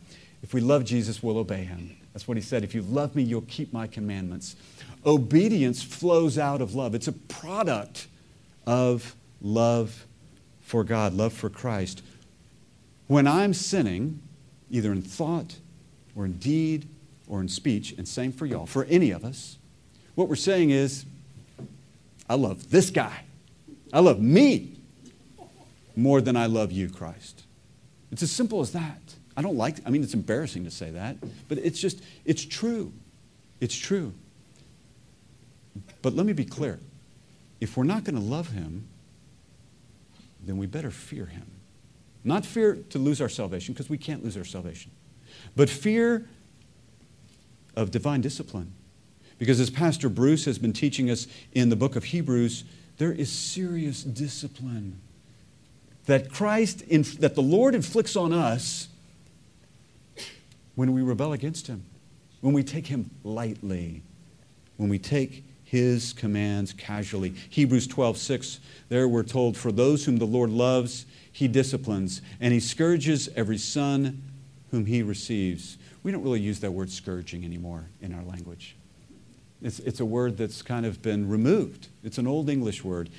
If 0.43 0.53
we 0.53 0.61
love 0.61 0.85
Jesus, 0.85 1.23
we'll 1.23 1.39
obey 1.39 1.63
him. 1.63 1.97
That's 2.13 2.27
what 2.27 2.38
he 2.38 2.43
said. 2.43 2.63
If 2.63 2.75
you 2.75 2.83
love 2.83 3.15
me, 3.15 3.23
you'll 3.23 3.41
keep 3.41 3.73
my 3.73 3.88
commandments. 3.88 4.55
Obedience 5.05 5.81
flows 5.81 6.38
out 6.38 6.61
of 6.61 6.75
love, 6.75 6.93
it's 6.93 7.07
a 7.07 7.13
product 7.13 8.07
of 8.67 9.15
love 9.41 10.05
for 10.61 10.83
God, 10.83 11.13
love 11.13 11.33
for 11.33 11.49
Christ. 11.49 12.03
When 13.07 13.25
I'm 13.25 13.53
sinning, 13.53 14.21
either 14.69 14.91
in 14.91 15.01
thought 15.01 15.55
or 16.15 16.25
in 16.25 16.33
deed 16.33 16.89
or 17.27 17.39
in 17.39 17.47
speech, 17.47 17.93
and 17.97 18.07
same 18.07 18.33
for 18.33 18.45
y'all, 18.45 18.65
for 18.65 18.83
any 18.85 19.11
of 19.11 19.23
us, 19.23 19.57
what 20.15 20.27
we're 20.27 20.35
saying 20.35 20.71
is, 20.71 21.05
I 22.29 22.35
love 22.35 22.69
this 22.69 22.89
guy. 22.89 23.23
I 23.93 24.01
love 24.01 24.19
me 24.19 24.76
more 25.98 26.22
than 26.22 26.38
I 26.38 26.45
love 26.45 26.72
you, 26.72 26.89
Christ. 26.89 27.43
It's 28.12 28.24
as 28.24 28.32
simple 28.32 28.62
as 28.62 28.72
that. 28.72 29.16
I 29.36 29.41
don't 29.41 29.58
like, 29.58 29.78
I 29.86 29.89
mean, 29.89 30.04
it's 30.04 30.14
embarrassing 30.14 30.64
to 30.64 30.72
say 30.72 30.91
that, 30.91 31.18
but 31.48 31.58
it's 31.58 31.80
just, 31.80 32.02
it's 32.24 32.45
true. 32.45 32.93
It's 33.60 33.76
true. 33.76 34.14
But 36.02 36.14
let 36.14 36.26
me 36.26 36.34
be 36.34 36.45
clear. 36.45 36.80
If 37.60 37.76
we're 37.76 37.84
not 37.84 38.04
going 38.04 38.16
to 38.16 38.22
love 38.22 38.50
him, 38.50 38.88
then 40.45 40.58
we 40.58 40.68
better 40.68 40.91
fear 40.91 41.26
him. 41.26 41.52
Not 42.24 42.45
fear 42.45 42.76
to 42.89 43.00
lose 43.00 43.20
our 43.20 43.30
salvation, 43.30 43.74
because 43.74 43.89
we 43.89 43.98
can't 43.98 44.24
lose 44.24 44.38
our 44.38 44.45
salvation, 44.45 44.91
but 45.56 45.70
fear 45.70 46.28
of 47.76 47.91
divine 47.91 48.22
discipline. 48.22 48.74
Because 49.39 49.60
as 49.60 49.70
Pastor 49.70 50.10
Bruce 50.10 50.45
has 50.45 50.58
been 50.58 50.74
teaching 50.74 51.10
us 51.10 51.28
in 51.54 51.70
the 51.70 51.76
book 51.76 51.95
of 51.95 52.06
Hebrews, 52.06 52.64
there 52.98 53.12
is 53.12 53.32
serious 53.32 54.04
discipline 54.04 55.00
that 56.08 56.32
Christ, 56.32 56.84
that 57.22 57.36
the 57.36 57.41
Lord 57.41 57.76
inflicts 57.76 58.16
on 58.16 58.34
us 58.34 58.89
when 60.76 60.93
we 60.93 61.01
rebel 61.01 61.34
against 61.34 61.68
Him, 61.68 61.86
when 62.41 62.53
we 62.53 62.64
take 62.64 62.88
Him 62.88 63.12
lightly, 63.24 64.01
when 64.78 64.89
we 64.89 64.99
take 64.99 65.43
his 65.68 66.14
commands 66.14 66.72
casually. 66.72 67.34
Hebrews 67.49 67.88
12, 67.88 68.18
6, 68.18 68.60
there 68.88 69.05
we're 69.05 69.24
told, 69.24 69.58
For 69.58 69.70
those 69.70 70.05
whom 70.05 70.16
the 70.16 70.26
Lord 70.26 70.49
loves, 70.49 71.05
he 71.30 71.49
disciplines, 71.49 72.22
and 72.39 72.53
he 72.53 72.62
scourges 72.62 73.28
every 73.36 73.58
son 73.58 74.24
whom 74.72 74.86
he 74.86 75.03
receives. 75.03 75.78
We 76.03 76.14
don't 76.14 76.24
really 76.24 76.39
use 76.39 76.62
that 76.62 76.72
word 76.72 76.89
scourging 76.89 77.43
anymore 77.43 77.89
in 78.01 78.14
our 78.14 78.24
language. 78.24 78.78
It's, 79.62 79.80
it's 79.80 79.99
a 79.99 80.05
word 80.05 80.38
that's 80.38 80.62
kind 80.62 80.86
of 80.86 81.01
been 81.01 81.28
removed. 81.28 81.89
It's 82.01 82.18
an 82.18 82.28
old 82.28 82.49
English 82.49 82.86
word, 82.86 83.10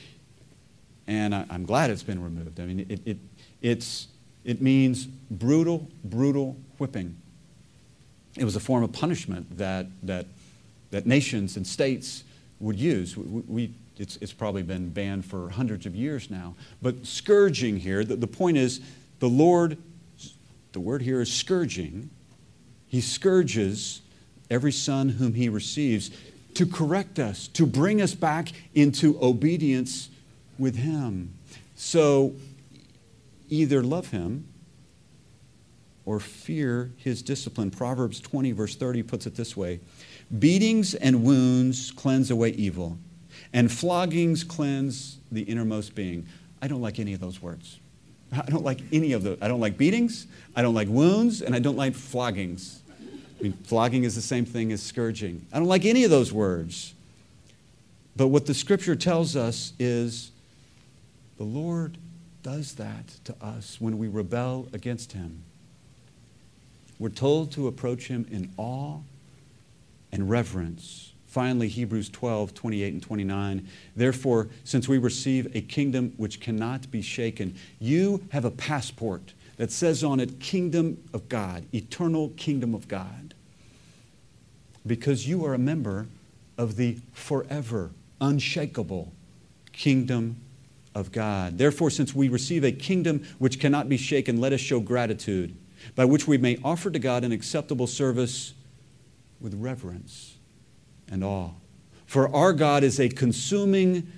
and 1.09 1.35
I, 1.35 1.47
am 1.51 1.65
glad 1.65 1.91
it's 1.91 2.03
been 2.03 2.23
removed. 2.23 2.61
I 2.61 2.67
mean, 2.67 2.87
it, 2.89 3.01
it, 3.05 3.17
it's, 3.63 4.09
it 4.45 4.61
means 4.61 5.07
brutal, 5.07 5.89
brutal 6.05 6.57
whipping. 6.79 7.17
It 8.37 8.45
was 8.45 8.55
a 8.55 8.61
form 8.61 8.85
of 8.85 8.93
punishment 8.93 9.57
that, 9.57 9.87
that, 10.03 10.27
that 10.91 11.07
nations 11.07 11.57
and 11.57 11.67
states 11.67 12.25
would 12.61 12.79
use. 12.79 13.17
We, 13.17 13.25
we, 13.25 13.75
it's, 13.97 14.17
it's 14.21 14.35
probably 14.35 14.63
been 14.63 14.91
banned 14.91 15.25
for 15.25 15.49
hundreds 15.49 15.87
of 15.87 15.97
years 15.97 16.31
now. 16.31 16.55
But 16.83 17.07
scourging 17.07 17.79
here, 17.79 18.05
the, 18.05 18.17
the 18.17 18.27
point 18.27 18.59
is 18.59 18.81
the 19.19 19.31
Lord, 19.31 19.79
the 20.73 20.81
word 20.81 21.01
here 21.01 21.23
is 21.23 21.33
scourging. 21.33 22.11
He 22.87 23.01
scourges 23.01 24.03
every 24.51 24.73
son 24.73 25.09
whom 25.09 25.33
he 25.33 25.49
receives 25.49 26.11
to 26.53 26.67
correct 26.67 27.19
us, 27.19 27.49
to 27.49 27.65
bring 27.65 28.03
us 28.03 28.15
back 28.15 28.49
into 28.75 29.19
obedience 29.23 30.11
with 30.59 30.77
him. 30.77 31.35
So 31.77 32.35
either 33.49 33.83
love 33.83 34.09
him 34.09 34.49
or 36.05 36.19
fear 36.21 36.91
his 36.97 37.23
discipline. 37.23 37.71
Proverbs 37.71 38.21
20, 38.21 38.53
verse 38.53 38.75
30 38.75 39.03
puts 39.03 39.27
it 39.27 39.37
this 39.37 39.57
way 39.57 39.81
Beatings 40.39 40.95
and 40.95 41.23
wounds 41.23 41.91
cleanse 41.91 42.31
away 42.31 42.51
evil, 42.51 42.99
and 43.53 43.71
floggings 43.71 44.43
cleanse 44.43 45.19
the 45.31 45.43
innermost 45.43 45.95
being. 45.95 46.27
I 46.61 46.67
don't 46.67 46.81
like 46.81 46.99
any 46.99 47.15
of 47.15 47.21
those 47.21 47.41
words. 47.41 47.79
I 48.33 48.43
don't 48.43 48.65
like 48.65 48.81
any 48.93 49.13
of 49.13 49.23
those. 49.23 49.39
I 49.41 49.49
don't 49.49 49.61
like 49.61 49.79
beatings, 49.79 50.27
I 50.57 50.63
don't 50.63 50.75
like 50.75 50.89
wounds, 50.89 51.43
and 51.43 51.55
I 51.55 51.59
don't 51.59 51.77
like 51.77 51.95
floggings. 51.95 52.81
I 53.39 53.43
mean, 53.43 53.53
flogging 53.65 54.05
is 54.05 54.15
the 54.15 54.23
same 54.23 54.45
thing 54.45 54.73
as 54.73 54.83
scourging. 54.83 55.47
I 55.53 55.59
don't 55.59 55.69
like 55.69 55.85
any 55.85 56.05
of 56.05 56.11
those 56.11 56.33
words. 56.33 56.95
But 58.17 58.29
what 58.29 58.47
the 58.47 58.55
scripture 58.55 58.97
tells 58.97 59.37
us 59.37 59.75
is 59.79 60.33
the 61.39 61.45
Lord 61.45 61.97
does 62.43 62.75
that 62.75 63.09
to 63.25 63.35
us 63.41 63.81
when 63.81 63.97
we 63.97 64.09
rebel 64.09 64.69
against 64.73 65.13
Him. 65.13 65.45
We're 66.99 67.09
told 67.09 67.53
to 67.53 67.69
approach 67.69 68.09
Him 68.09 68.27
in 68.31 68.53
awe 68.57 68.99
and 70.13 70.29
reverence. 70.29 71.13
Finally, 71.27 71.69
Hebrews 71.69 72.09
12, 72.09 72.55
28 72.55 72.93
and 72.93 73.03
29. 73.03 73.69
Therefore, 73.95 74.49
since 74.65 74.89
we 74.89 74.99
receive 74.99 75.55
a 75.55 75.61
kingdom 75.61 76.13
which 76.17 76.41
cannot 76.41 76.91
be 76.91 77.03
shaken, 77.03 77.55
you 77.79 78.27
have 78.31 78.45
a 78.45 78.51
passport 78.51 79.35
that 79.59 79.71
says 79.71 80.03
on 80.03 80.21
it, 80.21 80.41
Kingdom 80.41 81.03
of 81.13 81.29
God, 81.29 81.65
eternal 81.73 82.31
kingdom 82.31 82.75
of 82.75 82.89
God. 82.89 83.35
Because 84.87 85.29
you 85.29 85.45
are 85.45 85.55
a 85.55 85.59
member 85.59 86.07
of 86.57 86.77
the 86.77 86.99
forever, 87.13 87.91
unshakable 88.21 89.13
kingdom 89.73 90.37
of 90.99 91.13
God. 91.13 91.59
Therefore, 91.59 91.91
since 91.91 92.15
we 92.15 92.29
receive 92.29 92.65
a 92.65 92.73
kingdom 92.73 93.25
which 93.39 93.61
cannot 93.61 93.89
be 93.89 93.97
shaken, 93.97 94.41
let 94.41 94.53
us 94.53 94.61
show 94.61 94.81
gratitude, 94.81 95.55
by 95.95 96.05
which 96.05 96.27
we 96.27 96.39
may 96.39 96.59
offer 96.65 96.91
to 96.91 96.99
God 96.99 97.23
an 97.23 97.31
acceptable 97.31 97.87
service 97.87 98.53
with 99.41 99.55
reverence 99.55 100.35
and 101.09 101.23
awe. 101.23 101.51
For 102.07 102.35
our 102.35 102.53
God 102.53 102.83
is 102.83 102.99
a 102.99 103.09
consuming 103.09 104.11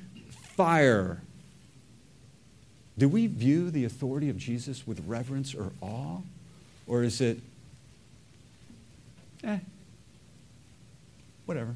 fire. 0.57 1.21
Do 2.97 3.09
we 3.09 3.27
view 3.27 3.71
the 3.71 3.85
authority 3.85 4.31
of 4.31 4.39
Jesus 4.39 4.87
with 4.87 5.03
reverence 5.07 5.55
or 5.55 5.73
awe? 5.83 6.19
Or 6.87 7.03
is 7.03 7.21
it, 7.21 7.41
eh, 9.45 9.59
whatever? 11.45 11.75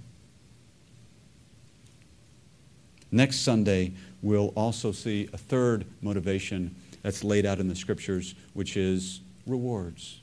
Next 3.13 3.41
Sunday, 3.41 3.93
we'll 4.25 4.53
also 4.57 4.91
see 4.91 5.29
a 5.33 5.39
third 5.39 5.85
motivation 6.01 6.75
that's 7.03 7.23
laid 7.23 7.45
out 7.45 7.61
in 7.61 7.69
the 7.69 7.77
scriptures, 7.77 8.35
which 8.55 8.77
is 8.77 9.21
rewards. 9.47 10.23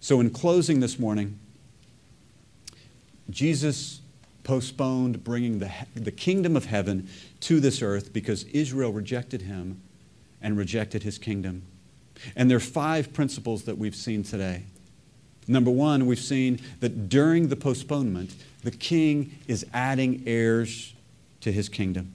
So, 0.00 0.20
in 0.20 0.30
closing 0.30 0.80
this 0.80 0.98
morning, 0.98 1.38
Jesus 3.28 4.00
postponed 4.44 5.24
bringing 5.24 5.58
the, 5.58 5.70
the 5.94 6.12
kingdom 6.12 6.56
of 6.56 6.66
heaven 6.66 7.08
to 7.40 7.60
this 7.60 7.82
earth 7.82 8.12
because 8.12 8.44
Israel 8.44 8.92
rejected 8.92 9.42
him 9.42 9.80
and 10.40 10.56
rejected 10.56 11.02
his 11.02 11.18
kingdom. 11.18 11.62
And 12.36 12.48
there 12.48 12.56
are 12.56 12.60
five 12.60 13.12
principles 13.12 13.64
that 13.64 13.78
we've 13.78 13.94
seen 13.94 14.22
today. 14.22 14.64
Number 15.48 15.70
one, 15.70 16.06
we've 16.06 16.20
seen 16.20 16.60
that 16.80 17.08
during 17.08 17.48
the 17.48 17.56
postponement, 17.56 18.34
the 18.62 18.70
king 18.70 19.36
is 19.48 19.66
adding 19.72 20.22
heirs 20.26 20.94
to 21.40 21.50
his 21.50 21.68
kingdom. 21.68 22.12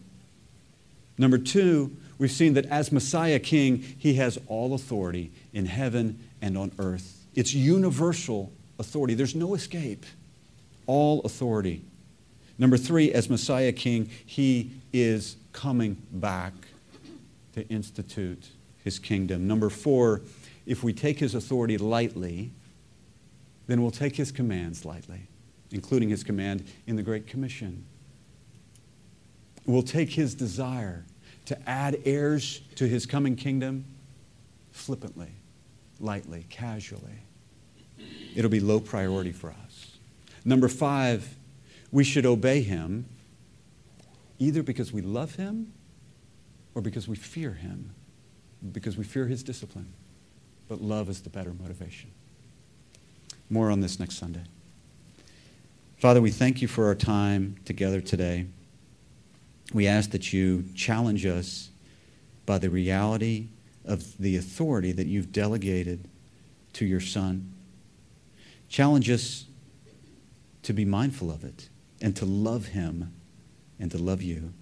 Number 1.17 1.37
two, 1.37 1.95
we've 2.17 2.31
seen 2.31 2.53
that 2.53 2.65
as 2.67 2.91
Messiah 2.91 3.39
King, 3.39 3.83
he 3.97 4.15
has 4.15 4.37
all 4.47 4.73
authority 4.73 5.31
in 5.53 5.65
heaven 5.65 6.19
and 6.41 6.57
on 6.57 6.71
earth. 6.79 7.25
It's 7.35 7.53
universal 7.53 8.51
authority, 8.79 9.13
there's 9.13 9.35
no 9.35 9.53
escape. 9.55 10.05
All 10.85 11.21
authority. 11.21 11.83
Number 12.57 12.77
three, 12.77 13.11
as 13.11 13.29
Messiah 13.29 13.71
King, 13.71 14.09
he 14.25 14.71
is 14.93 15.35
coming 15.51 16.01
back 16.11 16.53
to 17.53 17.67
institute 17.67 18.49
his 18.83 18.99
kingdom. 18.99 19.47
Number 19.47 19.69
four, 19.69 20.21
if 20.65 20.83
we 20.83 20.93
take 20.93 21.19
his 21.19 21.35
authority 21.35 21.77
lightly, 21.77 22.51
then 23.67 23.81
we'll 23.81 23.91
take 23.91 24.15
his 24.15 24.31
commands 24.31 24.85
lightly, 24.85 25.27
including 25.71 26.09
his 26.09 26.23
command 26.23 26.65
in 26.87 26.95
the 26.95 27.03
Great 27.03 27.27
Commission. 27.27 27.85
We'll 29.65 29.83
take 29.83 30.11
his 30.11 30.33
desire 30.33 31.05
to 31.47 31.69
add 31.69 32.01
heirs 32.03 32.61
to 32.75 32.87
his 32.87 33.05
coming 33.05 33.35
kingdom 33.35 33.85
flippantly, 34.71 35.31
lightly, 35.99 36.45
casually. 36.49 37.21
It'll 38.35 38.51
be 38.51 38.59
low 38.59 38.79
priority 38.79 39.31
for 39.31 39.49
us. 39.49 39.97
Number 40.45 40.67
five, 40.67 41.35
we 41.91 42.03
should 42.03 42.25
obey 42.25 42.61
him 42.61 43.05
either 44.39 44.61
because 44.61 44.91
we 44.91 45.01
love 45.01 45.35
him 45.35 45.73
or 46.75 46.81
because 46.81 47.07
we 47.07 47.15
fear 47.15 47.53
him, 47.53 47.91
because 48.71 48.97
we 48.97 49.03
fear 49.05 49.25
his 49.25 49.41
discipline. 49.41 49.91
But 50.67 50.81
love 50.81 51.09
is 51.09 51.21
the 51.21 51.29
better 51.29 51.53
motivation. 51.53 52.11
More 53.49 53.71
on 53.71 53.79
this 53.79 53.99
next 53.99 54.17
Sunday. 54.17 54.43
Father, 55.97 56.21
we 56.21 56.29
thank 56.29 56.61
you 56.61 56.67
for 56.67 56.87
our 56.87 56.95
time 56.95 57.55
together 57.63 58.01
today. 58.01 58.47
We 59.73 59.87
ask 59.87 60.11
that 60.11 60.31
you 60.31 60.65
challenge 60.75 61.25
us 61.25 61.69
by 62.45 62.57
the 62.57 62.69
reality 62.69 63.49
of 63.85 64.17
the 64.17 64.37
authority 64.37 64.91
that 64.93 65.07
you've 65.07 65.31
delegated 65.31 66.07
to 66.73 66.85
your 66.85 67.01
Son. 67.01 67.53
Challenge 68.69 69.09
us 69.09 69.45
to 70.63 70.73
be 70.73 70.85
mindful 70.85 71.31
of 71.31 71.43
it 71.43 71.69
and 72.01 72.15
to 72.15 72.25
love 72.25 72.67
him 72.67 73.13
and 73.79 73.91
to 73.91 73.97
love 73.97 74.21
you. 74.21 74.53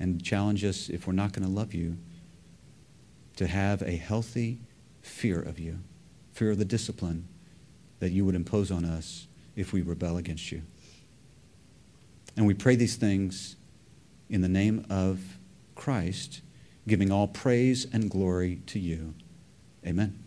And 0.00 0.22
challenge 0.22 0.64
us, 0.64 0.88
if 0.88 1.06
we're 1.06 1.12
not 1.12 1.32
going 1.32 1.46
to 1.46 1.52
love 1.52 1.72
you, 1.72 1.96
to 3.36 3.46
have 3.46 3.82
a 3.82 3.96
healthy 3.96 4.58
fear 5.02 5.40
of 5.40 5.58
you, 5.58 5.78
fear 6.32 6.50
of 6.50 6.58
the 6.58 6.64
discipline 6.64 7.26
that 8.00 8.10
you 8.10 8.24
would 8.24 8.34
impose 8.34 8.70
on 8.70 8.84
us 8.84 9.26
if 9.56 9.72
we 9.72 9.82
rebel 9.82 10.16
against 10.16 10.52
you. 10.52 10.62
And 12.36 12.46
we 12.46 12.54
pray 12.54 12.76
these 12.76 12.96
things 12.96 13.56
in 14.28 14.40
the 14.40 14.48
name 14.48 14.84
of 14.90 15.38
Christ, 15.74 16.40
giving 16.88 17.10
all 17.12 17.28
praise 17.28 17.86
and 17.92 18.10
glory 18.10 18.60
to 18.66 18.78
you. 18.78 19.14
Amen. 19.86 20.23